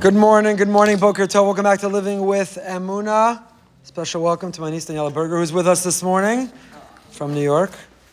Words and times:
Good 0.00 0.14
morning, 0.14 0.54
good 0.54 0.68
morning, 0.68 0.96
Boker 0.96 1.26
Tov. 1.26 1.44
Welcome 1.44 1.64
back 1.64 1.80
to 1.80 1.88
Living 1.88 2.24
with 2.24 2.56
Emuna. 2.62 3.42
Special 3.82 4.22
welcome 4.22 4.52
to 4.52 4.60
my 4.60 4.70
niece 4.70 4.86
Daniela 4.86 5.12
Berger, 5.12 5.38
who's 5.38 5.52
with 5.52 5.66
us 5.66 5.82
this 5.82 6.04
morning 6.04 6.52
from 7.10 7.34
New 7.34 7.42
York. 7.42 7.72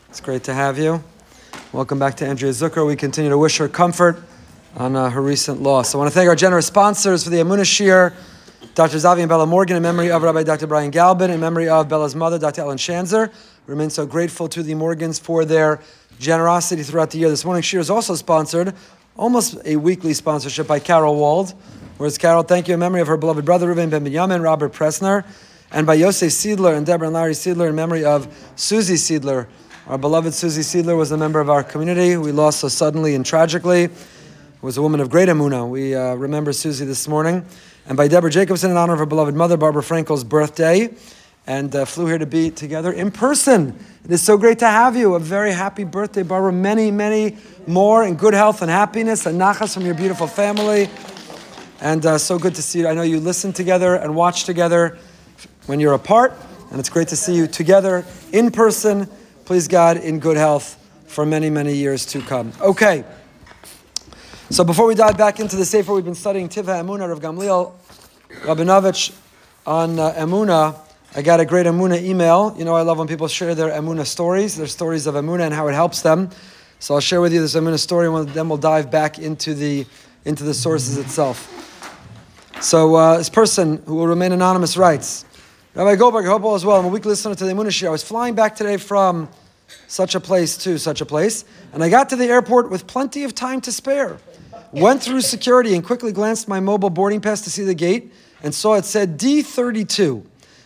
It's 0.10 0.20
great 0.20 0.44
to 0.46 0.54
have 0.56 0.80
you. 0.80 1.04
Welcome 1.74 2.00
back 2.00 2.16
to 2.16 2.26
Andrea 2.26 2.50
Zucker. 2.54 2.88
We 2.88 2.96
continue 2.96 3.30
to 3.30 3.38
wish 3.38 3.58
her 3.58 3.68
comfort 3.68 4.24
on 4.76 4.96
uh, 4.96 5.12
her 5.12 5.22
recent 5.22 5.62
loss. 5.62 5.94
I 5.94 6.00
want 6.00 6.12
to 6.12 6.14
thank 6.16 6.28
our 6.28 6.36
generous 6.36 6.66
sponsors 6.66 7.24
for 7.24 7.30
the 7.30 7.38
Emuna 7.38 7.64
Shir, 7.64 8.12
Dr. 8.74 8.98
Zavi 8.98 9.20
and 9.20 9.30
Bella 9.30 9.46
Morgan, 9.46 9.78
in 9.78 9.84
memory 9.84 10.10
of 10.10 10.24
Rabbi 10.24 10.42
Dr. 10.42 10.66
Brian 10.66 10.90
Galbin, 10.90 11.30
in 11.30 11.40
memory 11.40 11.70
of 11.70 11.88
Bella's 11.88 12.16
mother, 12.16 12.40
Dr. 12.40 12.62
Ellen 12.62 12.80
Shanzer. 12.80 13.32
We 13.68 13.72
remain 13.72 13.92
so 13.92 14.08
grateful 14.08 14.48
to 14.50 14.64
the 14.64 14.74
Morgans 14.74 15.20
for 15.20 15.46
their 15.46 15.80
generosity 16.18 16.82
throughout 16.82 17.12
the 17.12 17.20
year. 17.20 17.30
This 17.30 17.46
morning's 17.46 17.66
Shir 17.66 17.80
is 17.80 17.92
also 17.92 18.16
sponsored 18.16 18.74
almost 19.18 19.58
a 19.66 19.78
weekly 19.78 20.14
sponsorship 20.14 20.68
by 20.68 20.80
Carol 20.80 21.16
Wald. 21.16 21.54
Whereas 21.98 22.18
Carol, 22.18 22.44
thank 22.44 22.68
you 22.68 22.74
in 22.74 22.80
memory 22.80 23.02
of 23.02 23.08
her 23.08 23.18
beloved 23.18 23.46
brother 23.46 23.68
Ruben 23.68 23.90
Ben 23.90 24.06
Binyamin, 24.06 24.44
Robert 24.44 24.74
Pressner, 24.74 25.26
and 25.72 25.88
by 25.88 25.94
Yosef 25.94 26.32
Siedler 26.32 26.76
and 26.76 26.86
Deborah 26.86 27.08
and 27.08 27.14
Larry 27.14 27.34
Siedler 27.34 27.70
in 27.70 27.76
memory 27.76 28.04
of 28.04 28.28
Susie 28.56 28.96
Siedler. 28.96 29.48
Our 29.88 29.98
beloved 29.98 30.34
Susie 30.34 30.62
Siedler 30.62 30.98
was 30.98 31.12
a 31.12 31.18
member 31.18 31.40
of 31.40 31.50
our 31.50 31.64
community. 31.64 32.18
We 32.18 32.32
lost 32.32 32.60
so 32.60 32.68
suddenly 32.68 33.16
and 33.16 33.26
tragically. 33.26 33.90
Was 34.62 34.78
a 34.78 34.82
woman 34.82 35.00
of 35.00 35.12
great 35.12 35.30
emuna. 35.30 35.70
We 35.70 35.94
uh, 35.94 36.16
remember 36.16 36.52
Susie 36.52 36.86
this 36.86 37.08
morning. 37.08 37.46
And 37.86 37.96
by 37.96 38.08
Deborah 38.08 38.32
Jacobson 38.32 38.72
in 38.72 38.78
honor 38.78 38.94
of 38.94 39.00
her 39.00 39.06
beloved 39.06 39.36
mother, 39.36 39.58
Barbara 39.58 39.84
Frankel's 39.84 40.24
birthday 40.24 40.90
and 41.48 41.76
uh, 41.76 41.86
flew 41.86 42.08
here 42.08 42.18
to 42.18 42.26
be 42.26 42.50
together 42.50 42.92
in 42.92 43.12
person. 43.12 43.78
It 44.04 44.12
is 44.12 44.22
so 44.22 44.38
great 44.38 44.60
to 44.60 44.68
have 44.68 44.96
you. 44.96 45.16
A 45.16 45.20
very 45.20 45.52
happy 45.52 45.84
birthday, 45.84 46.24
Barbara. 46.24 46.52
Many, 46.52 46.92
many 46.92 47.38
more 47.68 48.04
in 48.04 48.16
good 48.16 48.34
health 48.34 48.62
and 48.62 48.70
happiness 48.70 49.26
and 49.26 49.40
nachas 49.40 49.74
from 49.74 49.86
your 49.86 49.96
beautiful 49.96 50.28
family. 50.28 50.90
And 51.82 52.06
uh, 52.06 52.18
so 52.18 52.40
good 52.40 52.56
to 52.56 52.62
see 52.62 52.80
you. 52.80 52.88
I 52.88 52.94
know 52.94 53.02
you 53.02 53.20
listen 53.20 53.54
together 53.54 53.96
and 53.96 54.16
watch 54.16 54.46
together 54.46 54.98
when 55.66 55.80
you're 55.80 55.94
apart, 55.94 56.34
and 56.72 56.80
it's 56.80 56.90
great 56.90 57.10
to 57.10 57.16
see 57.16 57.36
you 57.36 57.48
together 57.48 58.06
in 58.32 58.52
person. 58.52 59.10
Please 59.46 59.68
God, 59.68 59.98
in 59.98 60.20
good 60.20 60.38
health 60.38 60.82
for 61.08 61.26
many, 61.26 61.50
many 61.50 61.74
years 61.74 62.06
to 62.08 62.22
come. 62.22 62.52
Okay. 62.62 63.04
So 64.50 64.64
before 64.64 64.86
we 64.86 64.96
dive 64.96 65.18
back 65.18 65.40
into 65.40 65.56
the 65.56 65.66
Sefer, 65.66 65.94
we've 65.94 66.06
been 66.06 66.16
studying 66.16 66.50
Tiva 66.50 66.82
Emuna 66.84 67.12
of 67.12 67.20
Gamliel 67.20 67.74
Rabinovich 68.44 69.16
on 69.66 70.00
uh, 70.00 70.14
Emuna. 70.14 70.85
I 71.18 71.22
got 71.22 71.40
a 71.40 71.46
great 71.46 71.66
Emuna 71.66 72.04
email. 72.04 72.54
You 72.58 72.66
know, 72.66 72.76
I 72.76 72.82
love 72.82 72.98
when 72.98 73.08
people 73.08 73.30
share 73.30 73.56
their 73.56 73.70
Emuna 73.70 74.06
stories, 74.06 74.58
their 74.58 74.68
stories 74.68 75.08
of 75.08 75.16
Emuna 75.16 75.46
and 75.46 75.54
how 75.54 75.70
it 75.70 75.74
helps 75.74 76.02
them. 76.02 76.30
So 76.80 76.94
I'll 76.94 77.00
share 77.00 77.22
with 77.22 77.32
you 77.32 77.40
this 77.40 77.56
Emuna 77.56 77.80
story, 77.80 78.10
and 78.10 78.28
then 78.32 78.50
we'll 78.50 78.58
dive 78.58 78.92
back 78.92 79.18
into 79.18 79.54
the 79.54 79.86
into 80.26 80.44
the 80.44 80.54
sources 80.54 80.98
itself. 80.98 81.50
So 82.60 82.96
uh, 82.96 83.18
this 83.18 83.30
person 83.30 83.82
who 83.86 83.96
will 83.96 84.08
remain 84.08 84.34
anonymous 84.34 84.76
writes, 84.76 85.24
Rabbi 85.74 85.96
Goldberg, 85.96 86.26
I 86.26 86.30
hope 86.32 86.44
all 86.44 86.56
is 86.56 86.66
well. 86.66 86.80
I'm 86.80 86.86
a 86.86 86.90
weekly 86.90 87.12
listener 87.12 87.34
to 87.34 87.46
the 87.46 87.54
Emuna 87.54 87.72
Shir. 87.72 87.88
I 87.88 87.92
was 87.92 88.04
flying 88.04 88.36
back 88.36 88.54
today 88.54 88.76
from 88.76 89.30
such 89.88 90.16
a 90.16 90.20
place 90.20 90.58
to 90.58 90.78
such 90.78 91.00
a 91.00 91.06
place, 91.06 91.46
and 91.72 91.82
I 91.82 91.88
got 91.88 92.10
to 92.10 92.18
the 92.18 92.26
airport 92.26 92.70
with 92.70 92.88
plenty 92.88 93.24
of 93.24 93.34
time 93.34 93.62
to 93.62 93.72
spare. 93.72 94.18
Went 94.74 95.02
through 95.02 95.22
security 95.22 95.76
and 95.76 95.86
quickly 95.86 96.12
glanced 96.12 96.50
my 96.50 96.60
mobile 96.60 96.90
boarding 96.90 97.22
pass 97.22 97.40
to 97.44 97.50
see 97.50 97.64
the 97.64 97.74
gate 97.74 98.12
and 98.44 98.54
saw 98.54 98.74
it 98.74 98.84
said 98.84 99.18
D32. 99.18 100.26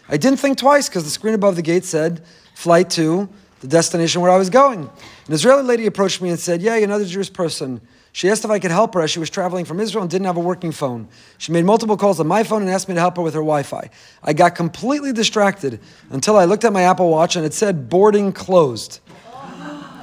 I 0.09 0.17
didn't 0.17 0.39
think 0.39 0.57
twice 0.57 0.89
because 0.89 1.03
the 1.03 1.09
screen 1.09 1.35
above 1.35 1.55
the 1.55 1.61
gate 1.61 1.85
said 1.85 2.23
flight 2.55 2.89
to 2.91 3.29
the 3.61 3.67
destination 3.67 4.21
where 4.21 4.31
I 4.31 4.37
was 4.37 4.49
going. 4.49 4.89
An 5.27 5.33
Israeli 5.33 5.63
lady 5.63 5.85
approached 5.85 6.21
me 6.21 6.29
and 6.29 6.39
said, 6.39 6.61
Yeah, 6.61 6.75
another 6.75 7.05
Jewish 7.05 7.31
person. 7.31 7.81
She 8.11 8.27
asked 8.29 8.43
if 8.43 8.49
I 8.49 8.57
could 8.57 8.71
help 8.71 8.95
her 8.95 9.01
as 9.01 9.11
she 9.11 9.19
was 9.19 9.29
traveling 9.29 9.65
from 9.65 9.79
Israel 9.79 10.01
and 10.01 10.09
didn't 10.09 10.25
have 10.25 10.37
a 10.37 10.41
working 10.41 10.71
phone. 10.71 11.07
She 11.37 11.51
made 11.51 11.63
multiple 11.63 11.95
calls 11.95 12.19
on 12.19 12.27
my 12.27 12.43
phone 12.43 12.63
and 12.63 12.71
asked 12.71 12.89
me 12.89 12.95
to 12.95 12.99
help 12.99 13.17
her 13.17 13.21
with 13.21 13.35
her 13.35 13.41
Wi 13.41 13.63
Fi. 13.63 13.89
I 14.23 14.33
got 14.33 14.55
completely 14.55 15.13
distracted 15.13 15.79
until 16.09 16.35
I 16.35 16.45
looked 16.45 16.65
at 16.65 16.73
my 16.73 16.81
Apple 16.81 17.09
Watch 17.09 17.35
and 17.35 17.45
it 17.45 17.53
said 17.53 17.87
boarding 17.89 18.33
closed. 18.33 18.99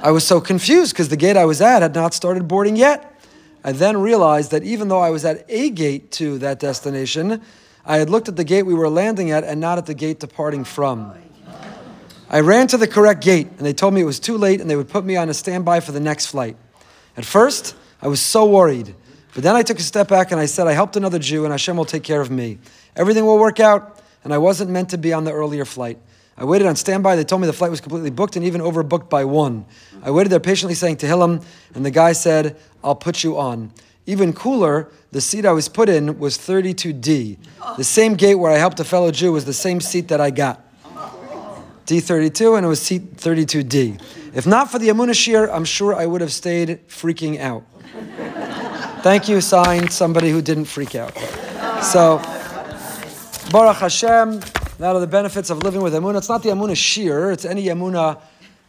I 0.01 0.11
was 0.11 0.25
so 0.25 0.39
confused 0.39 0.93
because 0.93 1.09
the 1.09 1.17
gate 1.17 1.35
I 1.35 1.45
was 1.45 1.59
at 1.59 1.81
had 1.81 1.95
not 1.95 2.13
started 2.13 2.47
boarding 2.47 2.75
yet. 2.75 3.13
I 3.63 3.73
then 3.73 3.97
realized 3.97 4.51
that 4.51 4.63
even 4.63 4.87
though 4.87 5.01
I 5.01 5.09
was 5.09 5.25
at 5.25 5.45
a 5.49 5.69
gate 5.71 6.11
to 6.13 6.37
that 6.37 6.59
destination, 6.59 7.41
I 7.89 7.97
had 7.97 8.09
looked 8.09 8.27
at 8.27 8.35
the 8.35 8.43
gate 8.43 8.63
we 8.63 8.73
were 8.73 8.89
landing 8.89 9.31
at 9.31 9.45
and 9.45 9.61
not 9.61 9.77
at 9.77 9.85
the 9.85 9.93
gate 9.93 10.19
departing 10.19 10.65
from. 10.65 11.13
I 12.29 12.41
ran 12.41 12.67
to 12.67 12.77
the 12.77 12.87
correct 12.87 13.23
gate 13.23 13.47
and 13.47 13.59
they 13.59 13.71
told 13.71 13.93
me 13.93 14.01
it 14.01 14.05
was 14.05 14.19
too 14.19 14.37
late 14.37 14.59
and 14.59 14.69
they 14.69 14.75
would 14.75 14.89
put 14.89 15.05
me 15.05 15.15
on 15.15 15.29
a 15.29 15.33
standby 15.33 15.79
for 15.79 15.93
the 15.93 16.01
next 16.01 16.25
flight. 16.25 16.57
At 17.15 17.23
first, 17.23 17.77
I 18.01 18.09
was 18.09 18.19
so 18.19 18.45
worried. 18.45 18.93
But 19.33 19.43
then 19.43 19.55
I 19.55 19.63
took 19.63 19.79
a 19.79 19.83
step 19.83 20.09
back 20.09 20.31
and 20.31 20.39
I 20.39 20.47
said, 20.47 20.67
I 20.67 20.73
helped 20.73 20.97
another 20.97 21.17
Jew 21.17 21.45
and 21.45 21.53
Hashem 21.53 21.77
will 21.77 21.85
take 21.85 22.03
care 22.03 22.19
of 22.19 22.29
me. 22.29 22.57
Everything 22.97 23.25
will 23.25 23.39
work 23.39 23.61
out. 23.61 24.01
And 24.25 24.33
I 24.33 24.37
wasn't 24.37 24.69
meant 24.69 24.89
to 24.89 24.97
be 24.97 25.13
on 25.13 25.23
the 25.23 25.31
earlier 25.31 25.63
flight. 25.63 25.97
I 26.37 26.43
waited 26.43 26.67
on 26.67 26.75
standby. 26.75 27.15
They 27.15 27.23
told 27.23 27.39
me 27.39 27.47
the 27.47 27.53
flight 27.53 27.71
was 27.71 27.79
completely 27.79 28.09
booked 28.09 28.35
and 28.35 28.43
even 28.43 28.59
overbooked 28.59 29.09
by 29.09 29.23
one. 29.23 29.65
I 30.03 30.11
waited 30.11 30.29
there 30.29 30.39
patiently 30.41 30.75
saying 30.75 30.97
Tehillim, 30.97 31.43
and 31.73 31.85
the 31.85 31.91
guy 31.91 32.11
said, 32.11 32.57
I'll 32.83 32.95
put 32.95 33.23
you 33.23 33.39
on. 33.39 33.71
Even 34.07 34.31
cooler, 34.31 34.89
the 35.11 35.19
seat 35.19 35.45
I 35.45 35.51
was 35.51 35.67
put 35.67 35.89
in 35.89 36.17
was 36.17 36.37
32D. 36.37 37.37
The 37.75 37.83
same 37.83 38.15
gate 38.15 38.35
where 38.35 38.51
I 38.51 38.57
helped 38.57 38.79
a 38.79 38.85
fellow 38.85 39.11
Jew 39.11 39.33
was 39.33 39.43
the 39.43 39.53
same 39.53 39.81
seat 39.81 40.07
that 40.07 40.21
I 40.21 40.31
got. 40.31 40.63
D32, 41.85 42.55
and 42.55 42.65
it 42.65 42.69
was 42.69 42.81
seat 42.81 43.17
32D. 43.17 44.01
If 44.33 44.47
not 44.47 44.71
for 44.71 44.79
the 44.79 44.87
Emuna 44.87 45.13
Shir, 45.13 45.51
I'm 45.51 45.65
sure 45.65 45.93
I 45.93 46.05
would 46.05 46.21
have 46.21 46.31
stayed 46.31 46.87
freaking 46.87 47.39
out. 47.39 47.63
Thank 49.01 49.27
you, 49.27 49.41
signed 49.41 49.91
somebody 49.91 50.31
who 50.31 50.41
didn't 50.41 50.65
freak 50.65 50.95
out. 50.95 51.13
So, 51.83 52.17
Baruch 53.51 53.77
Hashem, 53.77 54.39
that 54.79 54.95
are 54.95 54.99
the 55.01 55.07
benefits 55.07 55.49
of 55.49 55.63
living 55.63 55.81
with 55.81 55.93
Emuna. 55.93 56.17
It's 56.17 56.29
not 56.29 56.43
the 56.43 56.49
Emuna 56.49 56.77
Shir, 56.77 57.31
it's 57.31 57.43
any 57.43 57.65
Emuna 57.65 58.21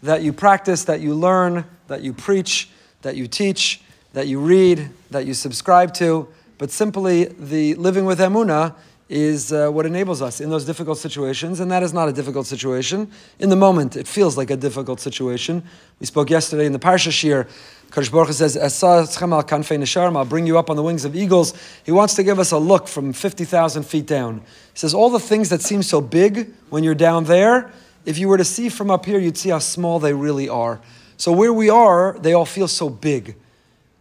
that 0.03 0.23
you 0.23 0.33
practice, 0.33 0.85
that 0.85 1.01
you 1.01 1.15
learn, 1.15 1.65
that 1.87 2.03
you 2.03 2.13
preach, 2.13 2.71
that 3.03 3.15
you 3.15 3.29
teach 3.29 3.83
that 4.13 4.27
you 4.27 4.41
read, 4.41 4.91
that 5.11 5.27
you 5.27 5.35
subscribe 5.35 5.95
to, 5.95 6.29
but 6.59 6.71
simply 6.71 7.25
the 7.25 7.75
living 7.75 8.05
with 8.05 8.19
Emuna 8.19 8.75
is 9.09 9.53
uh, 9.53 9.71
what 9.71 9.87
enables 9.87 10.21
us 10.21 10.41
in 10.41 10.51
those 10.51 10.67
difficult 10.67 10.99
situations, 10.99 11.61
and 11.61 11.71
that 11.71 11.83
is 11.83 11.95
not 11.95 12.09
a 12.09 12.13
difficult 12.13 12.47
situation. 12.47 13.11
In 13.39 13.49
the 13.49 13.57
moment, 13.57 13.97
it 13.97 14.07
feels 14.07 14.37
like 14.37 14.51
a 14.51 14.57
difficult 14.57 15.01
situation. 15.01 15.63
We 15.99 16.07
spoke 16.07 16.29
yesterday 16.29 16.67
in 16.67 16.73
the 16.73 16.79
Parsha 16.79 17.11
Shir. 17.11 17.47
Hu 17.91 18.33
says, 18.33 18.83
I'll 18.83 20.25
bring 20.27 20.47
you 20.47 20.59
up 20.59 20.69
on 20.69 20.77
the 20.77 20.83
wings 20.83 21.07
of 21.07 21.17
eagles. 21.17 21.55
He 21.85 21.93
wants 21.93 22.15
to 22.17 22.23
give 22.23 22.39
us 22.39 22.53
a 22.53 22.59
look 22.59 22.87
from 22.87 23.15
50,000 23.15 23.83
feet 23.85 24.07
down. 24.07 24.41
He 24.41 24.79
says, 24.79 24.93
all 24.93 25.09
the 25.09 25.19
things 25.19 25.49
that 25.49 25.63
seem 25.63 25.83
so 25.83 26.03
big 26.03 26.53
when 26.69 26.85
you're 26.85 26.95
down 26.95 27.25
there, 27.25 27.73
if 28.05 28.19
you 28.19 28.29
were 28.29 28.37
to 28.37 28.45
see 28.45 28.69
from 28.69 28.91
up 28.91 29.07
here, 29.07 29.19
you'd 29.19 29.39
see 29.39 29.49
how 29.49 29.59
small 29.59 29.99
they 30.01 30.13
really 30.13 30.51
are. 30.51 30.81
So 31.17 31.33
where 31.33 31.53
we 31.53 31.71
are, 31.71 32.19
they 32.19 32.35
all 32.35 32.45
feel 32.45 32.69
so 32.69 32.91
big 32.91 33.37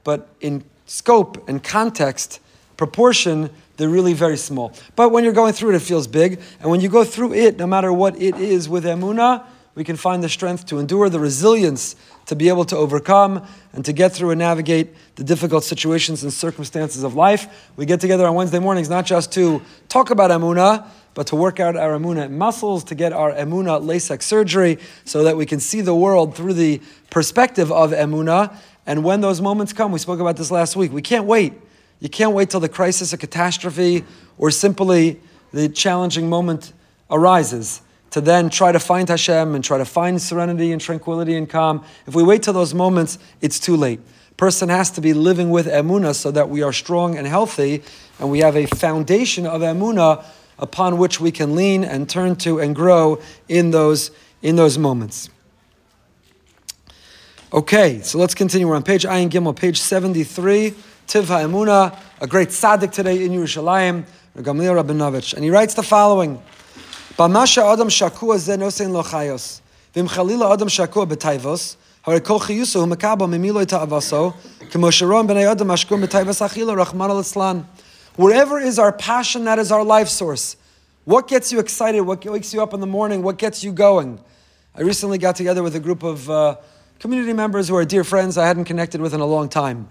but 0.07 0.29
in 0.39 0.63
scope 0.85 1.49
and 1.49 1.61
context, 1.61 2.39
proportion, 2.77 3.49
they're 3.75 3.89
really 3.89 4.13
very 4.13 4.37
small. 4.37 4.71
But 4.95 5.09
when 5.09 5.25
you're 5.25 5.33
going 5.33 5.51
through 5.51 5.71
it, 5.71 5.75
it 5.75 5.81
feels 5.81 6.07
big. 6.07 6.39
And 6.61 6.71
when 6.71 6.79
you 6.79 6.87
go 6.87 7.03
through 7.03 7.33
it, 7.33 7.57
no 7.57 7.67
matter 7.67 7.91
what 7.91 8.15
it 8.21 8.35
is 8.35 8.69
with 8.69 8.85
Emuna, 8.85 9.45
we 9.75 9.83
can 9.83 9.97
find 9.97 10.23
the 10.23 10.29
strength 10.29 10.65
to 10.67 10.79
endure, 10.79 11.09
the 11.09 11.19
resilience 11.19 11.97
to 12.27 12.37
be 12.37 12.47
able 12.47 12.63
to 12.63 12.77
overcome 12.77 13.45
and 13.73 13.83
to 13.83 13.91
get 13.91 14.13
through 14.13 14.29
and 14.29 14.39
navigate 14.39 14.95
the 15.15 15.25
difficult 15.25 15.65
situations 15.65 16.23
and 16.23 16.31
circumstances 16.31 17.03
of 17.03 17.13
life. 17.13 17.69
We 17.75 17.85
get 17.85 17.99
together 17.99 18.25
on 18.27 18.33
Wednesday 18.33 18.59
mornings 18.59 18.89
not 18.89 19.05
just 19.05 19.33
to 19.33 19.61
talk 19.89 20.09
about 20.09 20.31
Emuna, 20.31 20.87
but 21.15 21.27
to 21.27 21.35
work 21.35 21.59
out 21.59 21.75
our 21.75 21.99
Emuna 21.99 22.31
muscles, 22.31 22.85
to 22.85 22.95
get 22.95 23.11
our 23.11 23.33
Emuna 23.33 23.81
LASIK 23.81 24.21
surgery 24.21 24.77
so 25.03 25.25
that 25.25 25.35
we 25.35 25.45
can 25.45 25.59
see 25.59 25.81
the 25.81 25.95
world 25.95 26.33
through 26.33 26.53
the 26.53 26.79
perspective 27.09 27.73
of 27.73 27.91
Emuna 27.91 28.55
and 28.87 29.03
when 29.03 29.19
those 29.19 29.41
moments 29.41 29.73
come, 29.73 29.91
we 29.91 29.99
spoke 29.99 30.21
about 30.21 30.37
this 30.37 30.49
last 30.49 30.77
week, 30.77 30.93
we 30.93 31.01
can't 31.01 31.25
wait. 31.25 31.53
You 31.99 32.07
can't 32.07 32.33
wait 32.33 32.49
till 32.49 32.61
the 32.61 32.69
crisis 32.69 33.13
or 33.13 33.17
catastrophe 33.17 34.05
or 34.37 34.49
simply 34.49 35.19
the 35.51 35.67
challenging 35.67 36.29
moment 36.29 36.71
arises 37.11 37.81
to 38.11 38.21
then 38.21 38.49
try 38.49 38.71
to 38.71 38.79
find 38.79 39.09
Hashem 39.09 39.55
and 39.55 39.63
try 39.63 39.77
to 39.77 39.85
find 39.85 40.21
serenity 40.21 40.71
and 40.71 40.79
tranquility 40.79 41.35
and 41.35 41.49
calm. 41.49 41.83
If 42.07 42.15
we 42.15 42.23
wait 42.23 42.43
till 42.43 42.53
those 42.53 42.73
moments, 42.73 43.19
it's 43.41 43.59
too 43.59 43.75
late. 43.75 43.99
Person 44.37 44.69
has 44.69 44.89
to 44.91 45.01
be 45.01 45.13
living 45.13 45.49
with 45.49 45.67
emuna 45.67 46.15
so 46.15 46.31
that 46.31 46.49
we 46.49 46.61
are 46.61 46.71
strong 46.71 47.17
and 47.17 47.27
healthy, 47.27 47.83
and 48.19 48.31
we 48.31 48.39
have 48.39 48.55
a 48.55 48.67
foundation 48.67 49.45
of 49.45 49.61
emuna 49.61 50.23
upon 50.59 50.97
which 50.97 51.19
we 51.19 51.31
can 51.31 51.55
lean 51.55 51.83
and 51.83 52.09
turn 52.09 52.35
to 52.37 52.59
and 52.59 52.75
grow 52.75 53.19
in 53.49 53.71
those 53.71 54.11
in 54.41 54.55
those 54.55 54.77
moments. 54.77 55.29
Okay, 57.53 58.01
so 58.01 58.17
let's 58.17 58.35
continue. 58.35 58.67
We're 58.67 58.75
on 58.75 58.83
page 58.83 59.05
Ayin 59.05 59.29
Gimel, 59.29 59.55
page 59.55 59.79
73. 59.79 60.71
Tivha 61.07 61.45
Emuna, 61.45 61.97
a 62.19 62.27
great 62.27 62.49
tzaddik 62.49 62.91
today 62.91 63.23
in 63.23 63.31
Yerushalayim, 63.31 64.03
Gamliel 64.35 64.83
Rabinovich. 64.83 65.33
And 65.33 65.45
he 65.45 65.49
writes 65.49 65.73
the 65.73 65.81
following. 65.81 66.41
Bamasha 67.17 67.71
Adam 67.71 67.87
Shakua 67.87 68.37
ze 68.37 68.57
nosein. 68.57 69.61
Vim 69.93 70.09
chalila 70.09 70.53
Adam 70.53 70.67
Shakua 70.67 71.07
Wherever 78.17 78.59
is 78.59 78.79
our 78.79 78.91
passion, 78.91 79.45
that 79.45 79.59
is 79.59 79.71
our 79.71 79.83
life 79.85 80.09
source. 80.09 80.57
What 81.05 81.29
gets 81.29 81.53
you 81.53 81.59
excited? 81.59 82.01
What 82.01 82.25
wakes 82.25 82.53
you 82.53 82.61
up 82.61 82.73
in 82.73 82.81
the 82.81 82.87
morning? 82.87 83.23
What 83.23 83.37
gets 83.37 83.63
you 83.63 83.71
going? 83.71 84.19
I 84.75 84.81
recently 84.81 85.17
got 85.17 85.37
together 85.37 85.63
with 85.63 85.75
a 85.75 85.79
group 85.79 86.03
of 86.03 86.29
uh, 86.29 86.57
community 86.99 87.33
members 87.33 87.67
who 87.67 87.75
are 87.75 87.85
dear 87.85 88.03
friends 88.03 88.37
I 88.37 88.47
hadn't 88.47 88.65
connected 88.65 89.01
with 89.01 89.13
in 89.13 89.19
a 89.19 89.25
long 89.25 89.49
time. 89.49 89.89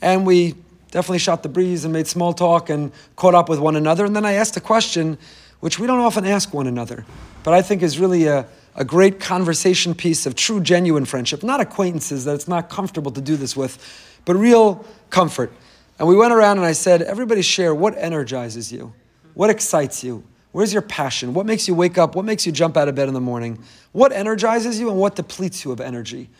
And 0.00 0.26
we 0.26 0.54
definitely 0.90 1.18
shot 1.18 1.42
the 1.42 1.48
breeze 1.48 1.84
and 1.84 1.92
made 1.92 2.06
small 2.06 2.32
talk 2.32 2.70
and 2.70 2.92
caught 3.16 3.34
up 3.34 3.48
with 3.48 3.58
one 3.58 3.76
another. 3.76 4.04
And 4.04 4.14
then 4.14 4.24
I 4.24 4.32
asked 4.32 4.56
a 4.56 4.60
question 4.60 5.18
which 5.60 5.78
we 5.78 5.86
don't 5.86 6.00
often 6.00 6.24
ask 6.24 6.54
one 6.54 6.66
another, 6.66 7.04
but 7.42 7.52
I 7.52 7.62
think 7.62 7.82
is 7.82 7.98
really 7.98 8.26
a, 8.26 8.46
a 8.76 8.84
great 8.84 9.18
conversation 9.18 9.94
piece 9.94 10.24
of 10.24 10.36
true, 10.36 10.60
genuine 10.60 11.04
friendship. 11.04 11.42
Not 11.42 11.60
acquaintances 11.60 12.24
that 12.26 12.34
it's 12.34 12.46
not 12.46 12.70
comfortable 12.70 13.10
to 13.10 13.20
do 13.20 13.36
this 13.36 13.56
with, 13.56 13.76
but 14.24 14.36
real 14.36 14.84
comfort. 15.10 15.52
And 15.98 16.06
we 16.06 16.14
went 16.16 16.32
around 16.32 16.58
and 16.58 16.66
I 16.66 16.72
said, 16.72 17.02
everybody 17.02 17.42
share 17.42 17.74
what 17.74 17.98
energizes 17.98 18.72
you, 18.72 18.92
what 19.34 19.50
excites 19.50 20.04
you, 20.04 20.22
where's 20.52 20.72
your 20.72 20.82
passion, 20.82 21.34
what 21.34 21.44
makes 21.44 21.66
you 21.66 21.74
wake 21.74 21.98
up, 21.98 22.14
what 22.14 22.24
makes 22.24 22.46
you 22.46 22.52
jump 22.52 22.76
out 22.76 22.86
of 22.86 22.94
bed 22.94 23.08
in 23.08 23.14
the 23.14 23.20
morning, 23.20 23.58
what 23.90 24.12
energizes 24.12 24.78
you 24.78 24.90
and 24.90 24.98
what 24.98 25.16
depletes 25.16 25.64
you 25.64 25.72
of 25.72 25.80
energy. 25.80 26.30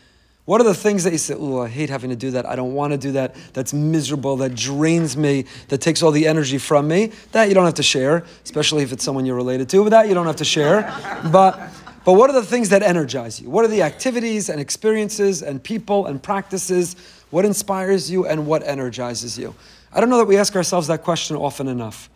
What 0.49 0.59
are 0.61 0.63
the 0.63 0.73
things 0.73 1.03
that 1.03 1.11
you 1.11 1.19
say, 1.19 1.35
oh, 1.37 1.61
I 1.61 1.67
hate 1.67 1.91
having 1.91 2.09
to 2.09 2.15
do 2.15 2.31
that. 2.31 2.47
I 2.47 2.55
don't 2.55 2.73
want 2.73 2.91
to 2.91 2.97
do 2.97 3.11
that. 3.11 3.35
That's 3.53 3.71
miserable. 3.71 4.35
That 4.37 4.55
drains 4.55 5.15
me. 5.15 5.45
That 5.67 5.77
takes 5.77 6.01
all 6.01 6.09
the 6.09 6.25
energy 6.25 6.57
from 6.57 6.87
me. 6.87 7.11
That 7.33 7.49
you 7.49 7.53
don't 7.53 7.65
have 7.65 7.75
to 7.75 7.83
share, 7.83 8.25
especially 8.43 8.81
if 8.81 8.91
it's 8.91 9.03
someone 9.03 9.27
you're 9.27 9.35
related 9.35 9.69
to. 9.69 9.83
But 9.83 9.89
that 9.89 10.07
you 10.07 10.15
don't 10.15 10.25
have 10.25 10.37
to 10.37 10.45
share. 10.45 10.91
But, 11.31 11.69
but 12.03 12.13
what 12.13 12.31
are 12.31 12.33
the 12.33 12.41
things 12.41 12.69
that 12.69 12.81
energize 12.81 13.39
you? 13.39 13.47
What 13.47 13.63
are 13.63 13.67
the 13.67 13.83
activities 13.83 14.49
and 14.49 14.59
experiences 14.59 15.43
and 15.43 15.63
people 15.63 16.07
and 16.07 16.19
practices? 16.23 16.95
What 17.29 17.45
inspires 17.45 18.09
you 18.09 18.25
and 18.25 18.47
what 18.47 18.63
energizes 18.63 19.37
you? 19.37 19.53
I 19.93 19.99
don't 19.99 20.09
know 20.09 20.17
that 20.17 20.25
we 20.25 20.37
ask 20.37 20.55
ourselves 20.55 20.87
that 20.87 21.03
question 21.03 21.35
often 21.35 21.67
enough. 21.67 22.09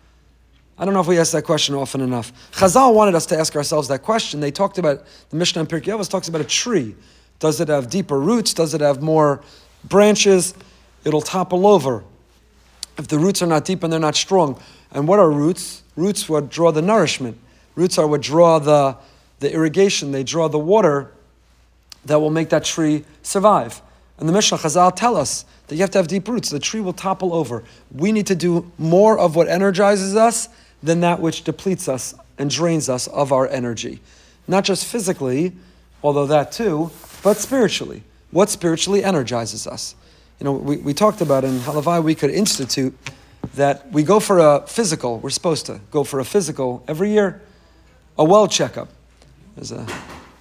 I 0.79 0.85
don't 0.85 0.95
know 0.95 1.01
if 1.01 1.07
we 1.07 1.19
ask 1.19 1.33
that 1.33 1.43
question 1.43 1.75
often 1.75 2.01
enough. 2.01 2.33
Chazal 2.53 2.95
wanted 2.95 3.13
us 3.13 3.27
to 3.27 3.37
ask 3.37 3.55
ourselves 3.55 3.89
that 3.89 4.01
question. 4.01 4.39
They 4.39 4.49
talked 4.49 4.79
about, 4.79 5.05
the 5.29 5.35
Mishnah 5.35 5.61
in 5.61 5.67
Pirkei 5.67 5.95
Avos 5.95 6.09
talks 6.09 6.29
about 6.29 6.41
a 6.41 6.45
tree. 6.45 6.95
Does 7.39 7.59
it 7.59 7.67
have 7.67 7.89
deeper 7.89 8.19
roots? 8.19 8.53
Does 8.53 8.73
it 8.73 8.81
have 8.81 9.01
more 9.01 9.41
branches? 9.83 10.53
It'll 11.03 11.21
topple 11.21 11.67
over 11.67 12.03
if 12.97 13.07
the 13.07 13.17
roots 13.17 13.41
are 13.41 13.47
not 13.47 13.65
deep 13.65 13.83
and 13.83 13.91
they're 13.91 13.99
not 13.99 14.15
strong. 14.15 14.59
And 14.91 15.07
what 15.07 15.19
are 15.19 15.29
roots? 15.29 15.83
Roots 15.95 16.29
what 16.29 16.49
draw 16.49 16.71
the 16.71 16.81
nourishment. 16.81 17.37
Roots 17.75 17.97
are 17.97 18.07
what 18.07 18.21
draw 18.21 18.59
the, 18.59 18.97
the 19.39 19.51
irrigation. 19.51 20.11
They 20.11 20.23
draw 20.23 20.47
the 20.47 20.59
water 20.59 21.11
that 22.05 22.19
will 22.19 22.29
make 22.29 22.49
that 22.49 22.63
tree 22.63 23.03
survive. 23.23 23.81
And 24.17 24.29
the 24.29 24.33
Mishnah 24.33 24.59
Chazal 24.59 24.95
tell 24.95 25.15
us 25.15 25.45
that 25.67 25.75
you 25.75 25.81
have 25.81 25.91
to 25.91 25.97
have 25.97 26.07
deep 26.07 26.27
roots. 26.27 26.49
The 26.49 26.59
tree 26.59 26.81
will 26.81 26.93
topple 26.93 27.33
over. 27.33 27.63
We 27.91 28.11
need 28.11 28.27
to 28.27 28.35
do 28.35 28.71
more 28.77 29.17
of 29.17 29.35
what 29.35 29.47
energizes 29.47 30.15
us 30.15 30.49
than 30.83 30.99
that 30.99 31.19
which 31.19 31.43
depletes 31.43 31.87
us 31.87 32.13
and 32.37 32.49
drains 32.49 32.89
us 32.89 33.07
of 33.07 33.31
our 33.31 33.47
energy. 33.47 34.01
Not 34.47 34.65
just 34.65 34.85
physically, 34.85 35.53
although 36.03 36.27
that 36.27 36.51
too, 36.51 36.91
but 37.23 37.37
spiritually. 37.37 38.03
What 38.31 38.49
spiritually 38.49 39.03
energizes 39.03 39.65
us? 39.65 39.95
You 40.39 40.45
know, 40.45 40.51
we, 40.53 40.77
we 40.77 40.93
talked 40.93 41.21
about 41.21 41.43
in 41.43 41.59
Halavai 41.59 42.03
we 42.03 42.15
could 42.15 42.29
institute 42.29 42.95
that 43.55 43.91
we 43.91 44.03
go 44.03 44.19
for 44.19 44.39
a 44.39 44.65
physical, 44.67 45.19
we're 45.19 45.29
supposed 45.29 45.65
to 45.67 45.79
go 45.91 46.03
for 46.03 46.19
a 46.19 46.25
physical 46.25 46.83
every 46.87 47.11
year, 47.11 47.41
a 48.17 48.23
well 48.23 48.47
checkup. 48.47 48.89
There's 49.55 49.71
a 49.71 49.87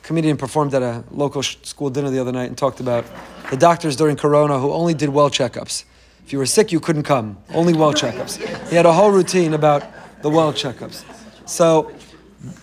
comedian 0.03 0.37
performed 0.37 0.75
at 0.75 0.83
a 0.83 1.05
local 1.11 1.43
school 1.43 1.91
dinner 1.91 2.11
the 2.11 2.19
other 2.19 2.33
night 2.33 2.49
and 2.49 2.59
talked 2.59 2.81
about 2.81 3.05
the 3.51 3.57
doctors 3.57 3.97
during 3.97 4.17
Corona 4.17 4.59
who 4.59 4.73
only 4.73 4.95
did 4.95 5.11
well 5.11 5.31
checkups. 5.31 5.85
If 6.25 6.33
you 6.33 6.39
were 6.39 6.47
sick, 6.47 6.73
you 6.73 6.81
couldn't 6.81 7.03
come. 7.03 7.37
Only 7.53 7.75
well 7.75 7.93
checkups. 7.93 8.39
He 8.69 8.77
had 8.77 8.87
a 8.87 8.93
whole 8.93 9.11
routine 9.11 9.55
about 9.55 9.85
the 10.23 10.31
well 10.31 10.53
checkups. 10.53 11.05
So, 11.47 11.93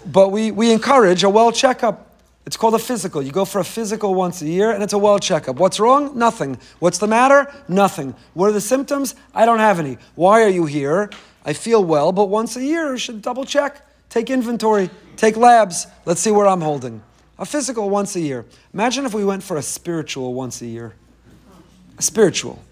but 0.06 0.30
we, 0.32 0.52
we 0.52 0.72
encourage 0.72 1.24
a 1.24 1.30
well 1.30 1.52
checkup 1.52 2.09
it's 2.50 2.58
called 2.58 2.74
a 2.74 2.80
physical. 2.80 3.22
You 3.22 3.32
go 3.32 3.46
for 3.46 3.60
a 3.60 3.64
physical 3.64 4.16
once 4.16 4.42
a 4.42 4.48
year 4.48 4.72
and 4.72 4.82
it's 4.82 4.94
a 4.94 4.98
well 4.98 5.20
checkup. 5.20 5.58
What's 5.58 5.80
wrong? 5.80 6.18
Nothing. 6.18 6.58
What's 6.80 6.98
the 6.98 7.06
matter? 7.06 7.46
Nothing. 7.68 8.16
What 8.34 8.48
are 8.48 8.52
the 8.52 8.60
symptoms? 8.60 9.14
I 9.36 9.46
don't 9.46 9.60
have 9.60 9.80
any. 9.80 10.00
Why 10.16 10.42
are 10.42 10.50
you 10.50 10.66
here? 10.66 11.12
I 11.46 11.54
feel 11.54 11.86
well, 11.86 12.12
but 12.12 12.26
once 12.26 12.56
a 12.56 12.66
year 12.66 12.94
you 12.94 12.98
should 12.98 13.22
double 13.22 13.46
check, 13.46 13.86
take 14.10 14.32
inventory, 14.32 14.90
take 15.16 15.38
labs. 15.38 15.86
Let's 16.06 16.22
see 16.22 16.32
where 16.32 16.48
I'm 16.48 16.62
holding. 16.62 17.04
A 17.38 17.46
physical 17.46 17.88
once 17.88 18.16
a 18.16 18.20
year. 18.20 18.48
Imagine 18.74 19.06
if 19.06 19.14
we 19.14 19.24
went 19.24 19.44
for 19.44 19.58
a 19.58 19.62
spiritual 19.62 20.34
once 20.34 20.60
a 20.64 20.66
year. 20.66 20.96
A 22.00 22.02
spiritual. 22.02 22.64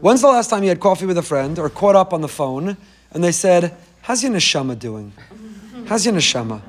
When's 0.00 0.20
the 0.20 0.28
last 0.28 0.48
time 0.48 0.62
you 0.62 0.68
had 0.68 0.78
coffee 0.78 1.06
with 1.06 1.18
a 1.18 1.22
friend 1.22 1.58
or 1.58 1.68
caught 1.70 1.96
up 1.96 2.12
on 2.12 2.20
the 2.20 2.28
phone 2.28 2.76
and 3.10 3.24
they 3.24 3.32
said, 3.32 3.76
How's 4.02 4.22
your 4.22 4.30
neshama 4.30 4.78
doing? 4.78 5.12
How's 5.86 6.06
your 6.06 6.14
neshama? 6.14 6.62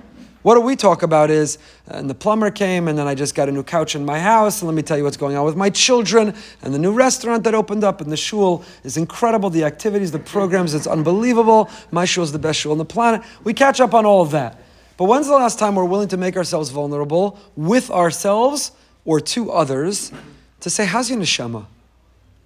What 0.45 0.53
do 0.53 0.61
we 0.61 0.75
talk 0.75 1.01
about 1.01 1.31
is, 1.31 1.57
uh, 1.89 1.95
and 1.95 2.07
the 2.07 2.13
plumber 2.13 2.51
came, 2.51 2.87
and 2.87 2.95
then 2.99 3.07
I 3.07 3.15
just 3.15 3.33
got 3.33 3.49
a 3.49 3.51
new 3.51 3.63
couch 3.63 3.95
in 3.95 4.05
my 4.05 4.19
house, 4.19 4.61
and 4.61 4.67
let 4.67 4.75
me 4.75 4.83
tell 4.83 4.95
you 4.95 5.03
what's 5.03 5.17
going 5.17 5.35
on 5.35 5.43
with 5.43 5.55
my 5.55 5.71
children, 5.71 6.35
and 6.61 6.71
the 6.71 6.77
new 6.77 6.93
restaurant 6.93 7.43
that 7.45 7.55
opened 7.55 7.83
up, 7.83 7.99
and 7.99 8.11
the 8.11 8.15
shul 8.15 8.63
is 8.83 8.95
incredible. 8.95 9.49
The 9.49 9.63
activities, 9.63 10.11
the 10.11 10.19
programs, 10.19 10.75
it's 10.75 10.85
unbelievable. 10.85 11.67
My 11.89 12.05
shul 12.05 12.23
is 12.23 12.31
the 12.31 12.37
best 12.37 12.59
shul 12.59 12.71
on 12.73 12.77
the 12.77 12.85
planet. 12.85 13.23
We 13.43 13.55
catch 13.55 13.81
up 13.81 13.95
on 13.95 14.05
all 14.05 14.21
of 14.21 14.29
that. 14.31 14.61
But 14.97 15.05
when's 15.05 15.25
the 15.25 15.33
last 15.33 15.57
time 15.57 15.73
we're 15.73 15.83
willing 15.83 16.09
to 16.09 16.17
make 16.17 16.37
ourselves 16.37 16.69
vulnerable 16.69 17.39
with 17.55 17.89
ourselves 17.89 18.71
or 19.03 19.19
to 19.21 19.51
others 19.51 20.11
to 20.59 20.69
say, 20.69 20.85
How's 20.85 21.09
your 21.09 21.17
neshama? 21.17 21.65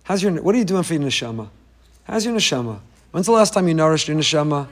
How's 0.04 0.24
your, 0.24 0.42
what 0.42 0.56
are 0.56 0.58
you 0.58 0.64
doing 0.64 0.84
for 0.84 0.94
your 0.94 1.04
neshama? 1.04 1.50
How's 2.06 2.26
your 2.26 2.34
neshama? 2.34 2.80
When's 3.12 3.26
the 3.26 3.34
last 3.34 3.54
time 3.54 3.68
you 3.68 3.74
nourished 3.74 4.08
your 4.08 4.16
neshama? 4.16 4.70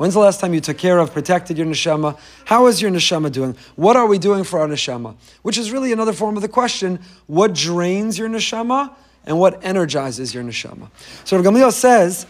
When's 0.00 0.14
the 0.14 0.20
last 0.20 0.40
time 0.40 0.54
you 0.54 0.62
took 0.62 0.78
care 0.78 0.98
of, 0.98 1.12
protected 1.12 1.58
your 1.58 1.66
neshama? 1.66 2.18
How 2.46 2.68
is 2.68 2.80
your 2.80 2.90
neshama 2.90 3.30
doing? 3.30 3.54
What 3.76 3.96
are 3.96 4.06
we 4.06 4.16
doing 4.16 4.44
for 4.44 4.58
our 4.58 4.66
neshama? 4.66 5.14
Which 5.42 5.58
is 5.58 5.72
really 5.72 5.92
another 5.92 6.14
form 6.14 6.36
of 6.36 6.42
the 6.42 6.48
question: 6.48 7.00
What 7.26 7.52
drains 7.52 8.18
your 8.18 8.30
neshama 8.30 8.94
and 9.26 9.38
what 9.38 9.62
energizes 9.62 10.32
your 10.32 10.42
neshama? 10.42 10.88
So 11.26 11.36
Rav 11.36 11.44
Gamliel 11.44 11.70
says. 11.70 12.24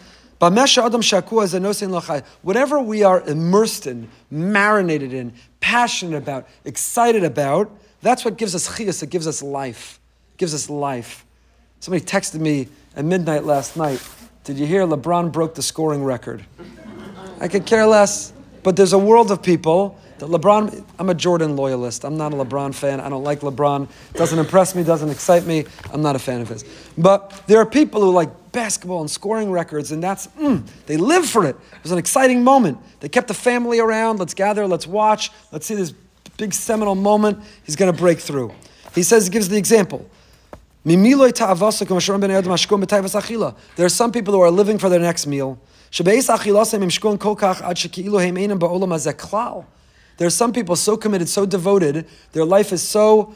Whatever 2.43 2.81
we 2.81 3.05
are 3.05 3.21
immersed 3.21 3.87
in, 3.87 4.09
marinated 4.33 5.13
in, 5.13 5.33
passionate 5.61 6.17
about, 6.17 6.49
excited 6.65 7.23
about, 7.23 7.71
that's 8.03 8.25
what 8.25 8.37
gives 8.37 8.57
us 8.57 8.67
chiyas, 8.67 9.01
it 9.05 9.11
gives 9.11 9.29
us 9.29 9.45
life. 9.45 10.01
It 10.33 10.39
gives 10.39 10.55
us 10.55 10.69
life. 10.69 11.25
Somebody 11.79 12.05
texted 12.05 12.41
me 12.41 12.67
at 12.97 13.05
midnight 13.05 13.45
last 13.45 13.77
night. 13.77 14.03
Did 14.43 14.59
you 14.59 14.67
hear 14.67 14.85
LeBron 14.87 15.31
broke 15.31 15.55
the 15.55 15.63
scoring 15.63 16.03
record? 16.03 16.45
I 17.41 17.49
could 17.49 17.67
care 17.67 17.87
less. 17.87 18.33
But 18.63 18.77
there's 18.77 18.93
a 18.93 18.99
world 18.99 19.31
of 19.31 19.43
people 19.43 19.99
that 20.19 20.29
LeBron, 20.29 20.85
I'm 20.99 21.09
a 21.09 21.15
Jordan 21.15 21.57
loyalist. 21.57 22.05
I'm 22.05 22.19
not 22.19 22.35
a 22.35 22.37
LeBron 22.37 22.75
fan. 22.75 23.01
I 23.01 23.09
don't 23.09 23.25
like 23.25 23.41
LeBron. 23.41 23.89
Doesn't 24.13 24.39
impress 24.39 24.75
me, 24.75 24.83
doesn't 24.83 25.09
excite 25.09 25.47
me. 25.47 25.65
I'm 25.93 26.03
not 26.03 26.15
a 26.15 26.19
fan 26.19 26.43
of 26.43 26.49
his. 26.49 26.65
But 26.99 27.43
there 27.47 27.59
are 27.59 27.67
people 27.67 28.03
who 28.03 28.13
like 28.13 28.53
basketball 28.53 29.01
and 29.01 29.11
scoring 29.11 29.51
records, 29.51 29.93
and 29.93 30.03
that's, 30.03 30.27
mm, 30.29 30.63
they 30.87 30.99
live 30.99 31.25
for 31.27 31.47
it. 31.47 31.57
It 31.57 31.83
was 31.83 31.93
an 31.93 31.99
exciting 31.99 32.45
moment. 32.45 32.79
They 33.01 33.09
kept 33.09 33.29
the 33.29 33.35
family 33.35 33.81
around. 33.81 34.19
Let's 34.19 34.35
gather, 34.35 34.67
let's 34.67 34.87
watch, 34.87 35.31
let's 35.53 35.67
see 35.67 35.75
this 35.75 35.95
big 36.37 36.53
seminal 36.53 36.95
moment. 36.95 37.39
He's 37.65 37.77
going 37.77 37.91
to 37.91 37.99
break 37.99 38.19
through. 38.19 38.53
He 38.95 39.03
says, 39.03 39.27
he 39.27 39.31
gives 39.31 39.49
the 39.49 39.57
example. 39.57 40.09
There 40.85 40.95
are 43.87 43.89
some 43.89 44.13
people 44.13 44.35
who 44.35 44.41
are 44.41 44.51
living 44.51 44.79
for 44.79 44.89
their 44.89 45.01
next 45.01 45.27
meal. 45.27 45.59
There 45.93 46.07
are 50.27 50.31
some 50.31 50.53
people 50.53 50.77
so 50.77 50.97
committed, 50.97 51.29
so 51.29 51.47
devoted, 51.47 52.07
their 52.33 52.45
life 52.45 52.73
is 52.73 52.83
so, 52.83 53.35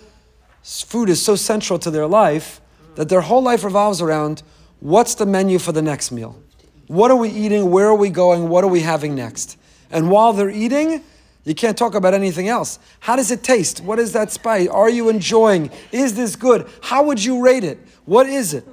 food 0.63 1.09
is 1.09 1.21
so 1.21 1.35
central 1.35 1.79
to 1.81 1.91
their 1.91 2.07
life 2.07 2.61
that 2.95 3.09
their 3.09 3.23
whole 3.23 3.43
life 3.43 3.65
revolves 3.65 4.01
around 4.01 4.43
what's 4.81 5.15
the 5.17 5.27
menu 5.27 5.59
for 5.59 5.73
the 5.73 5.83
next 5.83 6.13
meal? 6.13 6.41
What 6.87 7.11
are 7.11 7.17
we 7.17 7.31
eating? 7.31 7.71
Where 7.71 7.87
are 7.87 7.95
we 7.95 8.11
going? 8.11 8.49
What 8.49 8.63
are 8.63 8.69
we 8.69 8.81
having 8.81 9.15
next? 9.15 9.57
And 9.91 10.11
while 10.11 10.33
they're 10.33 10.51
eating, 10.51 11.03
you 11.45 11.55
can't 11.55 11.77
talk 11.77 11.95
about 11.95 12.15
anything 12.15 12.49
else. 12.49 12.79
How 13.01 13.17
does 13.17 13.31
it 13.31 13.43
taste? 13.43 13.81
What 13.81 13.99
is 13.99 14.13
that 14.13 14.31
spice? 14.31 14.69
Are 14.69 14.89
you 14.89 15.09
enjoying? 15.09 15.71
Is 15.93 16.15
this 16.15 16.37
good? 16.37 16.69
How 16.83 17.05
would 17.05 17.23
you 17.23 17.43
rate 17.43 17.65
it? 17.65 17.79
What 18.05 18.27
is 18.27 18.55
it? 18.55 18.65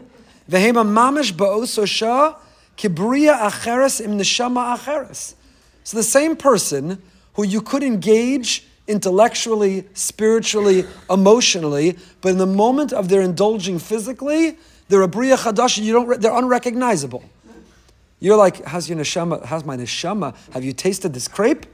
Vehema 0.49 0.85
mamish 0.85 1.33
ba'ososha 1.33 2.35
Kibriya 2.81 3.39
acheres 3.39 4.01
im 4.01 4.17
neshama 4.17 4.75
acheres. 4.75 5.35
So 5.83 5.97
the 5.97 6.03
same 6.03 6.35
person 6.35 6.99
who 7.35 7.43
you 7.43 7.61
could 7.61 7.83
engage 7.83 8.65
intellectually, 8.87 9.85
spiritually, 9.93 10.85
emotionally, 11.07 11.97
but 12.21 12.29
in 12.29 12.37
the 12.39 12.47
moment 12.47 12.91
of 12.91 13.07
their 13.07 13.21
indulging 13.21 13.77
physically, 13.77 14.57
they're 14.89 15.03
a 15.03 15.07
bria 15.07 15.37
chadash. 15.37 15.81
You 15.81 15.93
don't. 15.93 16.21
They're 16.21 16.35
unrecognizable. 16.35 17.23
You're 18.19 18.35
like, 18.35 18.65
how's 18.65 18.89
your 18.89 18.97
neshama? 18.97 19.45
How's 19.45 19.63
my 19.63 19.77
neshama? 19.77 20.35
Have 20.53 20.63
you 20.63 20.73
tasted 20.73 21.13
this 21.13 21.27
crepe? 21.27 21.67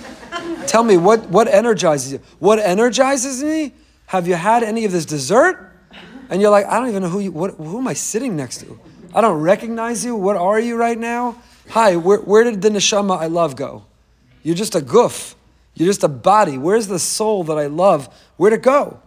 Tell 0.66 0.84
me 0.84 0.98
what 0.98 1.30
what 1.30 1.48
energizes 1.48 2.12
you. 2.12 2.20
What 2.40 2.58
energizes 2.58 3.42
me? 3.42 3.72
Have 4.06 4.28
you 4.28 4.34
had 4.34 4.62
any 4.62 4.84
of 4.84 4.92
this 4.92 5.06
dessert? 5.06 5.70
And 6.28 6.42
you're 6.42 6.50
like, 6.50 6.66
I 6.66 6.78
don't 6.78 6.88
even 6.88 7.02
know 7.02 7.08
who 7.08 7.20
you. 7.20 7.32
What, 7.32 7.54
who 7.54 7.78
am 7.78 7.88
I 7.88 7.94
sitting 7.94 8.36
next 8.36 8.58
to? 8.58 8.78
I 9.14 9.20
don't 9.20 9.40
recognize 9.40 10.04
you. 10.04 10.16
What 10.16 10.36
are 10.36 10.58
you 10.58 10.76
right 10.76 10.98
now? 10.98 11.36
Hi, 11.70 11.96
where, 11.96 12.18
where 12.18 12.44
did 12.44 12.62
the 12.62 12.70
neshama 12.70 13.18
I 13.18 13.26
love 13.26 13.56
go? 13.56 13.84
You're 14.42 14.54
just 14.54 14.74
a 14.74 14.80
goof. 14.80 15.34
You're 15.74 15.86
just 15.88 16.02
a 16.02 16.08
body. 16.08 16.56
Where's 16.56 16.86
the 16.86 16.98
soul 16.98 17.44
that 17.44 17.58
I 17.58 17.66
love? 17.66 18.08
Where'd 18.36 18.54
it 18.54 18.62
go? 18.62 19.00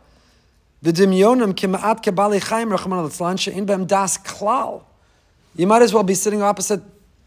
V'dimyonim 0.84 1.54
kima'at 1.54 2.04
kebali 2.04 2.42
chaim 2.48 2.70
rachman 2.70 3.22
al 3.22 3.38
she'in 3.38 3.66
bem 3.66 3.86
das 3.86 4.18
klal. 4.20 4.84
You 5.56 5.66
might 5.66 5.82
as 5.82 5.94
well 5.94 6.04
be 6.04 6.14
sitting 6.14 6.42
opposite 6.44 6.82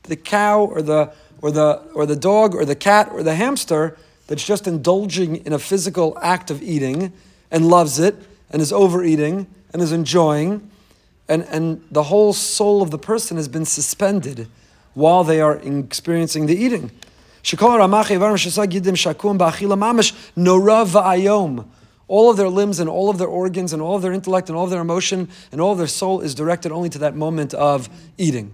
the 0.05 0.17
cow 0.17 0.61
or 0.61 0.81
the 0.81 1.13
or 1.43 1.51
the 1.51 1.83
or 1.95 2.07
the 2.07 2.17
dog 2.17 2.55
or 2.55 2.65
the 2.65 2.77
cat 2.77 3.09
or 3.13 3.23
the 3.23 3.35
hamster 3.35 3.97
that's 4.29 4.45
just 4.45 4.67
indulging 4.67 5.37
in 5.45 5.53
a 5.53 5.59
physical 5.59 6.17
act 6.23 6.51
of 6.51 6.63
eating 6.63 7.13
and 7.51 7.67
loves 7.67 7.99
it 7.99 8.15
and 8.51 8.63
is 8.63 8.73
overeating 8.73 9.47
and 9.73 9.83
is 9.83 9.93
enjoying 9.93 10.71
and, 11.29 11.43
and 11.45 11.85
the 11.91 12.05
whole 12.05 12.33
soul 12.33 12.83
of 12.83 12.91
the 12.91 12.99
person 12.99 13.37
has 13.37 13.49
been 13.49 13.65
suspended 13.65 14.49
while 14.95 15.25
they 15.25 15.41
are 15.41 15.57
experiencing 15.57 16.47
the 16.47 16.57
eating. 16.57 16.91
All 22.09 22.31
of 22.31 22.37
their 22.37 22.49
limbs 22.49 22.81
and 22.81 22.91
all 22.91 23.11
of 23.11 23.19
their 23.19 23.29
organs 23.29 23.73
and 23.73 23.83
all 23.83 23.97
of 23.97 24.03
their 24.03 24.13
intellect 24.13 24.49
and 24.49 24.57
all 24.57 24.65
of 24.65 24.71
their 24.71 24.81
emotion 24.81 25.29
and 25.53 25.61
all 25.61 25.73
of 25.73 25.79
their 25.79 25.87
soul 25.87 26.21
is 26.21 26.35
directed 26.35 26.73
only 26.73 26.89
to 26.89 26.99
that 26.99 27.15
moment 27.15 27.55
of 27.55 27.89
eating. 28.17 28.53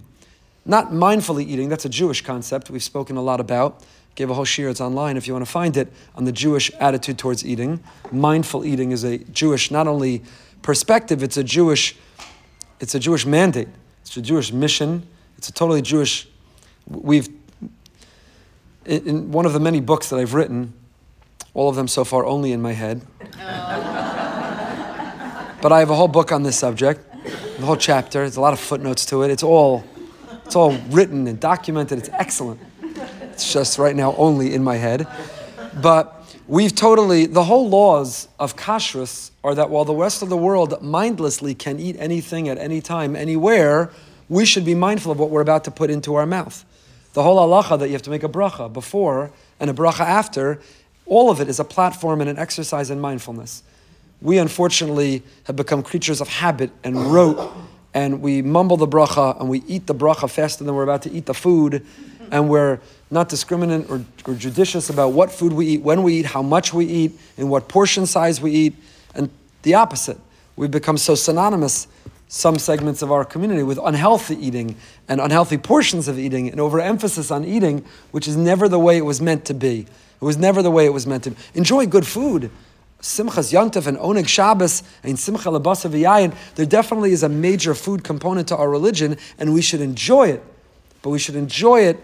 Not 0.65 0.91
mindfully 0.91 1.45
eating, 1.47 1.69
that's 1.69 1.85
a 1.85 1.89
Jewish 1.89 2.21
concept 2.21 2.69
we've 2.69 2.83
spoken 2.83 3.17
a 3.17 3.21
lot 3.21 3.39
about. 3.39 3.83
Gave 4.15 4.29
a 4.29 4.33
whole 4.33 4.45
shir, 4.45 4.69
it's 4.69 4.81
online 4.81 5.17
if 5.17 5.27
you 5.27 5.33
want 5.33 5.45
to 5.45 5.51
find 5.51 5.75
it, 5.77 5.91
on 6.15 6.25
the 6.25 6.31
Jewish 6.31 6.71
attitude 6.79 7.17
towards 7.17 7.45
eating. 7.45 7.81
Mindful 8.11 8.65
eating 8.65 8.91
is 8.91 9.03
a 9.03 9.17
Jewish, 9.17 9.71
not 9.71 9.87
only 9.87 10.23
perspective, 10.61 11.21
it's 11.21 11.37
a 11.37 11.43
Jewish, 11.43 11.95
it's 12.79 12.95
a 12.95 12.99
Jewish 12.99 13.25
mandate. 13.25 13.69
It's 14.01 14.17
a 14.17 14.21
Jewish 14.21 14.51
mission. 14.51 15.07
It's 15.37 15.49
a 15.49 15.53
totally 15.53 15.81
Jewish. 15.81 16.27
We've 16.87 17.27
in 18.85 19.31
one 19.31 19.45
of 19.45 19.53
the 19.53 19.59
many 19.59 19.79
books 19.81 20.09
that 20.09 20.17
I've 20.17 20.33
written, 20.33 20.73
all 21.53 21.69
of 21.69 21.75
them 21.75 21.87
so 21.87 22.03
far 22.03 22.25
only 22.25 22.51
in 22.51 22.61
my 22.61 22.73
head. 22.73 23.01
Oh. 23.39 23.95
but 25.61 25.71
I 25.71 25.79
have 25.79 25.89
a 25.89 25.95
whole 25.95 26.07
book 26.07 26.31
on 26.31 26.43
this 26.43 26.57
subject, 26.57 27.01
the 27.57 27.65
whole 27.65 27.77
chapter. 27.77 28.19
There's 28.19 28.37
a 28.37 28.41
lot 28.41 28.53
of 28.53 28.59
footnotes 28.59 29.05
to 29.07 29.23
it. 29.23 29.31
It's 29.31 29.41
all, 29.43 29.83
it's 30.45 30.55
all 30.55 30.77
written 30.89 31.27
and 31.27 31.39
documented. 31.39 31.97
It's 31.97 32.09
excellent. 32.09 32.59
It's 33.21 33.51
just 33.51 33.79
right 33.79 33.95
now 33.95 34.15
only 34.17 34.53
in 34.53 34.63
my 34.63 34.75
head. 34.75 35.07
But 35.81 36.24
we've 36.47 36.75
totally, 36.75 37.25
the 37.25 37.43
whole 37.43 37.69
laws 37.69 38.27
of 38.39 38.55
kashrus 38.55 39.31
are 39.43 39.55
that 39.55 39.69
while 39.69 39.85
the 39.85 39.95
rest 39.95 40.21
of 40.21 40.29
the 40.29 40.37
world 40.37 40.81
mindlessly 40.81 41.55
can 41.55 41.79
eat 41.79 41.95
anything 41.99 42.49
at 42.49 42.57
any 42.57 42.81
time, 42.81 43.15
anywhere, 43.15 43.91
we 44.29 44.45
should 44.45 44.65
be 44.65 44.75
mindful 44.75 45.11
of 45.11 45.19
what 45.19 45.29
we're 45.29 45.41
about 45.41 45.63
to 45.63 45.71
put 45.71 45.89
into 45.89 46.15
our 46.15 46.25
mouth. 46.25 46.65
The 47.13 47.23
whole 47.23 47.37
halacha 47.37 47.79
that 47.79 47.87
you 47.87 47.93
have 47.93 48.01
to 48.03 48.09
make 48.09 48.23
a 48.23 48.29
bracha 48.29 48.71
before 48.71 49.31
and 49.59 49.69
a 49.69 49.73
bracha 49.73 50.01
after, 50.01 50.59
all 51.05 51.29
of 51.29 51.39
it 51.39 51.47
is 51.47 51.59
a 51.59 51.63
platform 51.63 52.21
and 52.21 52.29
an 52.29 52.37
exercise 52.37 52.89
in 52.89 52.99
mindfulness. 52.99 53.63
We 54.21 54.37
unfortunately 54.37 55.23
have 55.45 55.55
become 55.55 55.83
creatures 55.83 56.21
of 56.21 56.27
habit 56.27 56.71
and 56.83 56.97
rote, 57.13 57.53
and 57.93 58.21
we 58.21 58.41
mumble 58.41 58.77
the 58.77 58.87
bracha 58.87 59.39
and 59.39 59.49
we 59.49 59.63
eat 59.67 59.87
the 59.87 59.95
bracha 59.95 60.29
faster 60.29 60.63
than 60.63 60.75
we're 60.75 60.83
about 60.83 61.03
to 61.03 61.11
eat 61.11 61.25
the 61.25 61.33
food, 61.33 61.85
and 62.31 62.49
we're 62.49 62.79
not 63.11 63.29
discriminant 63.29 63.89
or, 63.89 64.03
or 64.29 64.35
judicious 64.35 64.89
about 64.89 65.09
what 65.09 65.31
food 65.31 65.53
we 65.53 65.67
eat, 65.67 65.81
when 65.81 66.03
we 66.03 66.15
eat, 66.15 66.25
how 66.25 66.41
much 66.41 66.73
we 66.73 66.85
eat, 66.85 67.11
in 67.37 67.49
what 67.49 67.67
portion 67.67 68.05
size 68.05 68.41
we 68.41 68.51
eat, 68.51 68.75
and 69.13 69.29
the 69.61 69.75
opposite. 69.75 70.17
We've 70.55 70.71
become 70.71 70.97
so 70.97 71.15
synonymous 71.15 71.87
some 72.27 72.57
segments 72.57 73.01
of 73.01 73.11
our 73.11 73.23
community 73.23 73.63
with 73.63 73.79
unhealthy 73.83 74.35
eating 74.35 74.75
and 75.07 75.21
unhealthy 75.21 75.57
portions 75.57 76.07
of 76.07 76.17
eating 76.17 76.49
and 76.49 76.59
overemphasis 76.59 77.31
on 77.31 77.45
eating, 77.45 77.85
which 78.11 78.27
is 78.27 78.35
never 78.35 78.67
the 78.67 78.79
way 78.79 78.97
it 78.97 79.05
was 79.05 79.21
meant 79.21 79.45
to 79.45 79.53
be. 79.53 79.81
It 79.81 80.25
was 80.25 80.37
never 80.37 80.61
the 80.61 80.71
way 80.71 80.85
it 80.85 80.93
was 80.93 81.05
meant 81.05 81.23
to 81.25 81.31
be. 81.31 81.37
Enjoy 81.53 81.85
good 81.85 82.07
food. 82.07 82.49
Simchas 83.01 83.53
Yantav 83.53 83.85
and 83.85 83.97
Oneg 83.97 84.27
Shabbos 84.27 84.81
and 85.03 85.19
Simcha 85.19 85.49
Labasa 85.49 85.89
V'yayin, 85.89 86.35
there 86.55 86.65
definitely 86.65 87.11
is 87.11 87.21
a 87.21 87.29
major 87.29 87.75
food 87.75 88.03
component 88.03 88.47
to 88.47 88.57
our 88.57 88.69
religion, 88.69 89.17
and 89.37 89.53
we 89.53 89.61
should 89.61 89.81
enjoy 89.81 90.29
it. 90.29 90.43
But 91.03 91.11
we 91.11 91.19
should 91.19 91.35
enjoy 91.35 91.81
it 91.81 91.99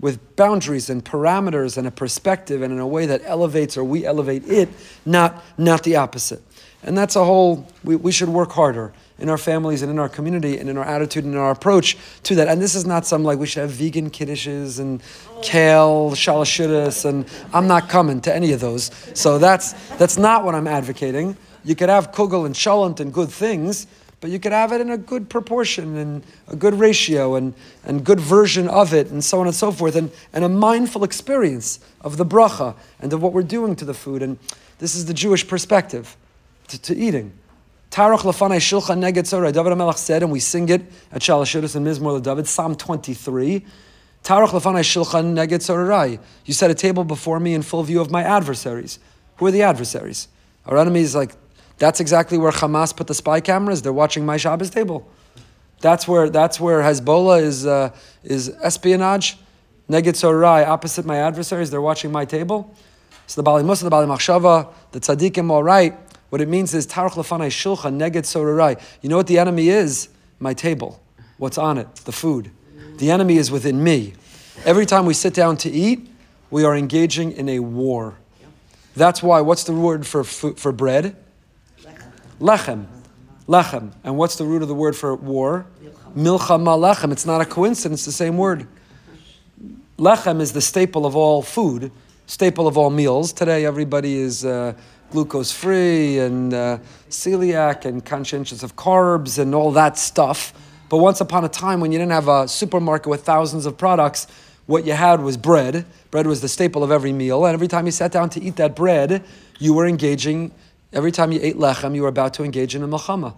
with 0.00 0.36
boundaries 0.36 0.88
and 0.88 1.04
parameters 1.04 1.76
and 1.76 1.86
a 1.86 1.90
perspective 1.90 2.62
and 2.62 2.72
in 2.72 2.78
a 2.78 2.86
way 2.86 3.06
that 3.06 3.20
elevates 3.24 3.76
or 3.76 3.84
we 3.84 4.06
elevate 4.06 4.46
it, 4.46 4.68
not, 5.04 5.44
not 5.58 5.82
the 5.82 5.96
opposite. 5.96 6.42
And 6.82 6.96
that's 6.96 7.16
a 7.16 7.24
whole, 7.24 7.68
we, 7.84 7.96
we 7.96 8.10
should 8.10 8.30
work 8.30 8.52
harder 8.52 8.92
in 9.18 9.28
our 9.28 9.36
families 9.36 9.82
and 9.82 9.90
in 9.90 9.98
our 9.98 10.08
community 10.08 10.58
and 10.58 10.70
in 10.70 10.78
our 10.78 10.84
attitude 10.84 11.24
and 11.24 11.34
in 11.34 11.40
our 11.40 11.50
approach 11.50 11.98
to 12.22 12.34
that. 12.36 12.48
And 12.48 12.60
this 12.60 12.74
is 12.74 12.86
not 12.86 13.06
some 13.06 13.22
like 13.22 13.38
we 13.38 13.46
should 13.46 13.60
have 13.60 13.70
vegan 13.70 14.10
kiddishes 14.10 14.80
and 14.80 15.02
kale 15.42 16.12
shalashidis, 16.12 17.04
and 17.04 17.26
I'm 17.52 17.66
not 17.66 17.90
coming 17.90 18.22
to 18.22 18.34
any 18.34 18.52
of 18.52 18.60
those. 18.60 18.90
So 19.12 19.38
that's 19.38 19.74
that's 19.98 20.16
not 20.16 20.44
what 20.44 20.54
I'm 20.54 20.66
advocating. 20.66 21.36
You 21.64 21.76
could 21.76 21.90
have 21.90 22.12
kugel 22.12 22.46
and 22.46 22.54
shalant 22.54 23.00
and 23.00 23.12
good 23.12 23.28
things, 23.28 23.86
but 24.20 24.30
you 24.30 24.38
could 24.38 24.52
have 24.52 24.72
it 24.72 24.80
in 24.80 24.90
a 24.90 24.98
good 24.98 25.30
proportion 25.30 25.96
and 25.96 26.22
a 26.48 26.56
good 26.56 26.74
ratio 26.74 27.36
and, 27.36 27.54
and 27.84 28.04
good 28.04 28.20
version 28.20 28.68
of 28.68 28.92
it 28.92 29.08
and 29.08 29.24
so 29.24 29.40
on 29.40 29.46
and 29.46 29.56
so 29.56 29.72
forth 29.72 29.96
and, 29.96 30.10
and 30.32 30.44
a 30.44 30.48
mindful 30.48 31.04
experience 31.04 31.80
of 32.02 32.18
the 32.18 32.26
bracha 32.26 32.76
and 33.00 33.12
of 33.12 33.22
what 33.22 33.32
we're 33.32 33.42
doing 33.42 33.74
to 33.76 33.84
the 33.84 33.94
food. 33.94 34.22
And 34.22 34.38
this 34.78 34.94
is 34.94 35.06
the 35.06 35.14
Jewish 35.14 35.46
perspective 35.48 36.16
to, 36.68 36.80
to 36.82 36.94
eating. 36.94 37.32
Tarach 37.90 38.20
Lafanai 38.20 38.58
Shulchan 38.58 39.00
Neged. 39.00 39.52
David 39.52 39.72
HaMelech 39.72 39.96
said, 39.96 40.22
and 40.22 40.30
we 40.30 40.38
sing 40.38 40.68
it 40.68 40.82
at 41.10 41.22
Shalashidus 41.22 41.74
and 41.74 41.86
Mizmor 41.86 42.22
David, 42.22 42.46
Psalm 42.46 42.76
23. 42.76 43.64
Tarach 44.22 44.48
Lafanai 44.48 44.84
Shulchan 44.84 45.34
Neged 45.34 45.58
Tzorah. 45.58 46.20
You 46.44 46.54
set 46.54 46.70
a 46.70 46.74
table 46.74 47.04
before 47.04 47.40
me 47.40 47.54
in 47.54 47.62
full 47.62 47.82
view 47.82 48.00
of 48.00 48.10
my 48.10 48.22
adversaries. 48.22 48.98
Who 49.36 49.46
are 49.46 49.50
the 49.50 49.62
adversaries? 49.62 50.28
Our 50.66 50.76
enemies, 50.76 51.16
like, 51.16 51.32
that's 51.80 51.98
exactly 51.98 52.36
where 52.36 52.52
Hamas 52.52 52.94
put 52.94 53.06
the 53.06 53.14
spy 53.14 53.40
cameras. 53.40 53.80
They're 53.80 53.92
watching 53.92 54.24
my 54.26 54.36
Shabbos 54.36 54.68
table. 54.68 55.10
That's 55.80 56.06
where, 56.06 56.28
that's 56.28 56.60
where 56.60 56.82
Hezbollah 56.82 57.40
is, 57.40 57.66
uh, 57.66 57.96
is 58.22 58.50
espionage. 58.62 59.38
Neged 59.88 60.12
Tzorah, 60.12 60.68
opposite 60.68 61.06
my 61.06 61.16
adversaries, 61.16 61.70
they're 61.70 61.80
watching 61.80 62.12
my 62.12 62.26
table. 62.26 62.76
So 63.26 63.40
the 63.40 63.42
Bali 63.42 63.64
Musa, 63.64 63.84
the 63.84 63.90
Bali 63.90 64.06
Machshava, 64.06 64.68
the 64.92 65.00
Tzaddikim, 65.00 65.50
all 65.50 65.62
right. 65.62 65.98
What 66.28 66.42
it 66.42 66.48
means 66.48 66.74
is 66.74 66.86
Tarach 66.86 67.12
Lafanai 67.12 67.48
Shulchan 67.48 67.98
Neged 67.98 68.24
Sorarai. 68.24 68.80
You 69.00 69.08
know 69.08 69.16
what 69.16 69.26
the 69.26 69.38
enemy 69.38 69.70
is? 69.70 70.10
My 70.38 70.52
table. 70.52 71.02
What's 71.38 71.56
on 71.56 71.78
it? 71.78 71.92
The 71.96 72.12
food. 72.12 72.50
The 72.98 73.10
enemy 73.10 73.38
is 73.38 73.50
within 73.50 73.82
me. 73.82 74.12
Every 74.66 74.84
time 74.84 75.06
we 75.06 75.14
sit 75.14 75.32
down 75.32 75.56
to 75.58 75.70
eat, 75.70 76.08
we 76.50 76.62
are 76.62 76.76
engaging 76.76 77.32
in 77.32 77.48
a 77.48 77.60
war. 77.60 78.16
That's 78.94 79.22
why, 79.22 79.40
what's 79.40 79.64
the 79.64 79.72
word 79.72 80.06
for, 80.06 80.22
for 80.24 80.72
bread? 80.72 81.16
Lechem. 82.40 82.86
Lechem. 83.46 83.92
And 84.02 84.16
what's 84.16 84.36
the 84.36 84.44
root 84.44 84.62
of 84.62 84.68
the 84.68 84.74
word 84.74 84.96
for 84.96 85.14
war? 85.14 85.66
Milchama 86.16 86.76
lechem. 86.76 87.12
It's 87.12 87.26
not 87.26 87.40
a 87.40 87.44
coincidence, 87.44 88.04
the 88.04 88.12
same 88.12 88.36
word. 88.36 88.66
Lechem 89.98 90.40
is 90.40 90.52
the 90.52 90.62
staple 90.62 91.04
of 91.04 91.14
all 91.14 91.42
food, 91.42 91.92
staple 92.26 92.66
of 92.66 92.78
all 92.78 92.90
meals. 92.90 93.32
Today, 93.32 93.66
everybody 93.66 94.16
is 94.16 94.44
uh, 94.44 94.72
glucose 95.10 95.52
free 95.52 96.18
and 96.18 96.54
uh, 96.54 96.78
celiac 97.10 97.84
and 97.84 98.04
conscientious 98.04 98.62
of 98.62 98.74
carbs 98.76 99.38
and 99.38 99.54
all 99.54 99.72
that 99.72 99.98
stuff. 99.98 100.54
But 100.88 100.98
once 100.98 101.20
upon 101.20 101.44
a 101.44 101.48
time, 101.48 101.80
when 101.80 101.92
you 101.92 101.98
didn't 101.98 102.12
have 102.12 102.28
a 102.28 102.48
supermarket 102.48 103.08
with 103.08 103.24
thousands 103.24 103.66
of 103.66 103.76
products, 103.76 104.26
what 104.66 104.86
you 104.86 104.92
had 104.92 105.20
was 105.20 105.36
bread. 105.36 105.84
Bread 106.10 106.26
was 106.26 106.40
the 106.40 106.48
staple 106.48 106.82
of 106.82 106.90
every 106.90 107.12
meal. 107.12 107.44
And 107.44 107.54
every 107.54 107.68
time 107.68 107.86
you 107.86 107.92
sat 107.92 108.10
down 108.12 108.30
to 108.30 108.42
eat 108.42 108.56
that 108.56 108.74
bread, 108.74 109.22
you 109.58 109.74
were 109.74 109.86
engaging, 109.86 110.52
every 110.92 111.12
time 111.12 111.32
you 111.32 111.40
ate 111.42 111.56
lechem, 111.56 111.94
you 111.94 112.02
were 112.02 112.08
about 112.08 112.34
to 112.34 112.44
engage 112.44 112.74
in 112.74 112.82
a 112.82 112.88
melchama. 112.88 113.34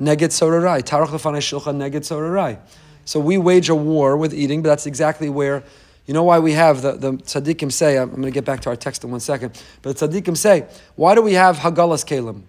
Neged 0.00 0.30
sorarai. 0.30 0.82
Tarach 0.82 1.08
shulchan 1.08 1.76
neged 1.76 2.02
sorarai. 2.02 2.58
So 3.04 3.18
we 3.20 3.38
wage 3.38 3.68
a 3.68 3.74
war 3.74 4.16
with 4.16 4.34
eating, 4.34 4.62
but 4.62 4.68
that's 4.68 4.86
exactly 4.86 5.28
where 5.28 5.64
you 6.08 6.14
know 6.14 6.22
why 6.22 6.38
we 6.38 6.52
have 6.52 6.80
the, 6.80 6.92
the 6.92 7.12
tzaddikim 7.12 7.70
say, 7.70 7.98
I'm, 7.98 8.08
I'm 8.08 8.16
going 8.16 8.22
to 8.24 8.30
get 8.30 8.46
back 8.46 8.60
to 8.62 8.70
our 8.70 8.76
text 8.76 9.04
in 9.04 9.10
one 9.10 9.20
second, 9.20 9.62
but 9.82 9.94
the 9.94 10.08
tzaddikim 10.08 10.38
say, 10.38 10.66
why 10.96 11.14
do 11.14 11.20
we 11.20 11.34
have 11.34 11.58
hagalas 11.58 12.02
kalim? 12.04 12.42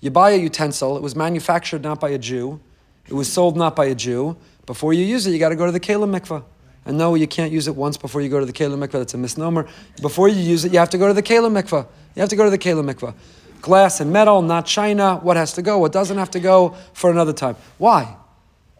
You 0.00 0.10
buy 0.10 0.30
a 0.32 0.36
utensil, 0.36 0.96
it 0.96 1.02
was 1.02 1.14
manufactured 1.14 1.82
not 1.82 2.00
by 2.00 2.08
a 2.10 2.18
Jew, 2.18 2.60
it 3.06 3.14
was 3.14 3.32
sold 3.32 3.56
not 3.56 3.76
by 3.76 3.86
a 3.86 3.94
Jew. 3.94 4.36
Before 4.66 4.92
you 4.92 5.04
use 5.04 5.28
it, 5.28 5.30
you 5.30 5.38
got 5.38 5.50
to 5.50 5.56
go 5.56 5.64
to 5.64 5.72
the 5.72 5.80
kalim 5.80 6.18
mikvah. 6.18 6.42
And 6.84 6.98
no, 6.98 7.14
you 7.14 7.28
can't 7.28 7.52
use 7.52 7.68
it 7.68 7.76
once 7.76 7.96
before 7.96 8.20
you 8.20 8.28
go 8.28 8.40
to 8.40 8.46
the 8.46 8.52
kalim 8.52 8.84
mikvah. 8.84 8.92
That's 8.92 9.14
a 9.14 9.18
misnomer. 9.18 9.68
Before 10.02 10.28
you 10.28 10.40
use 10.40 10.64
it, 10.64 10.72
you 10.72 10.80
have 10.80 10.90
to 10.90 10.98
go 10.98 11.06
to 11.06 11.14
the 11.14 11.22
kalim 11.22 11.60
mikvah. 11.60 11.86
You 12.16 12.20
have 12.20 12.30
to 12.30 12.36
go 12.36 12.44
to 12.44 12.50
the 12.50 12.58
kalim 12.58 12.92
mikvah. 12.92 13.14
Glass 13.60 14.00
and 14.00 14.12
metal, 14.12 14.42
not 14.42 14.66
china. 14.66 15.16
What 15.16 15.36
has 15.36 15.52
to 15.54 15.62
go? 15.62 15.78
What 15.78 15.92
doesn't 15.92 16.18
have 16.18 16.30
to 16.32 16.40
go 16.40 16.76
for 16.92 17.10
another 17.10 17.32
time? 17.32 17.56
Why? 17.78 18.16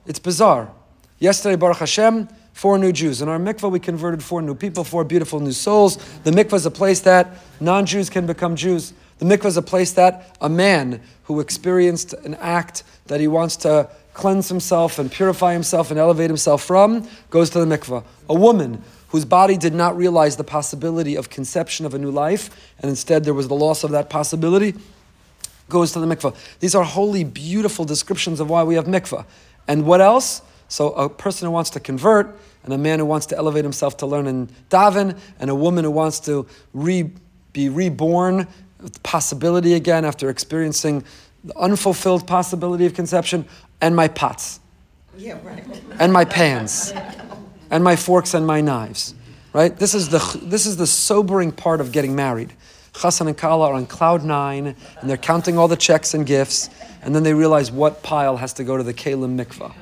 It's 0.06 0.18
bizarre. 0.18 0.70
Yesterday, 1.18 1.56
Baruch 1.56 1.78
Hashem, 1.78 2.28
four 2.52 2.78
new 2.78 2.92
Jews. 2.92 3.20
In 3.20 3.28
our 3.28 3.38
mikvah, 3.38 3.70
we 3.70 3.80
converted 3.80 4.22
four 4.22 4.40
new 4.40 4.54
people, 4.54 4.84
four 4.84 5.04
beautiful 5.04 5.40
new 5.40 5.52
souls. 5.52 5.96
The 6.22 6.30
mikvah 6.30 6.54
is 6.54 6.66
a 6.66 6.70
place 6.70 7.00
that 7.00 7.38
non 7.60 7.86
Jews 7.86 8.08
can 8.08 8.26
become 8.26 8.56
Jews. 8.56 8.92
The 9.18 9.24
mikvah 9.24 9.46
is 9.46 9.56
a 9.56 9.62
place 9.62 9.92
that 9.92 10.36
a 10.40 10.48
man 10.48 11.00
who 11.24 11.40
experienced 11.40 12.14
an 12.14 12.34
act 12.36 12.84
that 13.06 13.20
he 13.20 13.26
wants 13.26 13.56
to 13.58 13.90
cleanse 14.14 14.48
himself 14.48 14.98
and 14.98 15.10
purify 15.10 15.52
himself 15.52 15.90
and 15.90 15.98
elevate 15.98 16.30
himself 16.30 16.62
from, 16.62 17.08
goes 17.30 17.50
to 17.50 17.64
the 17.64 17.76
mikvah. 17.76 18.04
A 18.28 18.34
woman 18.34 18.82
whose 19.08 19.24
body 19.24 19.56
did 19.56 19.74
not 19.74 19.96
realize 19.96 20.36
the 20.36 20.44
possibility 20.44 21.16
of 21.16 21.30
conception 21.30 21.86
of 21.86 21.94
a 21.94 21.98
new 21.98 22.10
life, 22.10 22.50
and 22.80 22.88
instead 22.88 23.24
there 23.24 23.34
was 23.34 23.48
the 23.48 23.54
loss 23.54 23.84
of 23.84 23.90
that 23.90 24.10
possibility, 24.10 24.74
goes 25.68 25.92
to 25.92 26.00
the 26.00 26.06
mikvah. 26.06 26.34
These 26.60 26.74
are 26.74 26.84
holy, 26.84 27.24
beautiful 27.24 27.84
descriptions 27.84 28.40
of 28.40 28.48
why 28.48 28.62
we 28.62 28.74
have 28.74 28.86
mikvah. 28.86 29.24
And 29.66 29.84
what 29.84 30.00
else? 30.00 30.42
So 30.68 30.92
a 30.92 31.08
person 31.08 31.46
who 31.46 31.52
wants 31.52 31.70
to 31.70 31.80
convert, 31.80 32.38
and 32.64 32.72
a 32.72 32.78
man 32.78 32.98
who 32.98 33.06
wants 33.06 33.26
to 33.26 33.36
elevate 33.36 33.64
himself 33.64 33.96
to 33.98 34.06
learn 34.06 34.26
in 34.26 34.48
daven, 34.70 35.18
and 35.38 35.50
a 35.50 35.54
woman 35.54 35.84
who 35.84 35.90
wants 35.90 36.20
to 36.20 36.46
re, 36.74 37.10
be 37.52 37.68
reborn, 37.68 38.46
with 38.80 39.02
possibility 39.02 39.74
again 39.74 40.04
after 40.04 40.30
experiencing 40.30 41.02
the 41.44 41.56
unfulfilled 41.58 42.26
possibility 42.26 42.86
of 42.86 42.94
conception, 42.94 43.44
and 43.80 43.96
my 43.96 44.08
pots. 44.08 44.60
Yeah, 45.16 45.38
right. 45.42 45.64
And 45.98 46.12
my 46.12 46.24
pans. 46.24 46.92
and 47.70 47.84
my 47.84 47.96
forks 47.96 48.34
and 48.34 48.46
my 48.46 48.60
knives. 48.60 49.14
Right? 49.52 49.76
This 49.76 49.94
is 49.94 50.10
the 50.10 50.40
this 50.42 50.66
is 50.66 50.76
the 50.76 50.86
sobering 50.86 51.52
part 51.52 51.80
of 51.80 51.90
getting 51.92 52.14
married. 52.14 52.52
Chassan 52.92 53.28
and 53.28 53.36
Kala 53.36 53.68
are 53.68 53.74
on 53.74 53.86
cloud 53.86 54.24
nine, 54.24 54.74
and 55.00 55.08
they're 55.08 55.16
counting 55.16 55.56
all 55.56 55.68
the 55.68 55.76
checks 55.76 56.14
and 56.14 56.26
gifts, 56.26 56.68
and 57.02 57.14
then 57.14 57.22
they 57.22 57.34
realize 57.34 57.70
what 57.70 58.02
pile 58.02 58.36
has 58.36 58.52
to 58.54 58.64
go 58.64 58.76
to 58.76 58.82
the 58.82 58.94
Kalim 58.94 59.40
mikvah. 59.40 59.72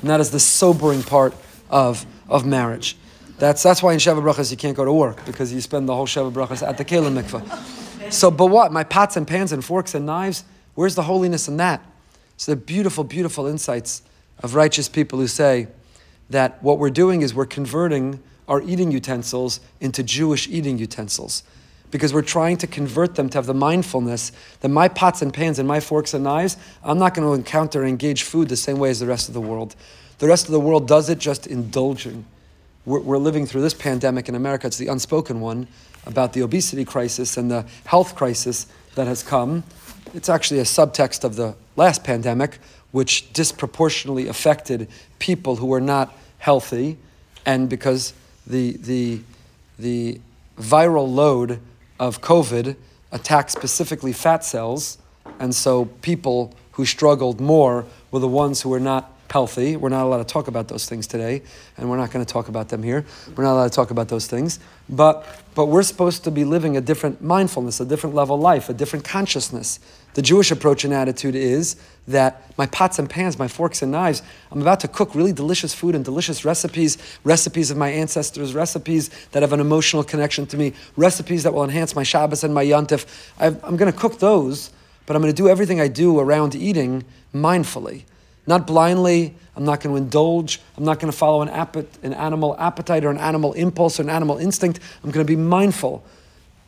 And 0.00 0.10
that 0.10 0.20
is 0.20 0.30
the 0.30 0.40
sobering 0.40 1.02
part 1.02 1.34
of, 1.70 2.06
of 2.28 2.46
marriage. 2.46 2.96
That's, 3.38 3.62
that's 3.62 3.82
why 3.82 3.92
in 3.92 3.98
Sheva 3.98 4.22
Brachas 4.22 4.50
you 4.50 4.56
can't 4.56 4.76
go 4.76 4.84
to 4.84 4.92
work, 4.92 5.24
because 5.24 5.52
you 5.52 5.60
spend 5.60 5.88
the 5.88 5.94
whole 5.94 6.06
Sheva 6.06 6.32
Brachas 6.32 6.66
at 6.66 6.76
the 6.76 6.84
Kalim 6.84 7.20
mikvah. 7.20 8.12
So, 8.12 8.30
but 8.30 8.46
what? 8.46 8.72
My 8.72 8.84
pots 8.84 9.16
and 9.16 9.26
pans 9.26 9.52
and 9.52 9.64
forks 9.64 9.94
and 9.94 10.06
knives, 10.06 10.44
where's 10.74 10.94
the 10.94 11.02
holiness 11.02 11.48
in 11.48 11.56
that? 11.58 11.82
So, 12.36 12.52
the 12.52 12.56
beautiful, 12.56 13.04
beautiful 13.04 13.46
insights 13.46 14.02
of 14.40 14.54
righteous 14.54 14.88
people 14.88 15.18
who 15.18 15.26
say 15.26 15.68
that 16.30 16.62
what 16.62 16.78
we're 16.78 16.90
doing 16.90 17.22
is 17.22 17.34
we're 17.34 17.46
converting 17.46 18.22
our 18.46 18.62
eating 18.62 18.90
utensils 18.90 19.60
into 19.80 20.02
Jewish 20.02 20.48
eating 20.48 20.78
utensils 20.78 21.42
because 21.90 22.12
we're 22.12 22.22
trying 22.22 22.56
to 22.58 22.66
convert 22.66 23.14
them 23.14 23.28
to 23.30 23.38
have 23.38 23.46
the 23.46 23.54
mindfulness 23.54 24.32
that 24.60 24.68
my 24.68 24.88
pots 24.88 25.22
and 25.22 25.32
pans 25.32 25.58
and 25.58 25.66
my 25.66 25.80
forks 25.80 26.14
and 26.14 26.24
knives, 26.24 26.56
I'm 26.84 26.98
not 26.98 27.14
going 27.14 27.26
to 27.26 27.34
encounter 27.34 27.80
and 27.80 27.88
engage 27.88 28.22
food 28.22 28.48
the 28.48 28.56
same 28.56 28.78
way 28.78 28.90
as 28.90 29.00
the 29.00 29.06
rest 29.06 29.28
of 29.28 29.34
the 29.34 29.40
world. 29.40 29.74
The 30.18 30.28
rest 30.28 30.46
of 30.46 30.52
the 30.52 30.60
world 30.60 30.86
does 30.86 31.08
it 31.08 31.18
just 31.18 31.46
indulging. 31.46 32.26
We're, 32.84 33.00
we're 33.00 33.18
living 33.18 33.46
through 33.46 33.62
this 33.62 33.74
pandemic 33.74 34.28
in 34.28 34.34
America, 34.34 34.66
it's 34.66 34.78
the 34.78 34.88
unspoken 34.88 35.40
one 35.40 35.68
about 36.06 36.32
the 36.32 36.42
obesity 36.42 36.84
crisis 36.84 37.36
and 37.36 37.50
the 37.50 37.66
health 37.84 38.14
crisis 38.14 38.66
that 38.94 39.06
has 39.06 39.22
come. 39.22 39.64
It's 40.14 40.28
actually 40.28 40.60
a 40.60 40.64
subtext 40.64 41.22
of 41.24 41.36
the 41.36 41.54
last 41.76 42.02
pandemic, 42.02 42.58
which 42.92 43.32
disproportionately 43.32 44.28
affected 44.28 44.88
people 45.18 45.56
who 45.56 45.66
were 45.66 45.80
not 45.80 46.16
healthy, 46.38 46.96
and 47.44 47.68
because 47.68 48.14
the, 48.46 48.76
the, 48.78 49.20
the 49.78 50.20
viral 50.58 51.12
load 51.12 51.60
of 51.98 52.20
COVID 52.20 52.76
attacked 53.12 53.50
specifically 53.50 54.12
fat 54.12 54.44
cells, 54.44 54.98
and 55.38 55.54
so 55.54 55.86
people 56.02 56.54
who 56.72 56.84
struggled 56.84 57.40
more 57.40 57.84
were 58.10 58.20
the 58.20 58.28
ones 58.28 58.62
who 58.62 58.68
were 58.68 58.80
not 58.80 59.17
healthy. 59.30 59.76
We're 59.76 59.88
not 59.88 60.04
allowed 60.04 60.18
to 60.18 60.24
talk 60.24 60.48
about 60.48 60.68
those 60.68 60.88
things 60.88 61.06
today, 61.06 61.42
and 61.76 61.88
we're 61.88 61.96
not 61.96 62.10
going 62.10 62.24
to 62.24 62.32
talk 62.32 62.48
about 62.48 62.68
them 62.68 62.82
here. 62.82 63.04
We're 63.36 63.44
not 63.44 63.54
allowed 63.54 63.68
to 63.68 63.74
talk 63.74 63.90
about 63.90 64.08
those 64.08 64.26
things. 64.26 64.58
But, 64.88 65.26
but 65.54 65.66
we're 65.66 65.82
supposed 65.82 66.24
to 66.24 66.30
be 66.30 66.44
living 66.44 66.76
a 66.76 66.80
different 66.80 67.22
mindfulness, 67.22 67.80
a 67.80 67.84
different 67.84 68.16
level 68.16 68.36
of 68.36 68.42
life, 68.42 68.68
a 68.68 68.74
different 68.74 69.04
consciousness. 69.04 69.80
The 70.14 70.22
Jewish 70.22 70.50
approach 70.50 70.84
and 70.84 70.94
attitude 70.94 71.34
is 71.34 71.76
that 72.08 72.42
my 72.56 72.66
pots 72.66 72.98
and 72.98 73.08
pans, 73.08 73.38
my 73.38 73.48
forks 73.48 73.82
and 73.82 73.92
knives, 73.92 74.22
I'm 74.50 74.62
about 74.62 74.80
to 74.80 74.88
cook 74.88 75.14
really 75.14 75.32
delicious 75.32 75.74
food 75.74 75.94
and 75.94 76.04
delicious 76.04 76.44
recipes, 76.44 76.96
recipes 77.22 77.70
of 77.70 77.76
my 77.76 77.90
ancestors, 77.90 78.54
recipes 78.54 79.10
that 79.32 79.42
have 79.42 79.52
an 79.52 79.60
emotional 79.60 80.02
connection 80.02 80.46
to 80.46 80.56
me, 80.56 80.72
recipes 80.96 81.42
that 81.42 81.52
will 81.52 81.64
enhance 81.64 81.94
my 81.94 82.02
Shabbos 82.02 82.42
and 82.42 82.54
my 82.54 82.64
Yantif. 82.64 83.04
I've, 83.38 83.62
I'm 83.62 83.76
going 83.76 83.92
to 83.92 83.98
cook 83.98 84.18
those, 84.18 84.70
but 85.04 85.14
I'm 85.14 85.22
going 85.22 85.32
to 85.32 85.36
do 85.36 85.48
everything 85.48 85.80
I 85.80 85.88
do 85.88 86.18
around 86.18 86.54
eating 86.54 87.04
mindfully. 87.34 88.04
Not 88.48 88.66
blindly. 88.66 89.34
I'm 89.56 89.66
not 89.66 89.82
going 89.82 89.94
to 89.94 90.02
indulge. 90.02 90.58
I'm 90.78 90.84
not 90.84 90.98
going 91.00 91.12
to 91.12 91.16
follow 91.16 91.42
an, 91.42 91.50
an 92.02 92.14
animal 92.14 92.56
appetite 92.58 93.04
or 93.04 93.10
an 93.10 93.18
animal 93.18 93.52
impulse 93.52 94.00
or 94.00 94.04
an 94.04 94.08
animal 94.08 94.38
instinct. 94.38 94.80
I'm 95.04 95.10
going 95.10 95.24
to 95.24 95.30
be 95.30 95.36
mindful. 95.36 96.02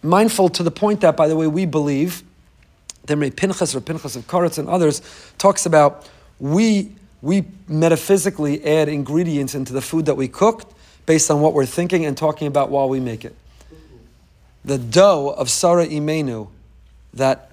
Mindful 0.03 0.51
to 0.51 0.63
the 0.63 0.71
point 0.71 1.01
that, 1.01 1.17
by 1.17 1.27
the 1.27 1.37
way, 1.37 1.47
we 1.47 1.65
believe, 1.65 2.23
Demrei 3.07 3.35
Pinchas 3.35 3.75
or 3.75 3.81
Pinchas 3.81 4.15
of 4.15 4.27
Koretz 4.27 4.59
and 4.59 4.69
others 4.69 5.01
talks 5.39 5.65
about 5.65 6.07
we, 6.39 6.93
we 7.23 7.45
metaphysically 7.67 8.63
add 8.63 8.91
ingredients 8.91 9.55
into 9.55 9.73
the 9.73 9.81
food 9.81 10.05
that 10.05 10.17
we 10.17 10.29
cook 10.29 10.71
based 11.07 11.31
on 11.31 11.41
what 11.41 11.55
we're 11.55 11.65
thinking 11.65 12.05
and 12.05 12.15
talking 12.15 12.47
about 12.47 12.69
while 12.69 12.91
we 12.91 13.01
make 13.01 13.25
it. 13.25 13.35
The 14.67 14.77
dough 14.77 15.31
of 15.31 15.49
Sarah 15.49 15.87
Imenu 15.87 16.49
that 17.15 17.51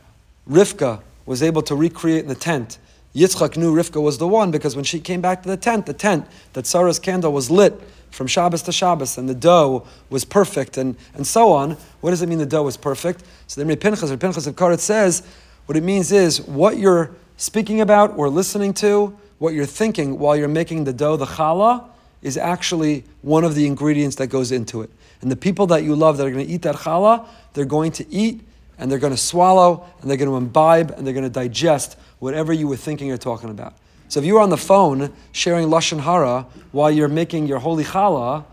Rivka 0.49 0.99
was 1.25 1.41
able 1.41 1.61
to 1.61 1.75
recreate 1.75 2.23
in 2.23 2.27
the 2.27 2.35
tent 2.35 2.77
Yitzchak 3.15 3.57
knew 3.57 3.73
Rivka 3.73 4.01
was 4.01 4.17
the 4.17 4.27
one 4.27 4.51
because 4.51 4.75
when 4.75 4.85
she 4.85 4.99
came 4.99 5.21
back 5.21 5.43
to 5.43 5.49
the 5.49 5.57
tent, 5.57 5.85
the 5.85 5.93
tent 5.93 6.27
that 6.53 6.67
Sarah's 6.67 6.99
candle 6.99 7.33
was 7.33 7.49
lit 7.49 7.79
from 8.11 8.27
Shabbos 8.27 8.61
to 8.63 8.71
Shabbos, 8.71 9.17
and 9.17 9.27
the 9.27 9.35
dough 9.35 9.85
was 10.09 10.25
perfect, 10.25 10.77
and, 10.77 10.95
and 11.13 11.27
so 11.27 11.51
on. 11.51 11.77
What 12.01 12.11
does 12.11 12.21
it 12.21 12.29
mean 12.29 12.37
the 12.37 12.45
dough 12.45 12.63
was 12.63 12.77
perfect? 12.77 13.23
So 13.47 13.63
then 13.63 13.77
Pinchas 13.77 14.11
or 14.11 14.17
Pinchas 14.17 14.47
of 14.47 14.55
Koretz 14.55 14.79
says, 14.79 15.23
what 15.65 15.77
it 15.77 15.83
means 15.83 16.11
is 16.11 16.41
what 16.41 16.77
you're 16.77 17.11
speaking 17.35 17.81
about 17.81 18.17
or 18.17 18.29
listening 18.29 18.73
to, 18.75 19.17
what 19.39 19.53
you're 19.53 19.65
thinking 19.65 20.17
while 20.17 20.35
you're 20.35 20.47
making 20.47 20.85
the 20.85 20.93
dough, 20.93 21.17
the 21.17 21.25
challah, 21.25 21.85
is 22.21 22.37
actually 22.37 23.03
one 23.21 23.43
of 23.43 23.53
the 23.53 23.67
ingredients 23.67 24.15
that 24.15 24.27
goes 24.27 24.51
into 24.51 24.81
it. 24.81 24.89
And 25.21 25.31
the 25.31 25.35
people 25.35 25.67
that 25.67 25.83
you 25.83 25.95
love 25.95 26.17
that 26.17 26.25
are 26.25 26.31
going 26.31 26.45
to 26.45 26.51
eat 26.51 26.63
that 26.63 26.75
challah, 26.75 27.27
they're 27.53 27.65
going 27.65 27.91
to 27.93 28.11
eat 28.11 28.41
and 28.77 28.91
they're 28.91 28.99
going 28.99 29.13
to 29.13 29.17
swallow 29.17 29.85
and 30.01 30.09
they're 30.09 30.17
going 30.17 30.29
to 30.29 30.37
imbibe 30.37 30.91
and 30.91 31.05
they're 31.05 31.13
going 31.13 31.23
to 31.23 31.29
digest 31.29 31.97
whatever 32.19 32.53
you 32.53 32.67
were 32.67 32.77
thinking 32.77 33.11
or 33.11 33.17
talking 33.17 33.49
about. 33.49 33.75
So 34.09 34.19
if 34.19 34.25
you 34.25 34.35
were 34.35 34.39
on 34.39 34.49
the 34.49 34.57
phone 34.57 35.13
sharing 35.31 35.67
lashon 35.67 35.99
hara 35.99 36.47
while 36.71 36.89
you're 36.89 37.07
making 37.07 37.47
your 37.47 37.59
holy 37.59 37.83
challah, 37.83 38.45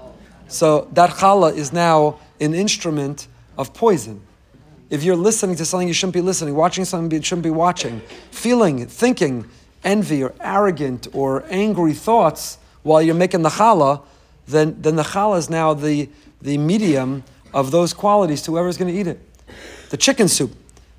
so 0.48 0.88
that 0.92 1.10
challah 1.10 1.54
is 1.54 1.72
now 1.72 2.18
an 2.40 2.54
instrument 2.54 3.28
of 3.56 3.72
poison. 3.72 4.20
If 4.90 5.02
you're 5.02 5.16
listening 5.16 5.56
to 5.56 5.64
something 5.64 5.88
you 5.88 5.94
shouldn't 5.94 6.14
be 6.14 6.20
listening, 6.20 6.54
watching 6.54 6.84
something 6.84 7.16
you 7.16 7.22
shouldn't 7.22 7.44
be 7.44 7.50
watching, 7.50 8.00
feeling, 8.30 8.86
thinking 8.86 9.48
envy 9.84 10.22
or 10.22 10.34
arrogant 10.40 11.06
or 11.12 11.44
angry 11.48 11.92
thoughts 11.92 12.58
while 12.82 13.02
you're 13.02 13.14
making 13.14 13.42
the 13.42 13.50
challah, 13.50 14.02
then, 14.46 14.80
then 14.80 14.96
the 14.96 15.02
challah 15.02 15.38
is 15.38 15.48
now 15.48 15.74
the, 15.74 16.08
the 16.42 16.58
medium 16.58 17.22
of 17.52 17.70
those 17.70 17.94
qualities 17.94 18.42
to 18.42 18.52
whoever's 18.52 18.76
going 18.76 18.92
to 18.92 18.98
eat 18.98 19.06
it. 19.06 19.20
The 19.90 19.96
chicken 19.96 20.28
soup. 20.28 20.52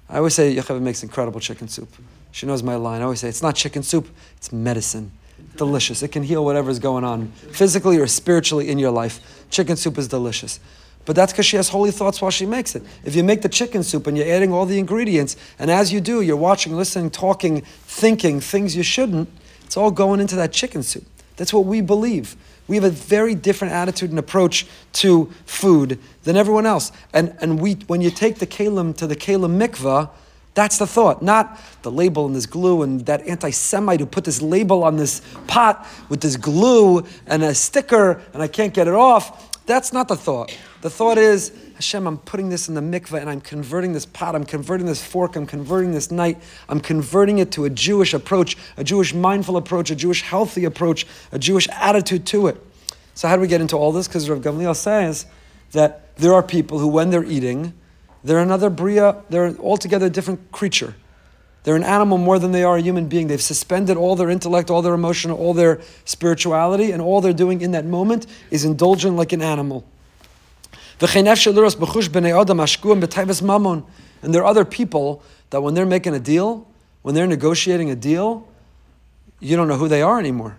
I 0.10 0.18
always 0.18 0.34
say 0.34 0.56
Yocheved 0.56 0.82
makes 0.82 1.04
incredible 1.04 1.40
chicken 1.40 1.68
soup. 1.68 1.90
She 2.32 2.46
knows 2.46 2.62
my 2.64 2.76
line. 2.76 3.02
I 3.02 3.06
always 3.06 3.22
say 3.22 3.30
it's 3.30 3.42
not 3.42 3.56
chicken 3.56 3.82
soup, 3.82 4.08
it's 4.38 4.52
medicine. 4.52 5.12
Delicious. 5.58 6.04
It 6.04 6.10
can 6.10 6.24
heal 6.24 6.44
whatever's 6.44 6.80
going 6.80 7.04
on 7.04 7.28
physically 7.52 7.98
or 7.98 8.08
spiritually 8.08 8.70
in 8.70 8.78
your 8.78 8.92
life. 8.92 9.46
Chicken 9.50 9.78
soup 9.78 9.98
is 9.98 10.08
delicious. 10.08 10.60
But 11.06 11.16
that's 11.16 11.32
because 11.32 11.46
she 11.46 11.56
has 11.56 11.70
holy 11.70 11.92
thoughts 11.92 12.22
while 12.22 12.32
she 12.32 12.46
makes 12.46 12.76
it. 12.76 12.84
If 13.04 13.16
you 13.16 13.24
make 13.24 13.42
the 13.42 13.50
chicken 13.50 13.84
soup 13.84 14.08
and 14.08 14.18
you're 14.18 14.28
adding 14.28 14.52
all 14.52 14.66
the 14.66 14.80
ingredients, 14.80 15.38
and 15.60 15.70
as 15.70 15.94
you 15.94 16.02
do, 16.02 16.22
you're 16.22 16.36
watching, 16.36 16.76
listening, 16.76 17.12
talking, 17.12 17.62
thinking 17.62 18.40
things 18.40 18.76
you 18.76 18.84
shouldn't, 18.84 19.30
it's 19.64 19.78
all 19.78 19.92
going 19.92 20.20
into 20.20 20.36
that 20.36 20.52
chicken 20.52 20.84
soup. 20.84 21.06
That's 21.38 21.54
what 21.54 21.66
we 21.66 21.82
believe. 21.82 22.36
We 22.68 22.76
have 22.76 22.84
a 22.84 22.90
very 22.90 23.36
different 23.36 23.74
attitude 23.74 24.10
and 24.10 24.20
approach 24.20 24.66
to 24.94 25.32
food 25.46 26.00
than 26.24 26.36
everyone 26.36 26.66
else. 26.66 26.92
And, 27.14 27.36
and 27.40 27.60
we, 27.60 27.74
when 27.88 28.02
you 28.02 28.10
take 28.10 28.40
the 28.40 28.48
kalim 28.48 28.96
to 28.98 29.08
the 29.08 29.16
kalim 29.16 29.60
mikvah, 29.60 30.10
that's 30.56 30.78
the 30.78 30.88
thought, 30.88 31.22
not 31.22 31.60
the 31.82 31.92
label 31.92 32.26
and 32.26 32.36
this 32.36 32.46
glue 32.46 32.82
and 32.82 33.06
that 33.06 33.28
anti 33.28 33.52
Semite 33.52 34.00
who 34.00 34.06
put 34.06 34.24
this 34.24 34.42
label 34.42 34.84
on 34.84 34.96
this 34.96 35.22
pot 35.48 35.86
with 36.08 36.22
this 36.22 36.38
glue 36.38 37.06
and 37.28 37.44
a 37.44 37.54
sticker 37.54 38.22
and 38.34 38.42
I 38.42 38.48
can't 38.48 38.74
get 38.74 38.88
it 38.88 38.94
off. 38.94 39.55
That's 39.66 39.92
not 39.92 40.08
the 40.08 40.16
thought. 40.16 40.56
The 40.82 40.90
thought 40.92 41.18
is, 41.18 41.52
Hashem, 41.76 42.06
I'm 42.06 42.20
putting 42.20 42.50
this 42.50 42.70
in 42.70 42.76
the 42.76 42.82
mikveh 42.82 43.20
and 43.20 43.30
I'm 43.30 43.42
converting 43.42 43.94
this 43.94 44.06
pot, 44.06 44.36
I'm 44.36 44.44
converting 44.44 44.86
this 44.86 45.04
fork, 45.04 45.36
I'm 45.36 45.48
converting 45.48 45.92
this 45.92 46.12
knife, 46.12 46.64
I'm 46.70 46.80
converting 46.80 47.40
it 47.40 47.52
to 47.54 47.66
a 47.66 47.70
Jewish 47.70 48.14
approach, 48.14 48.58
a 48.78 48.84
Jewish 48.84 49.14
mindful 49.14 49.58
approach, 49.58 49.90
a 49.90 49.96
Jewish 49.96 50.22
healthy 50.22 50.66
approach, 50.66 51.08
a 51.32 51.40
Jewish 51.40 51.68
attitude 51.72 52.28
to 52.28 52.48
it. 52.48 52.64
So, 53.16 53.28
how 53.28 53.36
do 53.36 53.42
we 53.42 53.48
get 53.48 53.62
into 53.62 53.76
all 53.76 53.92
this? 53.92 54.08
Because 54.08 54.30
Rav 54.30 54.40
Gamliel 54.40 54.76
says 54.76 55.26
that 55.72 56.16
there 56.18 56.34
are 56.34 56.44
people 56.44 56.80
who, 56.80 56.88
when 56.88 57.10
they're 57.10 57.24
eating, 57.24 57.74
they're 58.24 58.40
another 58.40 58.70
Bria, 58.70 59.24
they're 59.30 59.58
altogether 59.58 60.10
different 60.10 60.52
creature. 60.52 60.96
They're 61.66 61.76
an 61.76 61.84
animal 61.84 62.20
more 62.20 62.38
than 62.38 62.52
they 62.52 62.64
are 62.64 62.78
a 62.78 62.82
human 62.82 63.08
being. 63.08 63.26
They've 63.26 63.42
suspended 63.42 63.98
all 63.98 64.16
their 64.16 64.30
intellect, 64.30 64.70
all 64.70 64.84
their 64.84 64.94
emotion, 64.94 65.32
all 65.32 65.56
their 65.56 65.82
spirituality, 66.06 66.92
and 66.92 67.02
all 67.02 67.22
they're 67.22 67.34
doing 67.34 67.62
in 67.62 67.72
that 67.72 67.86
moment 67.86 68.28
is 68.52 68.64
indulgent 68.64 69.16
like 69.16 69.34
an 69.34 69.42
animal. 69.42 69.84
And 71.00 71.28
there 74.34 74.44
are 74.44 74.46
other 74.46 74.64
people 74.64 75.24
that 75.50 75.62
when 75.62 75.74
they're 75.74 75.88
making 75.88 76.14
a 76.14 76.20
deal, 76.20 76.68
when 77.02 77.16
they're 77.16 77.26
negotiating 77.26 77.90
a 77.90 77.96
deal, 77.96 78.48
you 79.40 79.58
don't 79.58 79.68
know 79.68 79.78
who 79.78 79.88
they 79.88 80.04
are 80.04 80.20
anymore. 80.20 80.58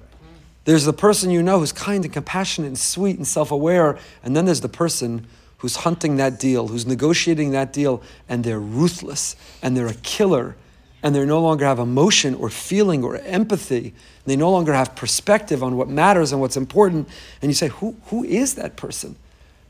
There's 0.65 0.85
the 0.85 0.93
person 0.93 1.31
you 1.31 1.41
know 1.41 1.61
who's 1.61 1.71
kind 1.71 2.05
and 2.05 2.13
compassionate 2.13 2.67
and 2.67 2.79
sweet 2.79 3.17
and 3.17 3.27
self 3.27 3.53
aware, 3.53 3.97
and 4.25 4.37
then 4.37 4.45
there's 4.45 4.61
the 4.61 4.69
person 4.69 5.29
who's 5.59 5.77
hunting 5.77 6.17
that 6.17 6.41
deal, 6.41 6.67
who's 6.67 6.85
negotiating 6.85 7.53
that 7.53 7.73
deal, 7.73 8.03
and 8.29 8.43
they're 8.43 8.59
ruthless 8.59 9.37
and 9.63 9.77
they're 9.77 9.87
a 9.87 9.95
killer 9.95 10.57
and 11.03 11.15
they 11.15 11.25
no 11.25 11.41
longer 11.41 11.65
have 11.65 11.79
emotion 11.79 12.35
or 12.35 12.51
feeling 12.51 13.05
or 13.05 13.17
empathy. 13.19 13.95
They 14.25 14.37
no 14.37 14.51
longer 14.51 14.73
have 14.73 14.97
perspective 14.97 15.63
on 15.63 15.77
what 15.77 15.89
matters 15.89 16.33
and 16.33 16.41
what's 16.41 16.57
important. 16.57 17.09
And 17.43 17.51
you 17.51 17.55
say, 17.55 17.69
who, 17.69 17.97
who 18.07 18.25
is 18.25 18.55
that 18.55 18.77
person? 18.77 19.17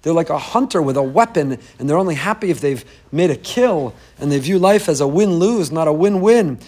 They're 0.06 0.14
like 0.14 0.30
a 0.30 0.38
hunter 0.38 0.80
with 0.80 0.96
a 0.96 1.02
weapon, 1.02 1.58
and 1.80 1.90
they're 1.90 1.96
only 1.96 2.14
happy 2.14 2.50
if 2.50 2.60
they've 2.60 2.84
made 3.10 3.28
a 3.28 3.36
kill, 3.36 3.92
and 4.20 4.30
they 4.30 4.38
view 4.38 4.56
life 4.56 4.88
as 4.88 5.00
a 5.00 5.08
win 5.08 5.40
lose, 5.40 5.72
not 5.72 5.88
a 5.88 5.92
win 5.92 6.20
win. 6.20 6.60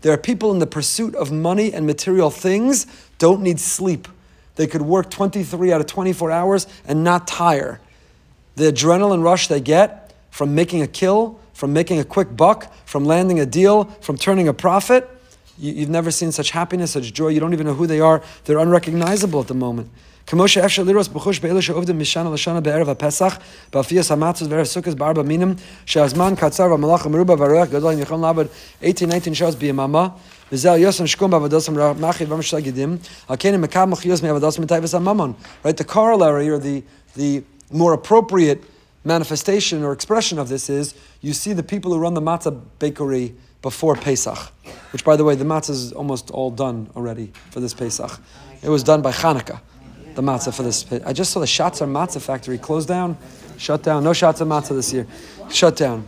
There 0.00 0.12
are 0.14 0.16
people 0.16 0.52
in 0.52 0.58
the 0.58 0.66
pursuit 0.66 1.14
of 1.14 1.30
money 1.30 1.70
and 1.70 1.86
material 1.86 2.30
things, 2.30 2.86
don't 3.18 3.42
need 3.42 3.60
sleep. 3.60 4.08
They 4.56 4.66
could 4.66 4.82
work 4.82 5.10
23 5.10 5.72
out 5.72 5.80
of 5.80 5.86
24 5.86 6.30
hours 6.30 6.66
and 6.86 7.02
not 7.02 7.26
tire. 7.26 7.80
The 8.56 8.72
adrenaline 8.72 9.22
rush 9.22 9.48
they 9.48 9.60
get 9.60 10.14
from 10.30 10.54
making 10.54 10.82
a 10.82 10.86
kill, 10.86 11.40
from 11.52 11.72
making 11.72 11.98
a 11.98 12.04
quick 12.04 12.36
buck, 12.36 12.72
from 12.84 13.04
landing 13.04 13.40
a 13.40 13.46
deal, 13.46 13.84
from 14.00 14.16
turning 14.16 14.48
a 14.48 14.54
profit, 14.54 15.08
you, 15.58 15.80
have 15.80 15.88
never 15.88 16.10
seen 16.10 16.32
such 16.32 16.50
happiness, 16.50 16.92
such 16.92 17.12
joy. 17.12 17.28
You 17.28 17.40
don't 17.40 17.52
even 17.52 17.66
know 17.66 17.74
who 17.74 17.86
they 17.86 18.00
are. 18.00 18.22
They're 18.44 18.58
unrecognizable 18.58 19.40
at 19.40 19.46
the 19.46 19.54
moment. 19.54 19.90
Eighteen, 20.26 20.38
nineteen 29.08 29.34
shows 29.34 29.54
biyamama. 29.54 30.18
Right? 35.62 35.76
The 35.76 35.84
corollary 35.84 36.48
or 36.48 36.58
the 36.58 36.82
the 37.14 37.42
more 37.70 37.92
appropriate 37.92 38.62
manifestation 39.04 39.82
or 39.82 39.92
expression 39.92 40.38
of 40.38 40.48
this 40.48 40.68
is 40.68 40.94
you 41.20 41.32
see 41.32 41.52
the 41.52 41.62
people 41.62 41.92
who 41.92 41.98
run 41.98 42.14
the 42.14 42.20
matzah 42.20 42.60
bakery 42.78 43.34
before 43.62 43.96
Pesach, 43.96 44.38
which 44.92 45.04
by 45.04 45.16
the 45.16 45.24
way, 45.24 45.34
the 45.34 45.44
matzah 45.44 45.70
is 45.70 45.92
almost 45.92 46.30
all 46.30 46.50
done 46.50 46.90
already 46.96 47.32
for 47.50 47.60
this 47.60 47.74
Pesach. 47.74 48.20
It 48.62 48.68
was 48.68 48.82
done 48.82 49.02
by 49.02 49.12
Hanukkah, 49.12 49.60
the 50.14 50.22
matzah 50.22 50.54
for 50.54 50.62
this. 50.62 50.90
I 51.04 51.12
just 51.12 51.32
saw 51.32 51.40
the 51.40 51.46
Shatzar 51.46 51.88
Matzah 51.88 52.20
factory 52.20 52.58
closed 52.58 52.88
down, 52.88 53.16
shut 53.56 53.82
down. 53.82 54.04
No 54.04 54.10
Shatzar 54.10 54.46
Matzah 54.46 54.74
this 54.76 54.92
year, 54.92 55.06
shut 55.50 55.76
down. 55.76 56.06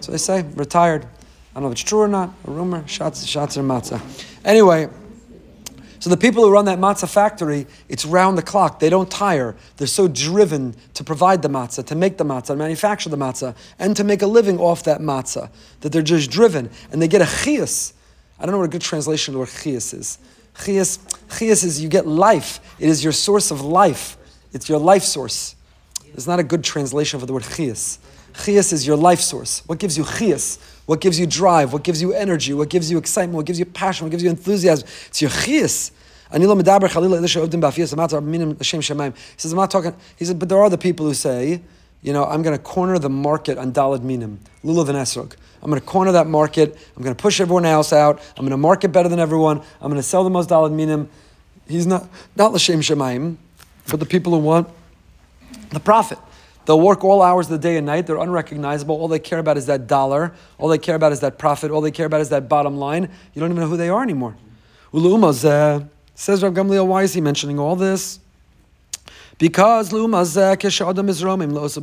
So 0.00 0.12
they 0.12 0.18
say, 0.18 0.42
retired. 0.54 1.06
I 1.58 1.60
don't 1.60 1.70
know 1.70 1.72
if 1.72 1.80
it's 1.80 1.90
true 1.90 1.98
or 1.98 2.06
not. 2.06 2.32
A 2.46 2.52
rumor. 2.52 2.86
Shots, 2.86 3.26
shots 3.26 3.56
Shatzar 3.56 3.64
matzah. 3.64 4.00
Anyway. 4.44 4.88
So 5.98 6.08
the 6.08 6.16
people 6.16 6.44
who 6.44 6.52
run 6.52 6.66
that 6.66 6.78
matzah 6.78 7.12
factory, 7.12 7.66
it's 7.88 8.04
round 8.04 8.38
the 8.38 8.42
clock. 8.42 8.78
They 8.78 8.88
don't 8.88 9.10
tire. 9.10 9.56
They're 9.76 9.88
so 9.88 10.06
driven 10.06 10.76
to 10.94 11.02
provide 11.02 11.42
the 11.42 11.48
matzah, 11.48 11.84
to 11.86 11.96
make 11.96 12.16
the 12.16 12.24
matzah, 12.24 12.46
to 12.46 12.54
manufacture 12.54 13.08
the 13.08 13.16
matzah, 13.16 13.56
and 13.80 13.96
to 13.96 14.04
make 14.04 14.22
a 14.22 14.28
living 14.28 14.60
off 14.60 14.84
that 14.84 15.00
matzah, 15.00 15.50
that 15.80 15.90
they're 15.90 16.00
just 16.00 16.30
driven. 16.30 16.70
And 16.92 17.02
they 17.02 17.08
get 17.08 17.22
a 17.22 17.24
chias. 17.24 17.92
I 18.38 18.44
don't 18.44 18.52
know 18.52 18.58
what 18.58 18.66
a 18.66 18.68
good 18.68 18.80
translation 18.80 19.32
of 19.32 19.34
the 19.34 19.38
word 19.40 19.48
chias 19.48 19.92
is. 19.92 20.18
Chias, 20.54 21.00
chias 21.26 21.64
is 21.64 21.82
you 21.82 21.88
get 21.88 22.06
life. 22.06 22.60
It 22.78 22.88
is 22.88 23.02
your 23.02 23.12
source 23.12 23.50
of 23.50 23.62
life. 23.62 24.16
It's 24.52 24.68
your 24.68 24.78
life 24.78 25.02
source. 25.02 25.56
It's 26.14 26.28
not 26.28 26.38
a 26.38 26.44
good 26.44 26.62
translation 26.62 27.18
for 27.18 27.26
the 27.26 27.32
word 27.32 27.42
chias. 27.42 27.98
Chias 28.34 28.72
is 28.72 28.86
your 28.86 28.96
life 28.96 29.18
source. 29.18 29.64
What 29.66 29.80
gives 29.80 29.98
you 29.98 30.04
chias? 30.04 30.60
What 30.88 31.00
gives 31.02 31.20
you 31.20 31.26
drive? 31.26 31.74
What 31.74 31.84
gives 31.84 32.00
you 32.00 32.14
energy? 32.14 32.54
What 32.54 32.70
gives 32.70 32.90
you 32.90 32.96
excitement? 32.96 33.36
What 33.36 33.44
gives 33.44 33.58
you 33.58 33.66
passion? 33.66 34.06
What 34.06 34.10
gives 34.10 34.22
you 34.22 34.30
enthusiasm? 34.30 34.88
It's 35.08 35.20
your 35.20 35.30
chias. 35.30 35.90
He 36.30 36.40
says, 36.40 36.72
I'm 39.52 39.58
not 39.58 39.70
talking, 39.70 39.94
he 40.16 40.24
said, 40.24 40.38
but 40.38 40.48
there 40.48 40.58
are 40.58 40.70
the 40.70 40.78
people 40.78 41.04
who 41.04 41.12
say, 41.12 41.60
you 42.00 42.14
know, 42.14 42.24
I'm 42.24 42.40
going 42.40 42.56
to 42.56 42.62
corner 42.62 42.98
the 42.98 43.10
market 43.10 43.58
on 43.58 43.70
Dalad 43.70 44.02
Minim, 44.02 44.40
Lulav 44.64 44.88
and 44.88 44.96
Esrog. 44.96 45.36
I'm 45.62 45.68
going 45.68 45.78
to 45.78 45.86
corner 45.86 46.12
that 46.12 46.26
market. 46.26 46.74
I'm 46.96 47.02
going 47.02 47.14
to 47.14 47.22
push 47.22 47.38
everyone 47.38 47.66
else 47.66 47.92
out. 47.92 48.18
I'm 48.38 48.44
going 48.44 48.52
to 48.52 48.56
market 48.56 48.88
better 48.88 49.10
than 49.10 49.18
everyone. 49.18 49.60
I'm 49.82 49.90
going 49.90 49.96
to 49.96 50.02
sell 50.02 50.24
the 50.24 50.30
most 50.30 50.48
Dalad 50.48 50.72
Minim. 50.72 51.10
He's 51.68 51.86
not, 51.86 52.08
not 52.34 52.54
L'Shem 52.54 52.80
Shemaim, 52.80 53.36
but 53.90 54.00
the 54.00 54.06
people 54.06 54.32
who 54.32 54.38
want 54.38 54.70
the 55.68 55.80
profit. 55.80 56.18
They'll 56.68 56.78
work 56.78 57.02
all 57.02 57.22
hours 57.22 57.46
of 57.46 57.52
the 57.52 57.58
day 57.66 57.78
and 57.78 57.86
night. 57.86 58.06
They're 58.06 58.18
unrecognizable. 58.18 58.94
All 58.94 59.08
they 59.08 59.18
care 59.18 59.38
about 59.38 59.56
is 59.56 59.64
that 59.66 59.86
dollar. 59.86 60.34
All 60.58 60.68
they 60.68 60.76
care 60.76 60.96
about 60.96 61.12
is 61.12 61.20
that 61.20 61.38
profit. 61.38 61.70
All 61.70 61.80
they 61.80 61.90
care 61.90 62.04
about 62.04 62.20
is 62.20 62.28
that 62.28 62.46
bottom 62.46 62.76
line. 62.76 63.08
You 63.32 63.40
don't 63.40 63.50
even 63.52 63.62
know 63.62 63.68
who 63.68 63.78
they 63.78 63.88
are 63.88 64.02
anymore. 64.02 64.36
Says 64.92 66.42
Rav 66.42 66.52
Gamliel, 66.52 66.86
why 66.86 67.04
is 67.04 67.14
he 67.14 67.22
mentioning 67.22 67.58
all 67.58 67.74
this? 67.74 68.20
Because 69.38 69.92
lumazeh 69.92 70.58
keshadam 70.58 71.08
is 71.08 71.22
romim 71.22 71.52
losa 71.52 71.80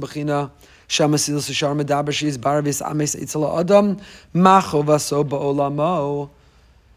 shamasil 0.87 1.37
sushar 1.37 1.75
barvis 2.37 2.87
ames 2.87 3.15
itzala 3.15 3.61
adam 3.61 3.97
machovaso 4.35 5.27
ba'olamo. 5.27 6.29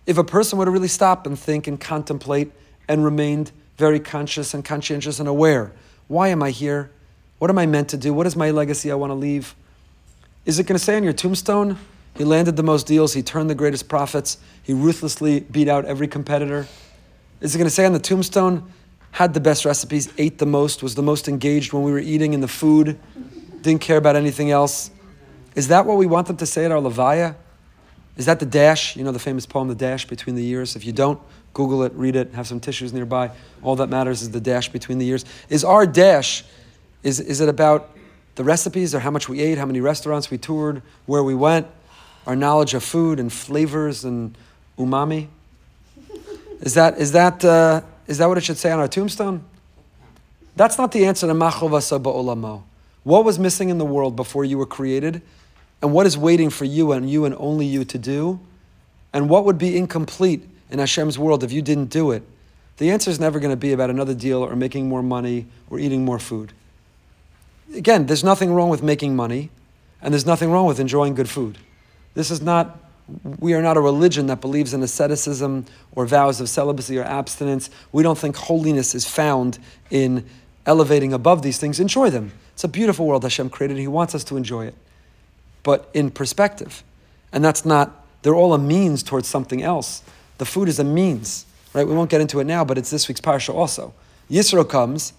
If 0.04 0.18
a 0.18 0.24
person 0.24 0.58
were 0.58 0.66
to 0.66 0.70
really 0.70 0.88
stop 0.88 1.26
and 1.26 1.38
think 1.38 1.66
and 1.66 1.80
contemplate 1.80 2.52
and 2.86 3.02
remained 3.02 3.50
very 3.78 3.98
conscious 3.98 4.52
and 4.52 4.62
conscientious 4.62 5.18
and 5.20 5.26
aware, 5.26 5.72
why 6.06 6.28
am 6.28 6.42
I 6.42 6.50
here? 6.50 6.90
What 7.38 7.50
am 7.50 7.58
I 7.58 7.66
meant 7.66 7.90
to 7.90 7.96
do? 7.96 8.12
What 8.12 8.26
is 8.26 8.36
my 8.36 8.50
legacy 8.50 8.90
I 8.90 8.94
want 8.94 9.10
to 9.10 9.14
leave? 9.14 9.54
Is 10.44 10.58
it 10.58 10.64
going 10.64 10.78
to 10.78 10.84
say 10.84 10.96
on 10.96 11.04
your 11.04 11.12
tombstone, 11.12 11.78
he 12.16 12.24
landed 12.24 12.56
the 12.56 12.62
most 12.62 12.86
deals, 12.86 13.12
he 13.12 13.22
turned 13.22 13.48
the 13.48 13.54
greatest 13.54 13.88
profits, 13.88 14.38
he 14.62 14.72
ruthlessly 14.72 15.40
beat 15.40 15.68
out 15.68 15.84
every 15.84 16.08
competitor? 16.08 16.66
Is 17.40 17.54
it 17.54 17.58
going 17.58 17.66
to 17.66 17.74
say 17.74 17.86
on 17.86 17.92
the 17.92 18.00
tombstone, 18.00 18.72
had 19.12 19.34
the 19.34 19.40
best 19.40 19.64
recipes, 19.64 20.12
ate 20.18 20.38
the 20.38 20.46
most, 20.46 20.82
was 20.82 20.94
the 20.94 21.02
most 21.02 21.28
engaged 21.28 21.72
when 21.72 21.82
we 21.82 21.92
were 21.92 21.98
eating 21.98 22.32
in 22.32 22.40
the 22.40 22.48
food, 22.48 22.98
didn't 23.62 23.80
care 23.80 23.96
about 23.96 24.16
anything 24.16 24.50
else? 24.50 24.90
Is 25.54 25.68
that 25.68 25.86
what 25.86 25.96
we 25.96 26.06
want 26.06 26.26
them 26.26 26.36
to 26.38 26.46
say 26.46 26.64
at 26.64 26.72
our 26.72 26.80
Levaya? 26.80 27.36
Is 28.16 28.26
that 28.26 28.40
the 28.40 28.46
dash? 28.46 28.96
You 28.96 29.04
know 29.04 29.12
the 29.12 29.18
famous 29.18 29.46
poem, 29.46 29.68
The 29.68 29.76
Dash 29.76 30.04
Between 30.04 30.34
the 30.34 30.42
Years? 30.42 30.74
If 30.74 30.84
you 30.84 30.92
don't, 30.92 31.20
Google 31.54 31.84
it, 31.84 31.92
read 31.94 32.16
it, 32.16 32.34
have 32.34 32.48
some 32.48 32.58
tissues 32.58 32.92
nearby. 32.92 33.30
All 33.62 33.76
that 33.76 33.88
matters 33.88 34.22
is 34.22 34.30
the 34.30 34.40
dash 34.40 34.68
between 34.68 34.98
the 34.98 35.06
years. 35.06 35.24
Is 35.48 35.64
our 35.64 35.86
dash 35.86 36.44
is, 37.02 37.20
is 37.20 37.40
it 37.40 37.48
about 37.48 37.90
the 38.34 38.44
recipes 38.44 38.94
or 38.94 39.00
how 39.00 39.10
much 39.10 39.28
we 39.28 39.40
ate, 39.40 39.58
how 39.58 39.66
many 39.66 39.80
restaurants 39.80 40.30
we 40.30 40.38
toured, 40.38 40.82
where 41.06 41.22
we 41.22 41.34
went, 41.34 41.66
our 42.26 42.36
knowledge 42.36 42.74
of 42.74 42.82
food 42.82 43.18
and 43.18 43.32
flavors 43.32 44.04
and 44.04 44.36
umami? 44.78 45.28
Is 46.60 46.74
that, 46.74 46.98
is 46.98 47.12
that, 47.12 47.44
uh, 47.44 47.82
is 48.06 48.18
that 48.18 48.28
what 48.28 48.38
it 48.38 48.44
should 48.44 48.56
say 48.58 48.70
on 48.70 48.78
our 48.78 48.88
tombstone? 48.88 49.44
That's 50.56 50.76
not 50.76 50.92
the 50.92 51.06
answer 51.06 51.26
to 51.26 51.34
Machovasa 51.34 52.02
Ba'olamo. 52.02 52.62
What 53.04 53.24
was 53.24 53.38
missing 53.38 53.68
in 53.68 53.78
the 53.78 53.84
world 53.84 54.16
before 54.16 54.44
you 54.44 54.58
were 54.58 54.66
created? 54.66 55.22
And 55.80 55.92
what 55.92 56.04
is 56.04 56.18
waiting 56.18 56.50
for 56.50 56.64
you 56.64 56.92
and 56.92 57.08
you 57.08 57.24
and 57.24 57.34
only 57.38 57.64
you 57.64 57.84
to 57.84 57.98
do? 57.98 58.40
And 59.12 59.30
what 59.30 59.44
would 59.44 59.56
be 59.56 59.76
incomplete 59.76 60.44
in 60.70 60.80
Hashem's 60.80 61.18
world 61.18 61.44
if 61.44 61.52
you 61.52 61.62
didn't 61.62 61.90
do 61.90 62.10
it? 62.10 62.24
The 62.78 62.90
answer 62.90 63.10
is 63.10 63.18
never 63.18 63.38
going 63.40 63.52
to 63.52 63.56
be 63.56 63.72
about 63.72 63.88
another 63.88 64.14
deal 64.14 64.42
or 64.42 64.54
making 64.56 64.88
more 64.88 65.02
money 65.02 65.46
or 65.70 65.78
eating 65.78 66.04
more 66.04 66.18
food 66.18 66.52
again, 67.74 68.06
there's 68.06 68.24
nothing 68.24 68.52
wrong 68.52 68.68
with 68.68 68.82
making 68.82 69.16
money, 69.16 69.50
and 70.00 70.14
there's 70.14 70.26
nothing 70.26 70.50
wrong 70.50 70.66
with 70.66 70.80
enjoying 70.80 71.14
good 71.14 71.28
food. 71.28 71.58
This 72.14 72.30
is 72.30 72.40
not, 72.40 72.78
we 73.38 73.54
are 73.54 73.62
not 73.62 73.76
a 73.76 73.80
religion 73.80 74.26
that 74.26 74.40
believes 74.40 74.74
in 74.74 74.82
asceticism 74.82 75.66
or 75.92 76.06
vows 76.06 76.40
of 76.40 76.48
celibacy 76.48 76.98
or 76.98 77.04
abstinence. 77.04 77.70
We 77.92 78.02
don't 78.02 78.18
think 78.18 78.36
holiness 78.36 78.94
is 78.94 79.06
found 79.06 79.58
in 79.90 80.24
elevating 80.66 81.12
above 81.12 81.42
these 81.42 81.58
things. 81.58 81.80
Enjoy 81.80 82.10
them. 82.10 82.32
It's 82.52 82.64
a 82.64 82.68
beautiful 82.68 83.06
world 83.06 83.22
Hashem 83.22 83.50
created, 83.50 83.78
He 83.78 83.86
wants 83.86 84.14
us 84.14 84.24
to 84.24 84.36
enjoy 84.36 84.66
it. 84.66 84.74
But 85.62 85.88
in 85.94 86.10
perspective. 86.10 86.82
And 87.32 87.44
that's 87.44 87.64
not, 87.64 88.04
they're 88.22 88.34
all 88.34 88.54
a 88.54 88.58
means 88.58 89.02
towards 89.02 89.28
something 89.28 89.62
else. 89.62 90.02
The 90.38 90.44
food 90.44 90.68
is 90.68 90.78
a 90.78 90.84
means, 90.84 91.46
right? 91.72 91.86
We 91.86 91.94
won't 91.94 92.10
get 92.10 92.20
into 92.20 92.40
it 92.40 92.44
now, 92.44 92.64
but 92.64 92.78
it's 92.78 92.90
this 92.90 93.08
week's 93.08 93.20
parsha 93.20 93.54
also. 93.54 93.92
Yisro 94.30 94.68
comes, 94.68 95.12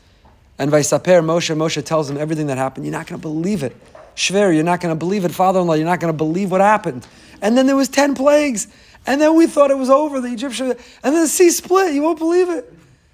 and 0.59 0.69
Vaisaper 0.69 1.23
Moshe, 1.23 1.55
Moshe 1.55 1.83
tells 1.83 2.09
him 2.09 2.17
everything 2.17 2.47
that 2.47 2.57
happened. 2.57 2.85
You're 2.85 2.91
not 2.91 3.07
going 3.07 3.19
to 3.19 3.27
believe 3.27 3.63
it. 3.63 3.75
Shver, 4.15 4.53
you're 4.53 4.63
not 4.63 4.81
going 4.81 4.93
to 4.93 4.99
believe 4.99 5.23
it. 5.23 5.31
Father-in-law, 5.31 5.75
you're 5.75 5.85
not 5.85 6.01
going 6.01 6.13
to 6.13 6.17
believe 6.17 6.51
what 6.51 6.59
happened. 6.59 7.07
And 7.41 7.57
then 7.57 7.65
there 7.65 7.77
was 7.77 7.87
10 7.87 8.13
plagues. 8.13 8.67
And 9.07 9.21
then 9.21 9.35
we 9.35 9.47
thought 9.47 9.71
it 9.71 9.77
was 9.77 9.89
over, 9.89 10.19
the 10.19 10.31
Egyptian. 10.33 10.71
And 10.71 11.15
then 11.15 11.23
the 11.23 11.27
sea 11.29 11.49
split. 11.49 11.93
You 11.93 12.01
won't 12.01 12.19
believe 12.19 12.49
it. 12.49 12.71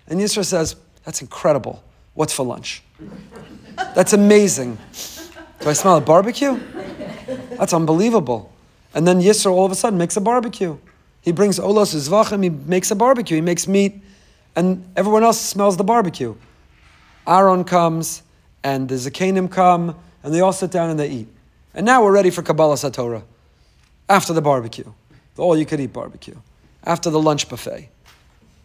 And 0.08 0.20
Yisro 0.20 0.44
says, 0.44 0.76
that's 1.04 1.22
incredible. 1.22 1.84
What's 2.16 2.34
for 2.34 2.44
lunch? 2.44 2.82
That's 3.94 4.14
amazing. 4.14 4.80
Do 5.60 5.70
I 5.70 5.74
smell 5.74 5.98
a 5.98 6.02
barbecue? 6.02 6.60
That's 7.52 7.74
unbelievable. 7.74 8.52
And 8.96 9.08
then 9.08 9.22
Yisro 9.22 9.52
all 9.52 9.66
of 9.66 9.72
a 9.72 9.76
sudden 9.76 10.00
makes 10.00 10.18
a 10.18 10.22
barbecue. 10.22 10.78
He 11.22 11.32
brings 11.32 11.60
olos 11.60 11.94
zvachim, 11.94 12.44
he 12.44 12.50
makes 12.50 12.92
a 12.92 12.96
barbecue, 12.96 13.36
he 13.36 13.42
makes 13.42 13.68
meat, 13.68 14.02
and 14.56 14.86
everyone 14.96 15.24
else 15.24 15.42
smells 15.42 15.76
the 15.76 15.84
barbecue. 15.84 16.36
Aaron 17.28 17.64
comes, 17.64 18.24
and 18.64 18.90
the 18.90 18.96
Zakanim 18.96 19.52
come, 19.52 19.96
and 20.24 20.34
they 20.34 20.40
all 20.40 20.54
sit 20.54 20.72
down 20.72 20.90
and 20.90 21.00
they 21.00 21.10
eat. 21.10 21.28
And 21.74 21.86
now 21.86 22.04
we're 22.04 22.14
ready 22.14 22.30
for 22.30 22.42
Kabbalah 22.42 22.76
Satorah. 22.76 23.24
After 24.08 24.34
the 24.34 24.42
barbecue, 24.42 24.92
the 25.36 25.42
all 25.42 25.58
you 25.58 25.66
could 25.66 25.80
eat 25.80 25.94
barbecue. 25.94 26.36
After 26.84 27.10
the 27.10 27.20
lunch 27.20 27.50
buffet. 27.50 27.90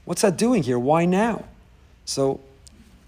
What's 0.05 0.23
that 0.23 0.37
doing 0.37 0.63
here? 0.63 0.79
Why 0.79 1.05
now? 1.05 1.45
So 2.05 2.41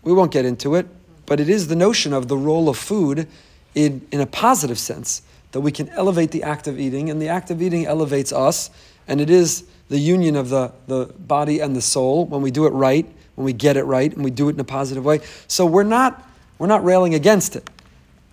we 0.02 0.12
won't 0.12 0.32
get 0.32 0.44
into 0.44 0.74
it, 0.74 0.86
but 1.26 1.40
it 1.40 1.48
is 1.48 1.68
the 1.68 1.76
notion 1.76 2.12
of 2.12 2.28
the 2.28 2.36
role 2.36 2.68
of 2.68 2.76
food 2.76 3.28
in, 3.74 4.06
in 4.10 4.20
a 4.20 4.26
positive 4.26 4.78
sense, 4.78 5.22
that 5.52 5.60
we 5.60 5.72
can 5.72 5.88
elevate 5.90 6.30
the 6.30 6.42
act 6.42 6.66
of 6.66 6.78
eating, 6.78 7.10
and 7.10 7.20
the 7.20 7.28
act 7.28 7.50
of 7.50 7.62
eating 7.62 7.86
elevates 7.86 8.32
us, 8.32 8.70
and 9.08 9.20
it 9.20 9.30
is 9.30 9.64
the 9.88 9.98
union 9.98 10.36
of 10.36 10.48
the, 10.48 10.72
the 10.86 11.06
body 11.18 11.60
and 11.60 11.76
the 11.76 11.80
soul 11.80 12.26
when 12.26 12.42
we 12.42 12.50
do 12.50 12.66
it 12.66 12.70
right, 12.70 13.06
when 13.34 13.44
we 13.44 13.52
get 13.52 13.76
it 13.76 13.84
right, 13.84 14.12
and 14.12 14.24
we 14.24 14.30
do 14.30 14.48
it 14.48 14.54
in 14.54 14.60
a 14.60 14.64
positive 14.64 15.04
way. 15.04 15.20
So 15.48 15.66
we're 15.66 15.82
not, 15.82 16.28
we're 16.58 16.66
not 16.66 16.84
railing 16.84 17.14
against 17.14 17.56
it. 17.56 17.68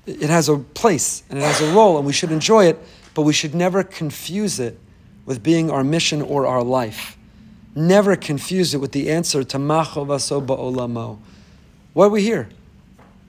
It 0.05 0.29
has 0.29 0.49
a 0.49 0.57
place 0.57 1.23
and 1.29 1.37
it 1.37 1.43
has 1.43 1.61
a 1.61 1.71
role, 1.73 1.97
and 1.97 2.05
we 2.05 2.13
should 2.13 2.31
enjoy 2.31 2.65
it, 2.65 2.79
but 3.13 3.21
we 3.23 3.33
should 3.33 3.53
never 3.53 3.83
confuse 3.83 4.59
it 4.59 4.79
with 5.25 5.43
being 5.43 5.69
our 5.69 5.83
mission 5.83 6.21
or 6.21 6.47
our 6.47 6.63
life. 6.63 7.17
Never 7.75 8.15
confuse 8.15 8.73
it 8.73 8.79
with 8.79 8.91
the 8.91 9.11
answer 9.11 9.43
to 9.43 9.57
Machovaso 9.57 10.45
Olamo. 10.45 11.19
Why 11.93 12.05
are 12.05 12.09
we 12.09 12.23
here? 12.23 12.49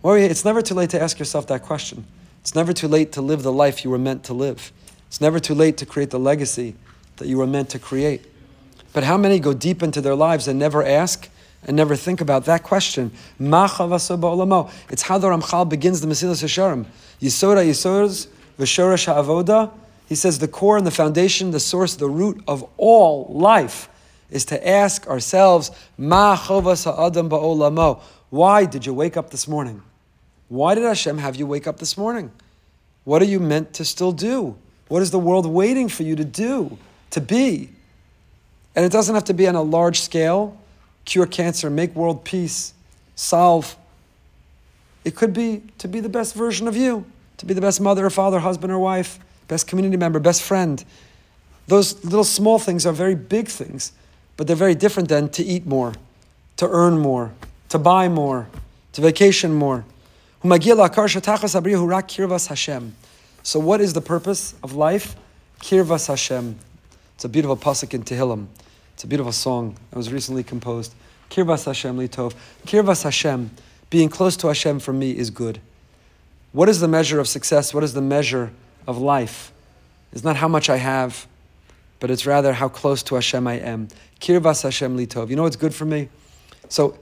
Why 0.00 0.12
are 0.12 0.14
we 0.14 0.20
here? 0.22 0.30
It's 0.30 0.44
never 0.44 0.62
too 0.62 0.74
late 0.74 0.90
to 0.90 1.00
ask 1.00 1.18
yourself 1.18 1.46
that 1.48 1.62
question. 1.62 2.06
It's 2.40 2.54
never 2.54 2.72
too 2.72 2.88
late 2.88 3.12
to 3.12 3.20
live 3.20 3.42
the 3.42 3.52
life 3.52 3.84
you 3.84 3.90
were 3.90 3.98
meant 3.98 4.24
to 4.24 4.32
live. 4.32 4.72
It's 5.08 5.20
never 5.20 5.38
too 5.38 5.54
late 5.54 5.76
to 5.78 5.86
create 5.86 6.10
the 6.10 6.18
legacy 6.18 6.74
that 7.16 7.28
you 7.28 7.36
were 7.36 7.46
meant 7.46 7.68
to 7.70 7.78
create. 7.78 8.24
But 8.92 9.04
how 9.04 9.16
many 9.16 9.38
go 9.38 9.52
deep 9.52 9.82
into 9.82 10.00
their 10.00 10.14
lives 10.14 10.48
and 10.48 10.58
never 10.58 10.82
ask 10.82 11.28
and 11.66 11.76
never 11.76 11.96
think 11.96 12.20
about 12.20 12.44
that 12.46 12.62
question? 12.62 13.10
It's 13.38 13.48
how 13.48 13.88
the 15.18 15.28
Ramchal 15.28 15.68
begins 15.68 16.00
the 16.00 16.06
Mesilas 16.06 16.42
Yesharim. 16.42 16.86
Yisoda 17.20 17.64
Yisors, 17.66 18.28
V'shorash 18.58 19.06
Ha'avoda. 19.06 19.70
He 20.08 20.14
says 20.14 20.38
the 20.38 20.48
core 20.48 20.76
and 20.76 20.86
the 20.86 20.90
foundation, 20.90 21.50
the 21.50 21.60
source, 21.60 21.94
the 21.94 22.08
root 22.08 22.42
of 22.48 22.68
all 22.76 23.26
life 23.30 23.88
is 24.30 24.44
to 24.46 24.68
ask 24.68 25.06
ourselves, 25.06 25.70
Ma 25.98 26.34
ha'adam 26.34 27.28
ba'olamo. 27.28 28.00
Why 28.30 28.64
did 28.64 28.86
you 28.86 28.94
wake 28.94 29.16
up 29.16 29.30
this 29.30 29.46
morning? 29.46 29.82
Why 30.48 30.74
did 30.74 30.84
Hashem 30.84 31.18
have 31.18 31.36
you 31.36 31.46
wake 31.46 31.66
up 31.66 31.78
this 31.78 31.96
morning? 31.96 32.32
What 33.04 33.22
are 33.22 33.26
you 33.26 33.38
meant 33.40 33.74
to 33.74 33.84
still 33.84 34.12
do? 34.12 34.56
What 34.88 35.02
is 35.02 35.10
the 35.10 35.18
world 35.18 35.46
waiting 35.46 35.88
for 35.88 36.02
you 36.02 36.16
to 36.16 36.24
do, 36.24 36.76
to 37.10 37.20
be? 37.20 37.70
And 38.74 38.84
it 38.84 38.92
doesn't 38.92 39.14
have 39.14 39.24
to 39.24 39.34
be 39.34 39.46
on 39.46 39.54
a 39.54 39.62
large 39.62 40.00
scale 40.00 40.59
cure 41.10 41.26
cancer, 41.26 41.68
make 41.68 41.92
world 41.96 42.24
peace, 42.24 42.72
solve. 43.16 43.76
It 45.04 45.16
could 45.16 45.32
be 45.32 45.62
to 45.78 45.88
be 45.88 45.98
the 45.98 46.08
best 46.08 46.36
version 46.36 46.68
of 46.68 46.76
you, 46.76 47.04
to 47.38 47.46
be 47.46 47.52
the 47.52 47.60
best 47.60 47.80
mother 47.80 48.06
or 48.06 48.10
father, 48.10 48.38
husband 48.38 48.72
or 48.72 48.78
wife, 48.78 49.18
best 49.48 49.66
community 49.66 49.96
member, 49.96 50.20
best 50.20 50.40
friend. 50.40 50.84
Those 51.66 52.04
little 52.04 52.22
small 52.22 52.60
things 52.60 52.86
are 52.86 52.92
very 52.92 53.16
big 53.16 53.48
things, 53.48 53.90
but 54.36 54.46
they're 54.46 54.54
very 54.54 54.76
different 54.76 55.08
than 55.08 55.28
to 55.30 55.42
eat 55.42 55.66
more, 55.66 55.94
to 56.58 56.68
earn 56.68 57.00
more, 57.00 57.32
to 57.70 57.78
buy 57.78 58.08
more, 58.08 58.48
to 58.92 59.00
vacation 59.00 59.52
more. 59.52 59.84
So, 63.42 63.58
what 63.58 63.80
is 63.80 63.92
the 63.94 64.00
purpose 64.00 64.54
of 64.62 64.74
life? 64.74 65.16
Kirvas 65.60 66.06
Hashem. 66.06 66.56
It's 67.16 67.24
a 67.24 67.28
beautiful 67.28 67.56
pasuk 67.56 67.94
in 67.94 68.04
Tehillim. 68.04 68.46
It's 69.00 69.04
a 69.06 69.08
beautiful 69.08 69.32
song 69.32 69.76
that 69.90 69.96
was 69.96 70.12
recently 70.12 70.42
composed. 70.42 70.94
Kirvas 71.30 71.64
Hashem 71.64 71.96
litov. 71.96 72.34
Kirvas 72.66 73.02
Hashem, 73.04 73.50
being 73.88 74.10
close 74.10 74.36
to 74.36 74.48
Hashem 74.48 74.78
for 74.78 74.92
me 74.92 75.16
is 75.16 75.30
good. 75.30 75.58
What 76.52 76.68
is 76.68 76.80
the 76.80 76.86
measure 76.86 77.18
of 77.18 77.26
success? 77.26 77.72
What 77.72 77.82
is 77.82 77.94
the 77.94 78.02
measure 78.02 78.50
of 78.86 78.98
life? 78.98 79.54
It's 80.12 80.22
not 80.22 80.36
how 80.36 80.48
much 80.48 80.68
I 80.68 80.76
have, 80.76 81.26
but 81.98 82.10
it's 82.10 82.26
rather 82.26 82.52
how 82.52 82.68
close 82.68 83.02
to 83.04 83.14
Hashem 83.14 83.46
I 83.46 83.54
am. 83.54 83.88
Kirvas 84.20 84.64
Hashem 84.64 84.98
litov. 84.98 85.30
You 85.30 85.36
know 85.36 85.44
what's 85.44 85.56
good 85.56 85.74
for 85.74 85.86
me? 85.86 86.10
So, 86.68 86.98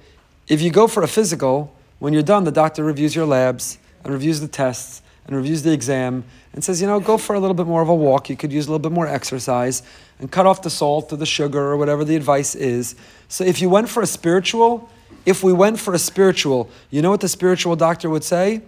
if 0.47 0.63
you 0.63 0.71
go 0.71 0.87
for 0.87 1.03
a 1.03 1.09
physical, 1.09 1.75
when 1.99 2.13
you're 2.13 2.23
done, 2.23 2.45
the 2.45 2.53
doctor 2.53 2.85
reviews 2.85 3.17
your 3.17 3.27
labs 3.27 3.77
and 4.05 4.13
reviews 4.13 4.39
the 4.39 4.47
tests 4.47 5.03
and 5.29 5.37
reviews 5.37 5.63
the 5.63 5.73
exam 5.73 6.25
and 6.55 6.65
says, 6.65 6.81
you 6.81 6.87
know, 6.87 6.99
go 6.99 7.19
for 7.19 7.37
a 7.37 7.41
little 7.41 7.55
bit 7.55 7.67
more 7.67 7.83
of 7.83 7.89
a 7.89 7.95
walk. 7.95 8.31
You 8.31 8.37
could 8.37 8.51
use 8.51 8.67
a 8.67 8.71
little 8.71 8.83
bit 8.83 8.93
more 8.93 9.07
exercise 9.07 9.83
and 10.19 10.33
cut 10.33 10.47
off 10.47 10.63
the 10.63 10.71
salt 10.71 11.13
or 11.13 11.17
the 11.17 11.27
sugar 11.27 11.61
or 11.61 11.77
whatever 11.77 12.03
the 12.03 12.17
advice 12.17 12.55
is. 12.55 12.97
So 13.29 13.45
if 13.45 13.61
you 13.61 13.69
went 13.69 13.91
for 13.91 14.03
a 14.03 14.07
spiritual, 14.07 14.91
if 15.27 15.45
we 15.45 15.53
went 15.53 15.79
for 15.79 15.93
a 15.93 15.99
spiritual, 15.99 16.71
you 16.91 17.03
know 17.03 17.11
what 17.11 17.21
the 17.21 17.29
spiritual 17.29 17.77
doctor 17.77 18.09
would 18.09 18.25
say? 18.25 18.63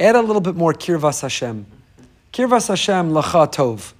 Add 0.00 0.16
a 0.16 0.20
little 0.20 0.42
bit 0.42 0.56
more 0.56 0.74
kirvas 0.74 1.22
Hashem. 1.22 1.64
Kirvas 2.32 2.68
Hashem 2.68 3.12
lacha 3.12 3.50
tov. 3.50 3.92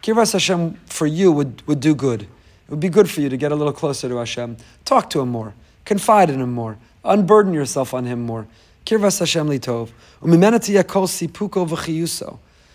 Kirvas 0.00 0.32
Hashem 0.32 0.74
for 0.86 1.06
you 1.06 1.32
would, 1.32 1.66
would 1.66 1.80
do 1.80 1.96
good. 1.96 2.22
It 2.22 2.70
would 2.70 2.80
be 2.80 2.88
good 2.88 3.10
for 3.10 3.20
you 3.20 3.28
to 3.28 3.36
get 3.36 3.50
a 3.50 3.56
little 3.56 3.72
closer 3.72 4.08
to 4.08 4.16
Hashem. 4.18 4.56
Talk 4.84 5.10
to 5.10 5.20
Him 5.20 5.30
more. 5.30 5.54
Confide 5.84 6.30
in 6.30 6.40
Him 6.40 6.52
more. 6.52 6.78
Unburden 7.04 7.52
yourself 7.52 7.92
on 7.92 8.04
Him 8.04 8.22
more. 8.22 8.46
Kirvas 8.86 9.18
Hashem 9.18 9.48
sipuko 9.48 9.88
v'chiyuso. 9.88 9.92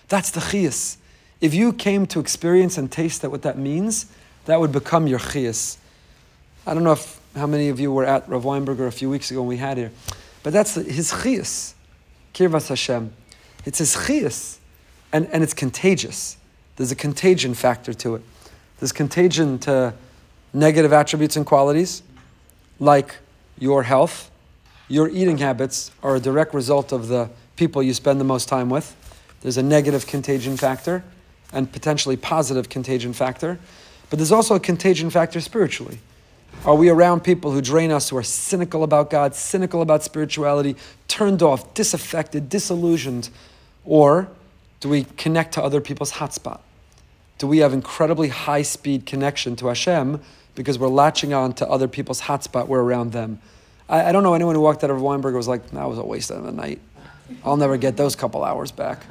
That's 0.08 0.32
the 0.32 0.40
chiyas. 0.40 0.98
If 1.42 1.54
you 1.54 1.74
came 1.74 2.06
to 2.08 2.20
experience 2.20 2.78
and 2.78 2.92
taste 2.92 3.22
that 3.22 3.32
what 3.32 3.42
that 3.44 3.58
means, 3.58 4.08
that 4.46 4.60
would 4.60 4.72
become 4.72 5.08
your 5.08 5.20
chiyas. 5.20 5.78
I 6.68 6.74
don't 6.74 6.84
know 6.84 6.92
if, 6.92 7.20
how 7.36 7.48
many 7.48 7.70
of 7.70 7.80
you 7.80 7.92
were 7.92 8.06
at 8.06 8.28
Rav 8.28 8.44
Weinberger 8.44 8.88
a 8.88 8.92
few 8.92 9.10
weeks 9.10 9.32
ago 9.32 9.42
when 9.42 9.50
we 9.50 9.58
had 9.58 9.78
here, 9.78 9.92
but 10.44 10.54
that's 10.54 10.76
his 10.76 11.12
chiyas. 11.12 11.74
Kirvas 12.34 12.70
Hashem. 12.70 13.14
It's 13.66 13.80
his 13.80 13.96
chiyas. 13.96 14.58
And, 15.12 15.28
and 15.32 15.44
it's 15.44 15.54
contagious. 15.54 16.38
There's 16.76 16.92
a 16.92 16.96
contagion 16.96 17.54
factor 17.54 17.94
to 17.94 18.16
it. 18.16 18.22
There's 18.80 18.92
contagion 18.92 19.60
to 19.60 19.94
negative 20.54 20.94
attributes 20.94 21.36
and 21.36 21.46
qualities, 21.46 22.04
like 22.80 23.18
your 23.58 23.84
health, 23.84 24.32
your 24.90 25.08
eating 25.08 25.38
habits 25.38 25.92
are 26.04 26.16
a 26.16 26.20
direct 26.20 26.54
result 26.54 26.92
of 26.92 27.08
the 27.08 27.30
people 27.56 27.82
you 27.82 27.94
spend 27.94 28.20
the 28.20 28.26
most 28.26 28.50
time 28.50 28.70
with. 28.70 28.96
There's 29.42 29.58
a 29.58 29.64
negative 29.64 30.06
contagion 30.06 30.58
factor 30.58 31.04
and 31.54 31.72
potentially 31.72 32.18
positive 32.18 32.68
contagion 32.68 33.14
factor. 33.14 33.60
But 34.10 34.20
there's 34.20 34.32
also 34.32 34.56
a 34.56 34.60
contagion 34.60 35.10
factor 35.10 35.40
spiritually. 35.40 36.00
Are 36.66 36.76
we 36.76 36.90
around 36.90 37.22
people 37.22 37.52
who 37.52 37.62
drain 37.62 37.92
us, 37.92 38.10
who 38.10 38.18
are 38.18 38.24
cynical 38.24 38.84
about 38.84 39.10
God, 39.10 39.36
cynical 39.36 39.82
about 39.82 40.04
spirituality, 40.04 40.76
turned 41.08 41.42
off, 41.42 41.74
disaffected, 41.74 42.50
disillusioned? 42.50 43.30
Or 43.86 44.30
do 44.82 44.90
we 44.90 45.06
connect 45.16 45.54
to 45.54 45.64
other 45.64 45.80
people's 45.80 46.14
hotspot? 46.14 46.60
Do 47.38 47.48
we 47.48 47.60
have 47.60 47.72
incredibly 47.72 48.28
high 48.28 48.64
speed 48.64 49.06
connection 49.06 49.56
to 49.58 49.68
Hashem 49.68 50.20
because 50.60 50.78
we're 50.78 50.90
latching 50.90 51.34
on 51.34 51.54
to 51.54 51.70
other 51.70 51.88
people's 51.88 52.22
hotspot, 52.22 52.68
we're 52.68 52.82
around 52.82 53.14
them. 53.14 53.40
I, 53.90 54.10
I 54.10 54.12
don't 54.12 54.24
know 54.24 54.34
anyone 54.34 54.56
who 54.56 54.62
walked 54.62 54.84
out 54.84 54.90
of 54.90 55.02
Weinberg 55.02 55.36
was 55.36 55.48
like, 55.48 55.70
that 55.72 55.90
was 55.90 55.98
a 55.98 56.04
waste 56.04 56.32
of 56.32 56.46
a 56.46 56.52
night. 56.52 56.80
I'll 57.44 57.58
never 57.58 57.78
get 57.78 57.98
those 57.98 58.16
couple 58.16 58.44
hours 58.44 58.72
back. 58.72 59.06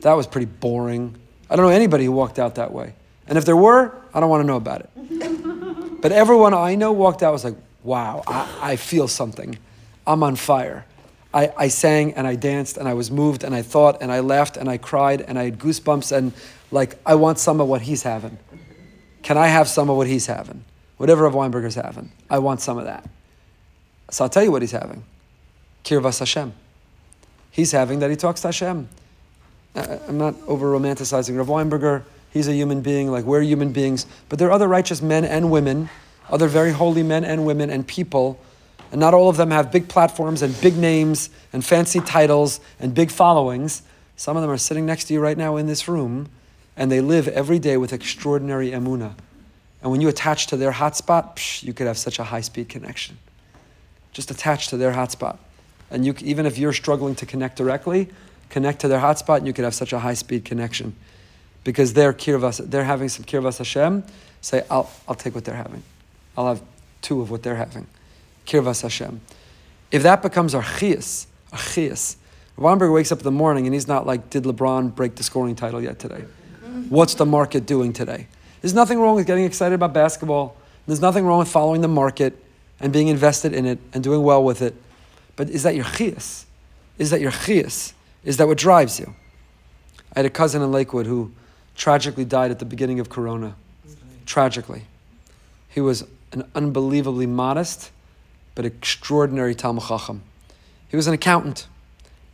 That 0.00 0.14
was 0.14 0.26
pretty 0.26 0.46
boring. 0.46 1.16
I 1.48 1.56
don't 1.56 1.64
know 1.64 1.72
anybody 1.72 2.04
who 2.04 2.12
walked 2.12 2.38
out 2.38 2.56
that 2.56 2.72
way. 2.72 2.94
And 3.26 3.38
if 3.38 3.44
there 3.44 3.56
were, 3.56 3.94
I 4.12 4.20
don't 4.20 4.28
want 4.28 4.42
to 4.42 4.46
know 4.46 4.56
about 4.56 4.80
it. 4.80 4.90
But 6.04 6.12
everyone 6.12 6.52
I 6.52 6.74
know 6.74 6.92
walked 6.92 7.22
out 7.22 7.32
was 7.32 7.44
like, 7.44 7.56
wow, 7.82 8.22
I, 8.26 8.72
I 8.72 8.76
feel 8.76 9.08
something. 9.08 9.56
I'm 10.06 10.22
on 10.22 10.36
fire. 10.36 10.84
I, 11.32 11.50
I 11.56 11.68
sang 11.68 12.12
and 12.12 12.26
I 12.26 12.34
danced 12.34 12.76
and 12.76 12.86
I 12.86 12.92
was 12.92 13.10
moved 13.10 13.42
and 13.42 13.54
I 13.54 13.62
thought 13.62 14.02
and 14.02 14.12
I 14.12 14.20
laughed 14.20 14.58
and 14.58 14.68
I 14.68 14.76
cried 14.76 15.22
and 15.22 15.38
I 15.38 15.44
had 15.44 15.58
goosebumps 15.58 16.14
and 16.14 16.34
like 16.70 16.98
I 17.06 17.14
want 17.14 17.38
some 17.38 17.58
of 17.58 17.68
what 17.68 17.80
he's 17.80 18.02
having. 18.02 18.36
Can 19.22 19.38
I 19.38 19.46
have 19.46 19.66
some 19.66 19.88
of 19.88 19.96
what 19.96 20.06
he's 20.06 20.26
having? 20.26 20.66
Whatever 20.98 21.24
of 21.24 21.32
Weinberger's 21.32 21.76
having. 21.76 22.12
I 22.28 22.38
want 22.38 22.60
some 22.60 22.76
of 22.76 22.84
that. 22.84 23.08
So 24.10 24.24
I'll 24.24 24.30
tell 24.30 24.44
you 24.44 24.50
what 24.50 24.62
he's 24.62 24.72
having. 24.72 25.04
Kirvas 25.84 26.18
Hashem. 26.18 26.52
He's 27.50 27.72
having 27.72 28.00
that 28.00 28.10
he 28.10 28.16
talks 28.16 28.40
to 28.42 28.48
Hashem. 28.48 28.88
Uh, 29.74 29.98
I'm 30.08 30.18
not 30.18 30.34
over 30.46 30.70
romanticizing 30.70 31.36
Rav 31.36 31.46
Weinberger. 31.46 32.02
He's 32.32 32.48
a 32.48 32.54
human 32.54 32.80
being, 32.80 33.10
like 33.10 33.24
we're 33.24 33.42
human 33.42 33.72
beings. 33.72 34.06
But 34.28 34.38
there 34.38 34.48
are 34.48 34.52
other 34.52 34.68
righteous 34.68 35.00
men 35.00 35.24
and 35.24 35.50
women, 35.50 35.88
other 36.28 36.48
very 36.48 36.72
holy 36.72 37.02
men 37.02 37.24
and 37.24 37.46
women 37.46 37.70
and 37.70 37.86
people, 37.86 38.40
and 38.90 39.00
not 39.00 39.14
all 39.14 39.28
of 39.28 39.36
them 39.36 39.50
have 39.50 39.72
big 39.72 39.88
platforms 39.88 40.42
and 40.42 40.58
big 40.60 40.76
names 40.76 41.30
and 41.52 41.64
fancy 41.64 42.00
titles 42.00 42.60
and 42.78 42.94
big 42.94 43.10
followings. 43.10 43.82
Some 44.16 44.36
of 44.36 44.42
them 44.42 44.50
are 44.50 44.58
sitting 44.58 44.86
next 44.86 45.04
to 45.06 45.14
you 45.14 45.20
right 45.20 45.36
now 45.36 45.56
in 45.56 45.66
this 45.66 45.88
room 45.88 46.28
and 46.76 46.90
they 46.90 47.00
live 47.00 47.28
every 47.28 47.58
day 47.58 47.76
with 47.76 47.92
extraordinary 47.92 48.70
emuna. 48.70 49.14
And 49.82 49.90
when 49.90 50.00
you 50.00 50.08
attach 50.08 50.46
to 50.48 50.56
their 50.56 50.72
hotspot, 50.72 51.62
you 51.62 51.72
could 51.72 51.86
have 51.86 51.98
such 51.98 52.18
a 52.18 52.24
high 52.24 52.40
speed 52.40 52.68
connection. 52.68 53.18
Just 54.14 54.30
attach 54.30 54.68
to 54.68 54.78
their 54.78 54.92
hotspot. 54.92 55.36
And 55.90 56.06
you, 56.06 56.14
even 56.20 56.46
if 56.46 56.56
you're 56.56 56.72
struggling 56.72 57.14
to 57.16 57.26
connect 57.26 57.56
directly, 57.56 58.08
connect 58.48 58.80
to 58.80 58.88
their 58.88 59.00
hotspot 59.00 59.38
and 59.38 59.46
you 59.46 59.52
could 59.52 59.64
have 59.64 59.74
such 59.74 59.92
a 59.92 59.98
high 59.98 60.14
speed 60.14 60.46
connection. 60.46 60.96
Because 61.62 61.92
they're 61.92 62.12
kirvas, 62.14 62.70
they're 62.70 62.84
having 62.84 63.08
some 63.08 63.24
kirvas 63.24 63.58
Hashem, 63.58 64.04
say, 64.40 64.64
I'll, 64.70 64.90
I'll 65.06 65.14
take 65.14 65.34
what 65.34 65.44
they're 65.44 65.54
having. 65.54 65.82
I'll 66.36 66.48
have 66.48 66.62
two 67.02 67.20
of 67.20 67.30
what 67.30 67.42
they're 67.42 67.56
having. 67.56 67.86
Kirvas 68.46 68.82
Hashem. 68.82 69.20
If 69.90 70.02
that 70.02 70.22
becomes 70.22 70.54
our 70.54 70.62
chias, 70.62 71.26
our 71.52 71.58
Weinberg 72.56 72.92
wakes 72.92 73.10
up 73.10 73.18
in 73.18 73.24
the 73.24 73.30
morning 73.30 73.66
and 73.66 73.74
he's 73.74 73.88
not 73.88 74.06
like, 74.06 74.30
did 74.30 74.44
LeBron 74.44 74.94
break 74.94 75.16
the 75.16 75.22
scoring 75.22 75.56
title 75.56 75.82
yet 75.82 75.98
today? 75.98 76.24
What's 76.88 77.14
the 77.14 77.26
market 77.26 77.66
doing 77.66 77.92
today? 77.92 78.26
There's 78.60 78.74
nothing 78.74 79.00
wrong 79.00 79.16
with 79.16 79.26
getting 79.26 79.44
excited 79.44 79.74
about 79.74 79.92
basketball. 79.92 80.56
There's 80.86 81.00
nothing 81.00 81.24
wrong 81.24 81.38
with 81.38 81.48
following 81.48 81.80
the 81.80 81.88
market 81.88 82.43
and 82.84 82.92
being 82.92 83.08
invested 83.08 83.54
in 83.54 83.64
it 83.64 83.78
and 83.94 84.04
doing 84.04 84.22
well 84.22 84.44
with 84.44 84.60
it. 84.60 84.74
But 85.36 85.48
is 85.48 85.62
that 85.62 85.74
your 85.74 85.86
chias? 85.86 86.44
Is 86.98 87.08
that 87.08 87.20
your 87.22 87.30
chias? 87.30 87.94
Is 88.24 88.36
that 88.36 88.46
what 88.46 88.58
drives 88.58 89.00
you? 89.00 89.14
I 90.14 90.18
had 90.18 90.26
a 90.26 90.30
cousin 90.30 90.60
in 90.60 90.70
Lakewood 90.70 91.06
who 91.06 91.32
tragically 91.74 92.26
died 92.26 92.50
at 92.50 92.58
the 92.58 92.66
beginning 92.66 93.00
of 93.00 93.08
Corona. 93.08 93.56
Tragically. 94.26 94.82
He 95.70 95.80
was 95.80 96.04
an 96.32 96.44
unbelievably 96.54 97.26
modest 97.26 97.90
but 98.54 98.66
extraordinary 98.66 99.54
Talmud 99.54 99.84
Chacham. 99.84 100.22
He 100.86 100.96
was 100.96 101.06
an 101.06 101.14
accountant, 101.14 101.66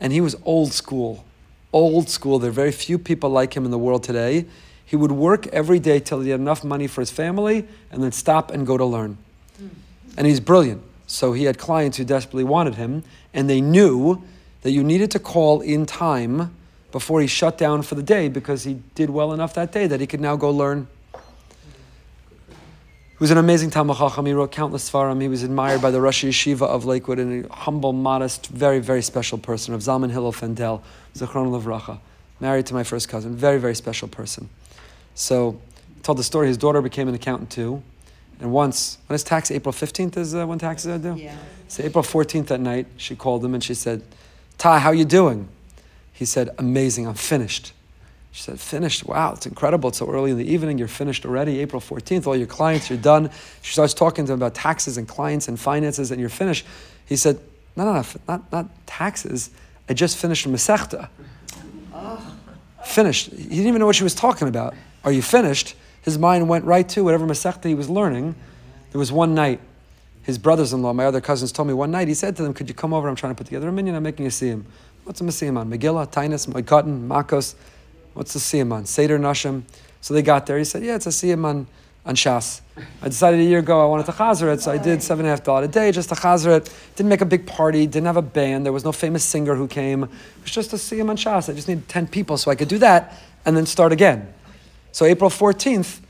and 0.01 0.13
he 0.13 0.21
was 0.21 0.35
old 0.45 0.73
school. 0.73 1.25
Old 1.73 2.11
school. 2.11 2.41
There 2.41 2.51
are 2.51 2.53
very 2.53 2.73
few 2.73 2.99
people 2.99 3.31
like 3.31 3.57
him 3.57 3.65
in 3.65 3.71
the 3.71 3.79
world 3.79 4.03
today. 4.03 4.47
He 4.85 4.97
would 4.97 5.13
work 5.13 5.47
every 5.47 5.79
day 5.79 6.01
till 6.01 6.21
he 6.23 6.31
had 6.31 6.41
enough 6.41 6.65
money 6.65 6.89
for 6.89 7.03
his 7.03 7.13
family 7.13 7.69
and 7.93 8.03
then 8.03 8.11
stop 8.11 8.51
and 8.51 8.67
go 8.67 8.77
to 8.77 8.85
learn. 8.85 9.17
Hmm. 9.57 9.69
And 10.20 10.26
he's 10.26 10.38
brilliant. 10.38 10.83
So 11.06 11.33
he 11.33 11.44
had 11.44 11.56
clients 11.56 11.96
who 11.96 12.04
desperately 12.04 12.44
wanted 12.44 12.74
him, 12.74 13.04
and 13.33 13.48
they 13.48 13.62
knew 13.62 14.22
that 14.61 14.70
you 14.70 14.85
needed 14.85 15.11
to 15.12 15.18
call 15.18 15.62
in 15.62 15.87
time 15.87 16.54
before 16.92 17.22
he 17.22 17.26
shut 17.26 17.56
down 17.56 17.80
for 17.80 17.94
the 17.94 18.02
day 18.02 18.28
because 18.28 18.64
he 18.64 18.83
did 18.94 19.09
well 19.09 19.33
enough 19.33 19.54
that 19.54 19.72
day 19.72 19.87
that 19.87 19.98
he 19.98 20.06
could 20.06 20.20
now 20.20 20.37
go 20.37 20.50
learn. 20.50 20.88
He 21.14 21.20
was 23.18 23.30
an 23.30 23.38
amazing 23.38 23.70
Talmud 23.70 23.96
Chacham. 23.96 24.26
He 24.26 24.35
wrote 24.35 24.52
countless 24.52 24.90
Svarim. 24.90 25.22
He 25.22 25.28
was 25.28 25.42
admired 25.42 25.80
by 25.80 25.90
the 25.90 26.02
Rosh 26.02 26.22
Yeshiva 26.22 26.66
of 26.66 26.85
Lakewood 26.85 27.18
and 27.18 27.46
a 27.46 27.52
humble, 27.54 27.94
modest, 27.94 28.48
very, 28.48 28.78
very 28.78 29.00
special 29.00 29.38
person 29.38 29.72
of 29.72 29.80
Zalman 29.80 30.11
Hillel 30.11 30.33
Fendel, 30.33 30.83
Zechron 31.14 31.50
Levracha, 31.50 31.98
married 32.40 32.66
to 32.66 32.74
my 32.74 32.83
first 32.83 33.09
cousin. 33.09 33.37
Very, 33.37 33.59
very 33.59 33.74
special 33.74 34.06
person. 34.06 34.50
So, 35.14 35.62
told 36.02 36.18
the 36.18 36.24
story. 36.24 36.48
His 36.48 36.59
daughter 36.59 36.83
became 36.83 37.09
an 37.09 37.14
accountant 37.14 37.48
too. 37.48 37.83
And 38.40 38.53
once, 38.53 38.98
when 39.07 39.14
is 39.14 39.22
tax? 39.22 39.50
April 39.50 39.72
15th 39.72 40.16
is 40.16 40.35
uh, 40.35 40.46
when 40.46 40.59
taxes 40.59 40.88
are 40.88 40.98
due? 40.98 41.20
Yeah. 41.20 41.37
So 41.68 41.85
April 41.85 42.03
14th 42.03 42.46
that 42.46 42.61
night, 42.61 42.87
she 42.96 43.14
called 43.14 43.44
him 43.44 43.55
and 43.55 43.62
she 43.62 43.74
said, 43.74 44.03
Ty, 44.57 44.79
how 44.79 44.90
you 44.92 45.05
doing? 45.05 45.48
He 46.12 46.24
said, 46.24 46.50
amazing, 46.59 47.07
I'm 47.07 47.14
finished. 47.14 47.72
She 48.33 48.42
said, 48.42 48.61
finished? 48.61 49.07
Wow, 49.07 49.35
it's 49.35 49.46
incredible. 49.46 49.88
It's 49.88 49.98
so 49.98 50.11
early 50.11 50.31
in 50.31 50.38
the 50.38 50.50
evening. 50.50 50.79
You're 50.79 50.88
finished 50.88 51.26
already. 51.26 51.61
April 51.61 51.81
14th, 51.81 52.26
all 52.26 52.37
your 52.37 52.46
clients, 52.46 52.88
you're 52.88 52.98
done. 52.98 53.31
She 53.62 53.72
starts 53.72 53.92
talking 53.92 54.24
to 54.26 54.33
him 54.33 54.38
about 54.38 54.55
taxes 54.55 54.96
and 54.96 55.07
clients 55.09 55.48
and 55.48 55.59
finances, 55.59 56.11
and 56.11 56.20
you're 56.20 56.29
finished. 56.29 56.64
He 57.07 57.16
said, 57.16 57.40
no, 57.76 57.85
no, 57.85 57.94
no, 57.94 58.05
not, 58.29 58.53
not 58.53 58.87
taxes. 58.87 59.50
I 59.88 59.94
just 59.94 60.16
finished 60.16 60.46
Masechta. 60.46 61.09
Finished. 62.85 63.31
He 63.33 63.48
didn't 63.48 63.66
even 63.66 63.81
know 63.81 63.87
what 63.87 63.96
she 63.96 64.05
was 64.05 64.14
talking 64.14 64.48
about. 64.48 64.74
Are 65.05 65.12
you 65.12 65.22
finished? 65.22 65.74
His 66.03 66.19
mind 66.19 66.49
went 66.49 66.65
right 66.65 66.89
to 66.91 67.05
whatever 67.05 67.27
Masechta 67.27 67.67
he 67.67 67.75
was 67.75 67.91
learning. 67.91 68.35
There 68.93 68.99
was 68.99 69.13
one 69.13 69.35
night, 69.35 69.61
his 70.23 70.39
brothers-in-law, 70.39 70.93
my 70.95 71.07
other 71.07 71.21
cousins, 71.21 71.53
told 71.53 71.69
me 71.69 71.75
one 71.75 71.91
night, 71.91 72.09
he 72.09 72.15
said 72.15 72.37
to 72.37 72.43
them, 72.43 72.55
could 72.55 72.69
you 72.69 72.75
come 72.75 72.93
over? 72.93 73.09
I'm 73.09 73.17
trying 73.17 73.33
to 73.35 73.39
put 73.39 73.47
together 73.47 73.69
a 73.69 73.73
minyan. 73.73 73.95
I'm 73.95 74.03
making 74.03 74.27
a 74.27 74.31
siyum. 74.31 74.65
What's 75.05 75.21
a 75.21 75.25
siyum 75.25 75.59
on? 75.59 75.71
Megillah, 75.71 76.11
Tainus, 76.11 76.47
Moikatan, 76.47 77.07
Makos. 77.09 77.55
What's 78.15 78.33
the 78.33 78.39
siyum 78.39 78.73
on? 78.73 78.87
Seder 78.87 79.19
Nashim. 79.19 79.63
So 80.01 80.15
they 80.15 80.23
got 80.23 80.47
there. 80.47 80.59
He 80.59 80.65
said, 80.65 80.83
yeah, 80.83 80.97
it's 80.97 81.07
a 81.07 81.11
siyum 81.11 81.45
on, 81.45 81.67
on 82.05 82.15
Shas. 82.15 82.61
I 83.03 83.09
decided 83.09 83.41
a 83.41 83.45
year 83.45 83.59
ago 83.59 83.83
I 83.83 83.87
wanted 83.87 84.07
to 84.07 84.13
chazer 84.13 84.53
it, 84.53 84.61
so 84.61 84.73
I 84.73 84.79
did 84.79 85.03
seven 85.03 85.27
and 85.27 85.29
a 85.29 85.37
half 85.37 85.45
dollars 85.45 85.69
a 85.69 85.73
day 85.73 85.93
just 85.93 86.09
to 86.09 86.15
chazer 86.15 86.57
it. 86.57 86.73
Didn't 86.97 87.11
make 87.11 87.21
a 87.21 87.27
big 87.27 87.47
party, 87.47 87.87
didn't 87.87 88.07
have 88.07 88.17
a 88.17 88.23
band. 88.23 88.65
There 88.65 88.73
was 88.73 88.85
no 88.85 88.93
famous 88.93 89.25
singer 89.25 89.55
who 89.55 89.69
came. 89.69 90.05
It 90.05 90.11
was 90.43 90.51
just 90.51 90.73
a 90.73 90.77
siyum 90.77 91.11
on 91.11 91.17
Shas. 91.17 91.51
I 91.51 91.55
just 91.55 91.69
needed 91.69 91.89
10 91.89 92.09
people 92.09 92.37
so 92.39 92.51
I 92.51 92.55
could 92.55 92.69
do 92.69 92.79
that 92.79 93.19
and 93.45 93.57
then 93.57 93.67
start 93.67 93.93
again. 93.93 94.33
So 94.92 95.05
April 95.05 95.31
14th, 95.31 96.00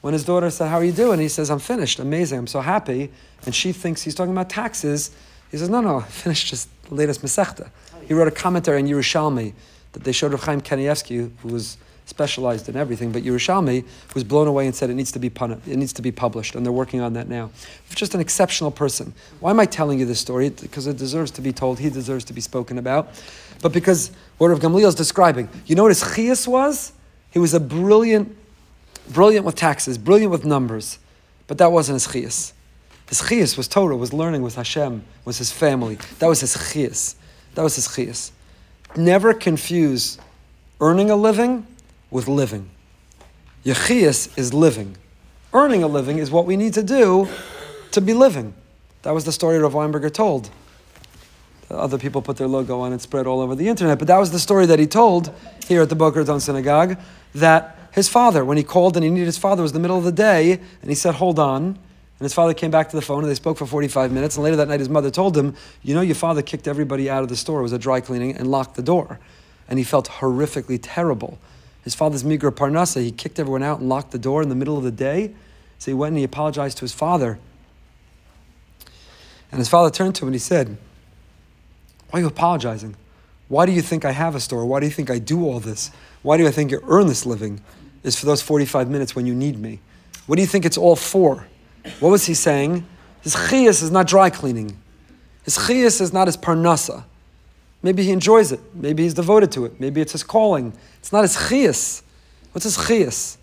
when 0.00 0.12
his 0.14 0.24
daughter 0.24 0.50
said, 0.50 0.68
How 0.68 0.76
are 0.76 0.84
you 0.84 0.92
doing? 0.92 1.20
He 1.20 1.28
says, 1.28 1.50
I'm 1.50 1.58
finished. 1.58 1.98
Amazing. 1.98 2.38
I'm 2.38 2.46
so 2.46 2.60
happy. 2.60 3.10
And 3.44 3.54
she 3.54 3.72
thinks 3.72 4.02
he's 4.02 4.14
talking 4.14 4.32
about 4.32 4.48
taxes. 4.48 5.10
He 5.50 5.58
says, 5.58 5.68
No, 5.68 5.80
no, 5.80 5.98
I 5.98 6.02
finished 6.08 6.48
just 6.48 6.68
the 6.84 6.94
latest 6.94 7.22
Masechta. 7.22 7.70
He 8.06 8.14
wrote 8.14 8.28
a 8.28 8.32
commentary 8.32 8.80
in 8.80 8.86
Yerushalmi 8.86 9.52
that 9.92 10.04
they 10.04 10.12
showed 10.12 10.32
of 10.34 10.42
Chaim 10.42 10.60
Kanievsky, 10.60 11.30
who 11.38 11.48
was 11.48 11.76
specialized 12.06 12.68
in 12.68 12.76
everything, 12.76 13.12
but 13.12 13.22
Yerushalmi 13.22 13.84
was 14.14 14.24
blown 14.24 14.48
away 14.48 14.66
and 14.66 14.74
said 14.74 14.90
it 14.90 14.94
needs 14.94 15.12
to 15.12 15.18
be 15.18 15.30
pun- 15.30 15.62
it 15.66 15.76
needs 15.76 15.92
to 15.94 16.02
be 16.02 16.10
published, 16.10 16.54
and 16.54 16.66
they're 16.66 16.72
working 16.72 17.00
on 17.00 17.12
that 17.12 17.28
now. 17.28 17.50
Just 17.94 18.14
an 18.14 18.20
exceptional 18.20 18.70
person. 18.70 19.14
Why 19.38 19.50
am 19.50 19.60
I 19.60 19.66
telling 19.66 20.00
you 20.00 20.06
this 20.06 20.20
story? 20.20 20.50
Because 20.50 20.86
it 20.86 20.96
deserves 20.96 21.30
to 21.32 21.40
be 21.40 21.52
told. 21.52 21.78
He 21.78 21.88
deserves 21.88 22.24
to 22.24 22.32
be 22.32 22.40
spoken 22.40 22.78
about. 22.78 23.08
But 23.62 23.72
because 23.72 24.10
what 24.38 24.48
Rav 24.48 24.58
Gamliel 24.58 24.88
is 24.88 24.94
describing, 24.94 25.48
you 25.66 25.76
know 25.76 25.84
what 25.84 25.90
his 25.90 26.02
chias 26.02 26.48
was? 26.48 26.92
He 27.30 27.38
was 27.38 27.54
a 27.54 27.60
brilliant 27.60 28.36
brilliant 29.10 29.44
with 29.44 29.56
taxes, 29.56 29.98
brilliant 29.98 30.30
with 30.30 30.44
numbers, 30.44 30.98
but 31.46 31.58
that 31.58 31.72
wasn't 31.72 31.94
his 31.94 32.06
chiyas. 32.08 32.52
His 33.08 33.22
chiyas 33.22 33.56
was 33.56 33.66
Torah, 33.66 33.96
was 33.96 34.12
learning 34.12 34.42
was 34.42 34.54
Hashem, 34.54 35.04
was 35.24 35.38
his 35.38 35.50
family. 35.50 35.98
That 36.20 36.28
was 36.28 36.40
his 36.40 36.56
chiyas. 36.56 37.16
That 37.54 37.62
was 37.62 37.74
his 37.74 37.88
chiyas. 37.88 38.30
Never 38.96 39.34
confuse 39.34 40.18
earning 40.80 41.10
a 41.10 41.16
living 41.16 41.66
with 42.10 42.28
living. 42.28 42.70
Your 43.64 43.74
chiyas 43.74 44.36
is 44.38 44.54
living. 44.54 44.96
Earning 45.52 45.82
a 45.82 45.88
living 45.88 46.18
is 46.18 46.30
what 46.30 46.46
we 46.46 46.56
need 46.56 46.74
to 46.74 46.82
do 46.82 47.28
to 47.90 48.00
be 48.00 48.14
living. 48.14 48.54
That 49.02 49.12
was 49.12 49.24
the 49.24 49.32
story 49.32 49.58
Rav 49.58 49.72
Weinberger 49.72 50.12
told. 50.12 50.50
Other 51.70 51.98
people 51.98 52.20
put 52.20 52.36
their 52.36 52.48
logo 52.48 52.80
on 52.80 52.92
it, 52.92 53.00
spread 53.00 53.26
all 53.26 53.40
over 53.40 53.54
the 53.54 53.68
internet, 53.68 53.98
but 53.98 54.08
that 54.08 54.18
was 54.18 54.32
the 54.32 54.38
story 54.38 54.66
that 54.66 54.78
he 54.78 54.86
told 54.86 55.32
here 55.66 55.82
at 55.82 55.88
the 55.88 55.94
Boca 55.94 56.18
Raton 56.18 56.40
Synagogue 56.40 56.98
that 57.34 57.78
his 57.92 58.08
father, 58.08 58.44
when 58.44 58.56
he 58.56 58.62
called 58.62 58.96
and 58.96 59.04
he 59.04 59.10
needed 59.10 59.26
his 59.26 59.38
father, 59.38 59.62
was 59.62 59.72
the 59.72 59.78
middle 59.78 59.98
of 59.98 60.04
the 60.04 60.12
day, 60.12 60.52
and 60.52 60.90
he 60.90 60.94
said, 60.94 61.14
Hold 61.16 61.38
on. 61.38 61.64
And 62.20 62.26
his 62.26 62.34
father 62.34 62.52
came 62.52 62.70
back 62.70 62.90
to 62.90 62.96
the 62.96 63.02
phone 63.02 63.22
and 63.22 63.30
they 63.30 63.34
spoke 63.34 63.56
for 63.56 63.64
45 63.64 64.12
minutes. 64.12 64.36
And 64.36 64.44
later 64.44 64.56
that 64.56 64.68
night, 64.68 64.78
his 64.78 64.90
mother 64.90 65.10
told 65.10 65.34
him, 65.34 65.54
You 65.82 65.94
know, 65.94 66.02
your 66.02 66.14
father 66.14 66.42
kicked 66.42 66.68
everybody 66.68 67.08
out 67.08 67.22
of 67.22 67.30
the 67.30 67.36
store. 67.36 67.60
It 67.60 67.62
was 67.62 67.72
a 67.72 67.78
dry 67.78 68.02
cleaning 68.02 68.36
and 68.36 68.50
locked 68.50 68.74
the 68.74 68.82
door. 68.82 69.18
And 69.68 69.78
he 69.78 69.84
felt 69.84 70.06
horrifically 70.08 70.78
terrible. 70.82 71.38
His 71.82 71.94
father's 71.94 72.22
Migra 72.22 72.50
Parnasa, 72.50 73.02
he 73.02 73.10
kicked 73.10 73.38
everyone 73.38 73.62
out 73.62 73.80
and 73.80 73.88
locked 73.88 74.10
the 74.10 74.18
door 74.18 74.42
in 74.42 74.50
the 74.50 74.54
middle 74.54 74.76
of 74.76 74.84
the 74.84 74.90
day. 74.90 75.32
So 75.78 75.90
he 75.90 75.94
went 75.94 76.10
and 76.10 76.18
he 76.18 76.24
apologized 76.24 76.76
to 76.78 76.82
his 76.82 76.92
father. 76.92 77.38
And 79.50 79.58
his 79.58 79.70
father 79.70 79.88
turned 79.88 80.14
to 80.16 80.24
him 80.24 80.28
and 80.28 80.34
he 80.34 80.40
said, 80.40 80.76
Why 82.10 82.18
are 82.18 82.22
you 82.22 82.28
apologizing? 82.28 82.96
Why 83.48 83.66
do 83.66 83.72
you 83.72 83.82
think 83.82 84.04
I 84.04 84.12
have 84.12 84.34
a 84.34 84.40
store? 84.40 84.64
Why 84.64 84.80
do 84.80 84.86
you 84.86 84.92
think 84.92 85.10
I 85.10 85.18
do 85.18 85.44
all 85.44 85.60
this? 85.60 85.90
Why 86.22 86.36
do 86.36 86.46
I 86.46 86.50
think 86.50 86.70
you 86.70 86.80
earn 86.86 87.06
this 87.06 87.24
living? 87.24 87.60
Is 88.02 88.18
for 88.18 88.26
those 88.26 88.42
45 88.42 88.88
minutes 88.88 89.14
when 89.14 89.26
you 89.26 89.34
need 89.34 89.58
me. 89.58 89.80
What 90.26 90.36
do 90.36 90.42
you 90.42 90.48
think 90.48 90.64
it's 90.64 90.78
all 90.78 90.96
for? 90.96 91.46
What 92.00 92.10
was 92.10 92.26
he 92.26 92.34
saying? 92.34 92.86
His 93.22 93.34
chiyas 93.34 93.82
is 93.82 93.90
not 93.90 94.06
dry 94.06 94.30
cleaning. 94.30 94.76
His 95.44 95.58
chiyas 95.58 96.00
is 96.00 96.12
not 96.12 96.26
his 96.26 96.36
parnasa. 96.36 97.04
Maybe 97.82 98.02
he 98.02 98.10
enjoys 98.10 98.52
it. 98.52 98.60
Maybe 98.74 99.02
he's 99.02 99.14
devoted 99.14 99.52
to 99.52 99.64
it. 99.64 99.80
Maybe 99.80 100.00
it's 100.00 100.12
his 100.12 100.22
calling. 100.22 100.72
It's 100.98 101.12
not 101.12 101.22
his 101.22 101.36
chiyas. 101.36 102.02
What's 102.52 102.64
his 102.64 102.76
chiyas? 102.76 103.36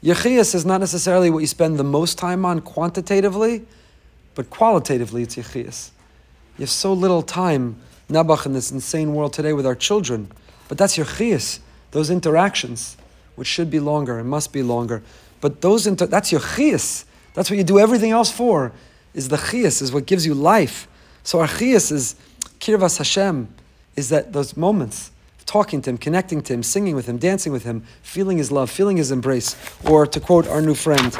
Your 0.00 0.16
chiyas 0.16 0.54
is 0.54 0.64
not 0.64 0.80
necessarily 0.80 1.30
what 1.30 1.38
you 1.38 1.46
spend 1.46 1.78
the 1.78 1.84
most 1.84 2.18
time 2.18 2.44
on 2.44 2.60
quantitatively, 2.60 3.64
but 4.34 4.50
qualitatively 4.50 5.22
it's 5.22 5.36
your 5.36 5.44
chiyas. 5.44 5.90
You 6.58 6.62
have 6.62 6.70
so 6.70 6.92
little 6.92 7.22
time, 7.22 7.76
Nabach, 8.12 8.46
in 8.46 8.52
this 8.52 8.70
insane 8.70 9.14
world 9.14 9.32
today 9.32 9.52
with 9.52 9.66
our 9.66 9.74
children, 9.74 10.30
but 10.68 10.78
that's 10.78 10.96
your 10.96 11.06
chiyas. 11.06 11.60
Those 11.90 12.10
interactions, 12.10 12.96
which 13.36 13.48
should 13.48 13.70
be 13.70 13.80
longer 13.80 14.18
and 14.18 14.28
must 14.28 14.52
be 14.52 14.62
longer, 14.62 15.02
but 15.40 15.60
those 15.60 15.86
inter- 15.86 16.06
that's 16.06 16.30
your 16.30 16.40
chiyas. 16.40 17.04
That's 17.34 17.50
what 17.50 17.56
you 17.56 17.64
do 17.64 17.78
everything 17.78 18.10
else 18.10 18.30
for. 18.30 18.72
Is 19.14 19.28
the 19.28 19.36
chiyas 19.36 19.82
is 19.82 19.92
what 19.92 20.06
gives 20.06 20.24
you 20.24 20.34
life. 20.34 20.88
So 21.22 21.40
our 21.40 21.46
chiyas 21.46 21.92
is 21.92 22.14
kirvas 22.60 22.98
Hashem, 22.98 23.48
is 23.96 24.08
that 24.08 24.32
those 24.32 24.56
moments 24.56 25.10
of 25.38 25.46
talking 25.46 25.82
to 25.82 25.90
him, 25.90 25.98
connecting 25.98 26.42
to 26.42 26.54
him, 26.54 26.62
singing 26.62 26.94
with 26.94 27.06
him, 27.06 27.18
dancing 27.18 27.52
with 27.52 27.64
him, 27.64 27.84
feeling 28.02 28.38
his 28.38 28.50
love, 28.50 28.70
feeling 28.70 28.96
his 28.96 29.10
embrace. 29.10 29.56
Or 29.84 30.06
to 30.06 30.20
quote 30.20 30.46
our 30.46 30.62
new 30.62 30.74
friend, 30.74 31.14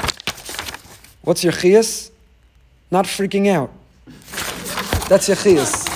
what's 1.22 1.44
your 1.44 1.52
chiyas? 1.52 2.10
Not 2.90 3.06
freaking 3.06 3.48
out. 3.48 3.70
That's 5.08 5.28
your 5.28 5.36
chiyas. 5.36 5.91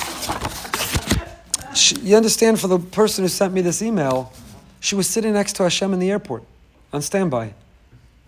You 1.77 2.15
understand 2.15 2.59
for 2.59 2.67
the 2.67 2.79
person 2.79 3.23
who 3.23 3.27
sent 3.29 3.53
me 3.53 3.61
this 3.61 3.81
email, 3.81 4.31
she 4.79 4.95
was 4.95 5.07
sitting 5.07 5.33
next 5.33 5.53
to 5.57 5.63
Hashem 5.63 5.93
in 5.93 5.99
the 5.99 6.11
airport 6.11 6.43
on 6.93 7.01
standby. 7.01 7.53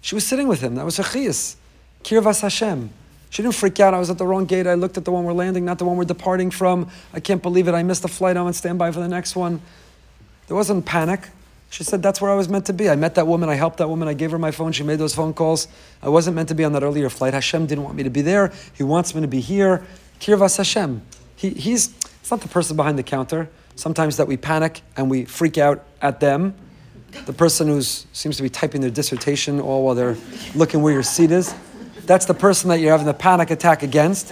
She 0.01 0.15
was 0.15 0.25
sitting 0.25 0.47
with 0.47 0.61
him. 0.61 0.75
That 0.75 0.85
was 0.85 0.97
her 0.97 1.03
chiyas. 1.03 1.55
Kirvas 2.03 2.41
Hashem. 2.41 2.89
She 3.29 3.41
didn't 3.43 3.55
freak 3.55 3.79
out. 3.79 3.93
I 3.93 3.99
was 3.99 4.09
at 4.09 4.17
the 4.17 4.25
wrong 4.25 4.45
gate. 4.45 4.65
I 4.65 4.73
looked 4.73 4.97
at 4.97 5.05
the 5.05 5.11
one 5.11 5.23
we're 5.23 5.33
landing, 5.33 5.65
not 5.65 5.77
the 5.77 5.85
one 5.85 5.97
we're 5.97 6.05
departing 6.05 6.49
from. 6.49 6.89
I 7.13 7.19
can't 7.19 7.41
believe 7.41 7.67
it. 7.67 7.73
I 7.73 7.83
missed 7.83 8.01
the 8.01 8.07
flight. 8.07 8.37
I'm 8.37 8.45
on 8.45 8.53
standby 8.53 8.91
for 8.91 8.99
the 8.99 9.07
next 9.07 9.35
one. 9.35 9.61
There 10.47 10.55
wasn't 10.55 10.85
panic. 10.85 11.29
She 11.69 11.83
said, 11.83 12.01
That's 12.01 12.19
where 12.19 12.31
I 12.31 12.35
was 12.35 12.49
meant 12.49 12.65
to 12.65 12.73
be. 12.73 12.89
I 12.89 12.95
met 12.95 13.15
that 13.15 13.27
woman. 13.27 13.49
I 13.49 13.55
helped 13.55 13.77
that 13.77 13.87
woman. 13.87 14.07
I 14.07 14.13
gave 14.13 14.31
her 14.31 14.39
my 14.39 14.51
phone. 14.51 14.71
She 14.71 14.83
made 14.83 14.97
those 14.97 15.13
phone 15.13 15.33
calls. 15.33 15.67
I 16.01 16.09
wasn't 16.09 16.35
meant 16.35 16.49
to 16.49 16.55
be 16.55 16.63
on 16.63 16.73
that 16.73 16.81
earlier 16.81 17.09
flight. 17.09 17.33
Hashem 17.33 17.67
didn't 17.67 17.83
want 17.83 17.95
me 17.95 18.03
to 18.03 18.09
be 18.09 18.21
there. 18.21 18.51
He 18.73 18.83
wants 18.83 19.13
me 19.13 19.21
to 19.21 19.27
be 19.27 19.41
here. 19.41 19.85
Kirvas 20.19 20.57
Hashem. 20.57 21.03
He, 21.35 21.51
he's, 21.51 21.93
it's 22.29 22.31
not 22.31 22.41
the 22.41 22.47
person 22.47 22.75
behind 22.75 22.95
the 22.95 23.01
counter. 23.01 23.49
sometimes 23.73 24.17
that 24.17 24.27
we 24.27 24.37
panic 24.37 24.83
and 24.95 25.09
we 25.09 25.25
freak 25.25 25.57
out 25.57 25.83
at 25.99 26.19
them. 26.19 26.53
The 27.25 27.33
person 27.33 27.67
who 27.67 27.81
seems 27.81 28.37
to 28.37 28.43
be 28.43 28.49
typing 28.51 28.81
their 28.81 28.91
dissertation 28.91 29.59
all 29.59 29.83
while 29.83 29.95
they're 29.95 30.15
looking 30.53 30.83
where 30.83 30.93
your 30.93 31.01
seat 31.01 31.31
is. 31.31 31.55
That's 32.05 32.27
the 32.27 32.35
person 32.35 32.69
that 32.69 32.81
you're 32.81 32.91
having 32.91 33.07
the 33.07 33.15
panic 33.15 33.49
attack 33.49 33.81
against. 33.81 34.31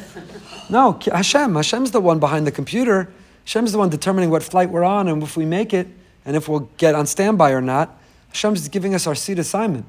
No, 0.69 0.99
Hashem. 1.11 1.55
Hashem's 1.55 1.89
the 1.89 1.99
one 1.99 2.19
behind 2.19 2.45
the 2.45 2.51
computer. 2.51 3.11
Hashem's 3.45 3.71
the 3.71 3.79
one 3.79 3.89
determining 3.89 4.29
what 4.29 4.43
flight 4.43 4.69
we're 4.69 4.83
on 4.83 5.07
and 5.07 5.23
if 5.23 5.35
we 5.35 5.47
make 5.47 5.73
it 5.73 5.87
and 6.23 6.35
if 6.35 6.47
we'll 6.47 6.69
get 6.77 6.93
on 6.93 7.07
standby 7.07 7.49
or 7.49 7.61
not. 7.61 7.99
Hashem's 8.27 8.67
giving 8.67 8.93
us 8.93 9.07
our 9.07 9.15
seat 9.15 9.39
assignment. 9.39 9.87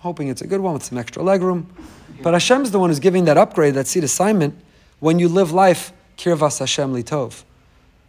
Hoping 0.00 0.26
it's 0.26 0.42
a 0.42 0.48
good 0.48 0.62
one 0.62 0.74
with 0.74 0.82
some 0.82 0.98
extra 0.98 1.22
legroom. 1.22 1.66
But 2.24 2.34
Hashem's 2.34 2.72
the 2.72 2.80
one 2.80 2.90
who's 2.90 2.98
giving 2.98 3.24
that 3.26 3.36
upgrade, 3.36 3.74
that 3.74 3.86
seat 3.86 4.02
assignment, 4.02 4.58
when 4.98 5.20
you 5.20 5.28
live 5.28 5.52
life, 5.52 5.92
kirvas 6.16 6.58
Hashem 6.58 6.94
litov. 6.94 7.44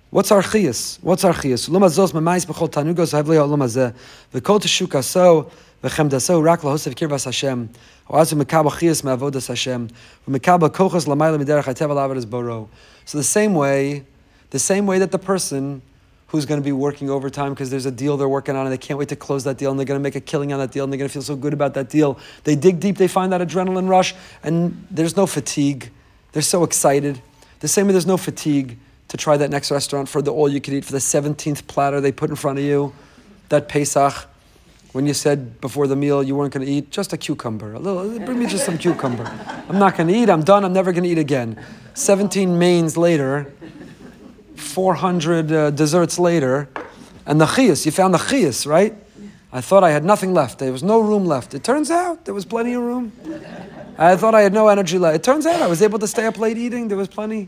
What's 0.09 0.31
our 0.31 0.41
chiyas? 0.41 0.99
What's 1.01 1.23
our 1.23 1.33
chiyas? 1.33 1.69
Luma 1.69 1.87
zos 1.87 2.13
memais 2.13 2.45
b'chol 2.45 2.69
tanugos 2.69 3.13
havlei 3.13 3.35
ha'olom 3.35 3.59
hazeh. 3.59 3.93
V'kol 4.33 4.61
teshuka 4.61 5.03
so, 5.03 5.51
v'chem 5.83 6.09
daso 6.09 6.41
rak 6.43 6.61
lahosev 6.61 6.95
kirvas 6.95 7.25
Hashem. 7.25 7.69
Oazu 8.09 8.41
mekabel 8.41 8.71
chiyas 8.71 9.03
me'avodas 9.03 9.47
Hashem. 9.47 9.89
V'mekabel 10.27 10.69
kochas 10.69 11.05
lamayla 11.07 11.43
miderech 11.43 11.65
hatev 11.65 11.89
alavadas 11.89 12.29
boro. 12.29 12.69
So 13.03 13.17
the 13.17 13.23
same 13.23 13.53
way, 13.53 14.05
the 14.51 14.59
same 14.59 14.85
way 14.85 14.99
that 14.99 15.11
the 15.11 15.19
person 15.19 15.81
who's 16.27 16.45
going 16.45 16.59
to 16.59 16.63
be 16.65 16.71
working 16.71 17.09
overtime 17.09 17.53
because 17.53 17.69
there's 17.69 17.85
a 17.85 17.91
deal 17.91 18.17
they're 18.17 18.27
working 18.27 18.55
on 18.55 18.65
and 18.65 18.71
they 18.71 18.77
can't 18.77 18.99
wait 18.99 19.09
to 19.09 19.15
close 19.15 19.45
that 19.45 19.57
deal 19.57 19.71
and 19.71 19.79
they're 19.79 19.85
going 19.85 19.99
to 19.99 20.03
make 20.03 20.15
a 20.15 20.21
killing 20.21 20.51
on 20.51 20.59
that 20.59 20.71
deal 20.71 20.83
and 20.83 20.91
they're 20.91 20.97
going 20.97 21.07
to 21.07 21.13
feel 21.13 21.21
so 21.21 21.35
good 21.35 21.53
about 21.53 21.73
that 21.73 21.89
deal. 21.89 22.19
They 22.43 22.55
dig 22.55 22.79
deep, 22.79 22.97
they 22.97 23.07
find 23.07 23.31
that 23.31 23.41
adrenaline 23.41 23.87
rush, 23.87 24.13
and 24.43 24.85
there's 24.91 25.15
no 25.15 25.25
fatigue. 25.25 25.89
They're 26.33 26.41
so 26.41 26.63
excited. 26.63 27.21
The 27.59 27.67
same 27.67 27.87
way 27.87 27.91
there's 27.91 28.05
no 28.05 28.17
fatigue 28.17 28.77
to 29.07 29.17
try 29.17 29.37
that 29.37 29.49
next 29.49 29.71
restaurant 29.71 30.09
for 30.09 30.21
the 30.21 30.31
all 30.31 30.49
you 30.49 30.61
could 30.61 30.73
eat, 30.73 30.85
for 30.85 30.91
the 30.91 30.97
17th 30.97 31.67
platter 31.67 32.01
they 32.01 32.11
put 32.11 32.29
in 32.29 32.35
front 32.35 32.59
of 32.59 32.65
you, 32.65 32.93
that 33.49 33.69
Pesach, 33.69 34.13
when 34.91 35.07
you 35.07 35.13
said 35.13 35.59
before 35.61 35.87
the 35.87 35.95
meal 35.95 36.21
you 36.21 36.35
weren't 36.35 36.53
going 36.53 36.65
to 36.65 36.71
eat, 36.71 36.91
just 36.91 37.13
a 37.13 37.17
cucumber. 37.17 37.73
A 37.73 37.79
little, 37.79 38.19
bring 38.25 38.39
me 38.39 38.45
just 38.45 38.65
some 38.65 38.77
cucumber. 38.77 39.25
I'm 39.69 39.79
not 39.79 39.95
going 39.95 40.07
to 40.07 40.13
eat, 40.13 40.29
I'm 40.29 40.43
done, 40.43 40.65
I'm 40.65 40.73
never 40.73 40.91
going 40.91 41.03
to 41.03 41.09
eat 41.09 41.17
again. 41.17 41.63
17 41.93 42.59
mains 42.59 42.97
later, 42.97 43.51
400 44.55 45.51
uh, 45.51 45.71
desserts 45.71 46.19
later, 46.19 46.69
and 47.25 47.39
the 47.41 47.45
chiyas, 47.45 47.85
you 47.85 47.91
found 47.91 48.13
the 48.13 48.19
chiyas, 48.19 48.67
right? 48.67 48.93
I 49.51 49.61
thought 49.61 49.83
I 49.83 49.91
had 49.91 50.03
nothing 50.03 50.33
left. 50.33 50.59
There 50.59 50.71
was 50.71 50.83
no 50.83 50.99
room 50.99 51.25
left. 51.25 51.53
It 51.53 51.63
turns 51.63 51.89
out 51.89 52.25
there 52.25 52.33
was 52.33 52.45
plenty 52.45 52.73
of 52.73 52.83
room. 52.83 53.11
I 53.97 54.15
thought 54.15 54.35
I 54.35 54.41
had 54.41 54.53
no 54.53 54.67
energy 54.67 54.99
left. 54.99 55.15
It 55.15 55.23
turns 55.23 55.45
out 55.45 55.61
I 55.61 55.67
was 55.67 55.81
able 55.81 55.99
to 55.99 56.07
stay 56.07 56.25
up 56.25 56.37
late 56.37 56.57
eating. 56.57 56.87
There 56.87 56.97
was 56.97 57.07
plenty. 57.07 57.47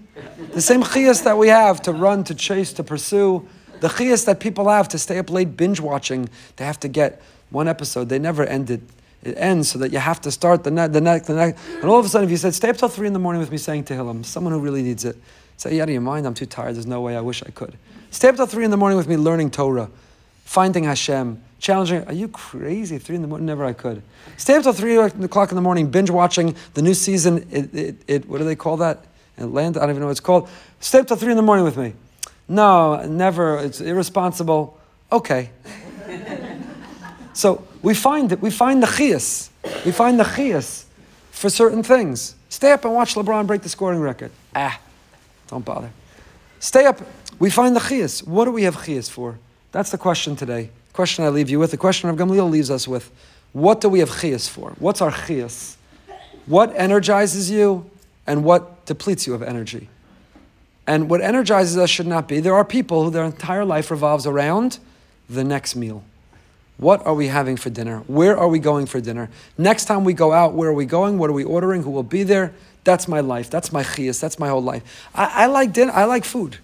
The 0.54 0.62
same 0.62 0.84
chias 0.84 1.24
that 1.24 1.38
we 1.38 1.50
have 1.50 1.82
to 1.84 1.93
run, 1.93 2.24
to 2.26 2.34
chase, 2.34 2.74
to 2.74 2.84
pursue, 2.84 3.47
the 3.82 3.88
chias 3.88 4.26
that 4.26 4.39
people 4.39 4.68
have 4.70 4.88
to 4.89 4.97
stay 4.97 5.20
up 5.20 5.30
late 5.30 5.56
binge 5.56 5.80
watching, 5.80 6.28
they 6.56 6.66
have 6.66 6.80
to 6.82 6.88
get 6.88 7.22
one 7.52 7.68
episode. 7.68 8.10
They 8.10 8.20
never 8.20 8.43
end 8.43 8.70
it. 8.72 8.82
It 9.22 9.38
ends 9.38 9.70
so 9.70 9.80
that 9.80 9.91
you 9.91 10.00
have 10.00 10.22
to 10.22 10.32
start 10.32 10.64
the 10.64 10.72
next, 10.72 10.93
the 10.93 11.02
next, 11.02 11.28
the 11.28 11.36
next. 11.36 11.62
And 11.68 11.86
all 11.86 12.00
of 12.00 12.06
a 12.06 12.10
sudden, 12.10 12.26
if 12.26 12.32
you 12.32 12.38
said, 12.38 12.56
stay 12.56 12.70
up 12.70 12.78
till 12.78 12.88
three 12.88 13.06
in 13.06 13.14
the 13.14 13.20
morning 13.20 13.41
with 13.41 13.52
me 13.52 13.58
saying 13.58 13.84
Tehillim, 13.84 14.26
someone 14.26 14.54
who 14.54 14.60
really 14.60 14.82
needs 14.82 15.04
it, 15.04 15.18
Say, 15.60 15.82
out 15.82 15.89
of 15.89 15.91
your 15.91 16.00
mind, 16.00 16.26
I'm 16.26 16.34
too 16.34 16.45
tired, 16.45 16.76
there's 16.76 16.88
no 16.88 17.02
way, 17.02 17.18
I 17.18 17.20
wish 17.20 17.43
I 17.43 17.50
could. 17.50 17.78
Stay 18.12 18.30
up 18.30 18.38
till 18.38 18.45
three 18.45 18.64
in 18.64 18.72
the 18.72 18.78
morning 18.78 18.97
with 18.97 19.10
me 19.10 19.18
learning 19.18 19.52
Torah, 19.52 19.89
finding 20.45 20.86
Hashem, 20.86 21.43
challenging, 21.60 22.03
are 22.05 22.14
you 22.14 22.28
crazy? 22.30 22.97
Three 22.97 23.16
in 23.16 23.22
the 23.22 23.28
morning, 23.28 23.45
never 23.45 23.66
I 23.66 23.74
could. 23.74 24.01
Stay 24.38 24.55
up 24.55 24.64
till 24.64 24.74
three 24.74 24.97
o'clock 24.97 25.51
in 25.51 25.55
the 25.55 25.62
morning, 25.62 25.89
binge 25.91 26.10
watching 26.10 26.55
the 26.74 26.82
new 26.82 26.93
season, 26.93 27.47
it, 27.51 27.76
it, 27.76 27.95
it 28.07 28.30
what 28.30 28.39
do 28.39 28.45
they 28.45 28.55
call 28.55 28.78
that? 28.78 29.05
Atlanta, 29.38 29.80
I 29.80 29.84
don't 29.84 29.91
even 29.91 30.01
know 30.01 30.07
what 30.07 30.12
it's 30.12 30.20
called. 30.20 30.49
Stay 30.80 30.99
up 30.99 31.07
till 31.07 31.18
three 31.18 31.32
in 31.32 31.38
the 31.38 31.43
morning 31.43 31.66
with 31.66 31.78
me. 31.78 31.93
No, 32.47 33.05
never, 33.05 33.60
it's 33.60 33.80
irresponsible. 33.80 34.78
Okay. 35.12 35.51
so 37.34 37.66
we 37.82 37.93
find 37.93 38.32
it, 38.32 38.41
we 38.41 38.49
find 38.49 38.82
the 38.82 38.88
chias. 38.88 39.49
We 39.86 39.91
find 39.91 40.20
the 40.20 40.24
chias 40.24 40.86
for 41.32 41.49
certain 41.49 41.84
things. 41.84 42.36
Stay 42.49 42.72
up 42.72 42.84
and 42.86 42.93
watch 42.93 43.16
LeBron 43.16 43.45
break 43.47 43.62
the 43.62 43.70
scoring 43.70 43.99
record. 43.99 44.32
Ah, 44.55 44.80
don't 45.47 45.64
bother. 45.64 45.91
Stay 46.60 46.86
up. 46.86 46.99
We 47.38 47.49
find 47.49 47.76
the 47.76 47.80
chias. 47.80 48.26
What 48.26 48.45
do 48.45 48.51
we 48.51 48.64
have 48.64 48.76
chias 48.76 49.10
for? 49.10 49.38
That's 49.72 49.91
the 49.91 49.97
question 49.97 50.36
today. 50.36 50.72
Question 51.00 51.24
I 51.24 51.30
leave 51.30 51.50
you 51.50 51.60
with. 51.60 51.72
The 51.72 51.78
question 51.78 52.10
of 52.10 52.18
Gamliel 52.18 52.50
leaves 52.50 52.70
us 52.70 52.86
with. 52.86 53.10
What 53.54 53.80
do 53.80 53.88
we 53.88 54.00
have 54.00 54.10
chiyas 54.10 54.50
for? 54.50 54.72
What's 54.80 55.02
our 55.02 55.12
chiyas? 55.12 55.78
What 56.45 56.76
energizes 56.76 57.50
you 57.50 57.89
and 58.28 58.43
what 58.43 58.86
depletes 58.86 59.26
you 59.26 59.34
of 59.34 59.41
energy? 59.41 59.88
And 60.86 61.10
what 61.10 61.22
energizes 61.22 61.78
us 61.78 61.89
should 61.89 62.06
not 62.06 62.28
be. 62.28 62.41
There 62.41 62.54
are 62.54 62.66
people 62.66 63.06
who 63.06 63.12
their 63.12 63.24
entire 63.24 63.64
life 63.64 63.91
revolves 63.91 64.28
around 64.28 64.80
the 65.30 65.45
next 65.45 65.74
meal. 65.74 66.04
What 66.76 67.06
are 67.06 67.14
we 67.14 67.28
having 67.28 67.56
for 67.56 67.70
dinner? 67.70 68.00
Where 68.08 68.38
are 68.38 68.50
we 68.50 68.60
going 68.60 68.86
for 68.86 69.00
dinner? 69.00 69.30
Next 69.58 69.86
time 69.86 70.04
we 70.04 70.12
go 70.12 70.34
out, 70.34 70.54
where 70.54 70.68
are 70.68 70.74
we 70.74 70.86
going? 70.86 71.18
What 71.18 71.30
are 71.30 71.34
we 71.34 71.45
ordering? 71.45 71.84
Who 71.84 71.91
will 71.91 72.04
be 72.04 72.24
there? 72.24 72.54
That's 72.84 73.08
my 73.08 73.22
life. 73.22 73.50
That's 73.50 73.72
my 73.72 73.84
chiyas. 73.84 74.20
That's 74.20 74.38
my 74.38 74.50
whole 74.50 74.62
life. 74.62 75.08
I, 75.16 75.43
I 75.43 75.45
like 75.45 75.72
dinner. 75.72 75.93
I 75.93 76.04
like 76.04 76.26
food. 76.26 76.58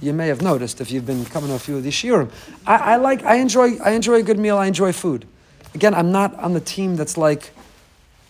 You 0.00 0.12
may 0.12 0.28
have 0.28 0.42
noticed 0.42 0.80
if 0.80 0.90
you've 0.90 1.06
been 1.06 1.24
coming 1.26 1.50
to 1.50 1.54
a 1.54 1.58
few 1.58 1.76
of 1.76 1.84
these 1.84 1.94
shiurim. 1.94 2.30
I, 2.66 2.76
I, 2.76 2.96
like. 2.96 3.24
I 3.24 3.36
enjoy. 3.36 3.78
I 3.78 3.92
enjoy 3.92 4.14
a 4.14 4.22
good 4.22 4.38
meal. 4.38 4.58
I 4.58 4.66
enjoy 4.66 4.92
food. 4.92 5.26
Again, 5.74 5.94
I'm 5.94 6.12
not 6.12 6.34
on 6.38 6.54
the 6.54 6.60
team 6.60 6.96
that's 6.96 7.16
like, 7.16 7.50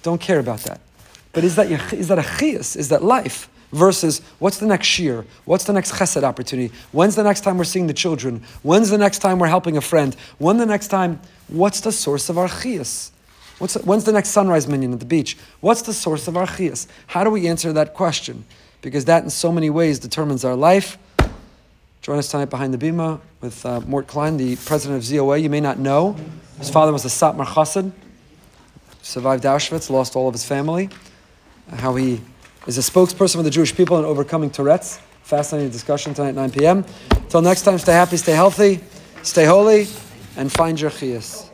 don't 0.03 0.21
care 0.21 0.39
about 0.39 0.61
that. 0.61 0.81
But 1.33 1.45
is 1.45 1.57
that 1.57 1.71
is 1.93 2.09
that 2.09 2.19
a 2.19 2.23
chiyas? 2.23 2.77
Is 2.77 2.89
that 2.91 3.03
life? 3.03 3.49
Versus 3.73 4.21
what's 4.39 4.59
the 4.59 4.67
next 4.67 4.87
shiur? 4.87 5.25
What's 5.47 5.65
the 5.65 5.73
next 5.73 5.93
chesed 5.93 6.23
opportunity? 6.23 6.75
When's 6.93 7.17
the 7.17 7.23
next 7.23 7.41
time 7.41 7.57
we're 7.57 7.65
seeing 7.65 7.87
the 7.87 7.95
children? 7.95 8.43
When's 8.63 8.91
the 8.91 8.99
next 8.99 9.21
time 9.21 9.39
we're 9.39 9.47
helping 9.47 9.79
a 9.79 9.81
friend? 9.81 10.15
When 10.37 10.59
the 10.59 10.67
next 10.67 10.89
time? 10.89 11.21
What's 11.49 11.81
the 11.81 11.91
source 11.91 12.29
of 12.29 12.37
our 12.37 12.49
chiyas? 12.49 13.13
What's, 13.59 13.75
when's 13.77 14.05
the 14.05 14.13
next 14.13 14.31
sunrise 14.31 14.69
minyan 14.69 14.93
at 14.93 15.01
the 15.01 15.07
beach? 15.07 15.39
What's 15.61 15.83
the 15.83 15.95
source 15.95 16.29
of 16.29 16.37
our 16.37 16.47
chiyas? 16.47 16.87
How 17.07 17.25
do 17.25 17.31
we 17.31 17.49
answer 17.49 17.73
that 17.73 17.95
question? 17.95 18.45
Because 18.83 19.07
that 19.07 19.25
in 19.25 19.31
so 19.31 19.51
many 19.51 19.71
ways 19.71 19.99
determines 19.99 20.45
our 20.45 20.57
life. 20.57 20.99
Join 22.03 22.19
us 22.19 22.27
tonight 22.27 22.51
behind 22.51 22.75
the 22.75 22.79
bima 22.79 23.21
with 23.41 23.65
uh, 23.65 23.81
Mort 23.83 24.09
Klein, 24.09 24.37
the 24.37 24.57
president 24.57 24.99
of 24.99 25.05
ZOA. 25.09 25.41
You 25.41 25.49
may 25.49 25.61
not 25.61 25.79
know, 25.79 26.17
his 26.59 26.69
father 26.69 26.93
was 26.93 27.05
a 27.05 27.09
Satmar 27.09 27.45
Chassid, 27.45 27.93
survived 29.03 29.45
Auschwitz, 29.45 29.89
lost 29.89 30.17
all 30.17 30.27
of 30.27 30.35
his 30.35 30.45
family. 30.45 30.91
How 31.71 31.95
he 31.95 32.21
is 32.67 32.77
a 32.77 32.81
spokesperson 32.81 33.37
for 33.37 33.45
the 33.45 33.51
Jewish 33.51 33.73
people 33.77 34.01
in 34.01 34.05
overcoming 34.05 34.51
Tourette's. 34.51 34.99
Fascinating 35.23 35.71
discussion 35.71 36.13
tonight 36.13 36.31
at 36.31 36.35
9 36.35 36.51
p.m. 36.51 36.85
Till 37.29 37.41
next 37.41 37.63
time, 37.63 37.79
stay 37.79 37.93
happy, 37.93 38.17
stay 38.17 38.33
healthy, 38.33 38.81
stay 39.23 39.45
holy, 39.45 39.87
and 40.37 40.51
find 40.51 40.81
your 40.81 40.91
chiyas. 40.91 41.51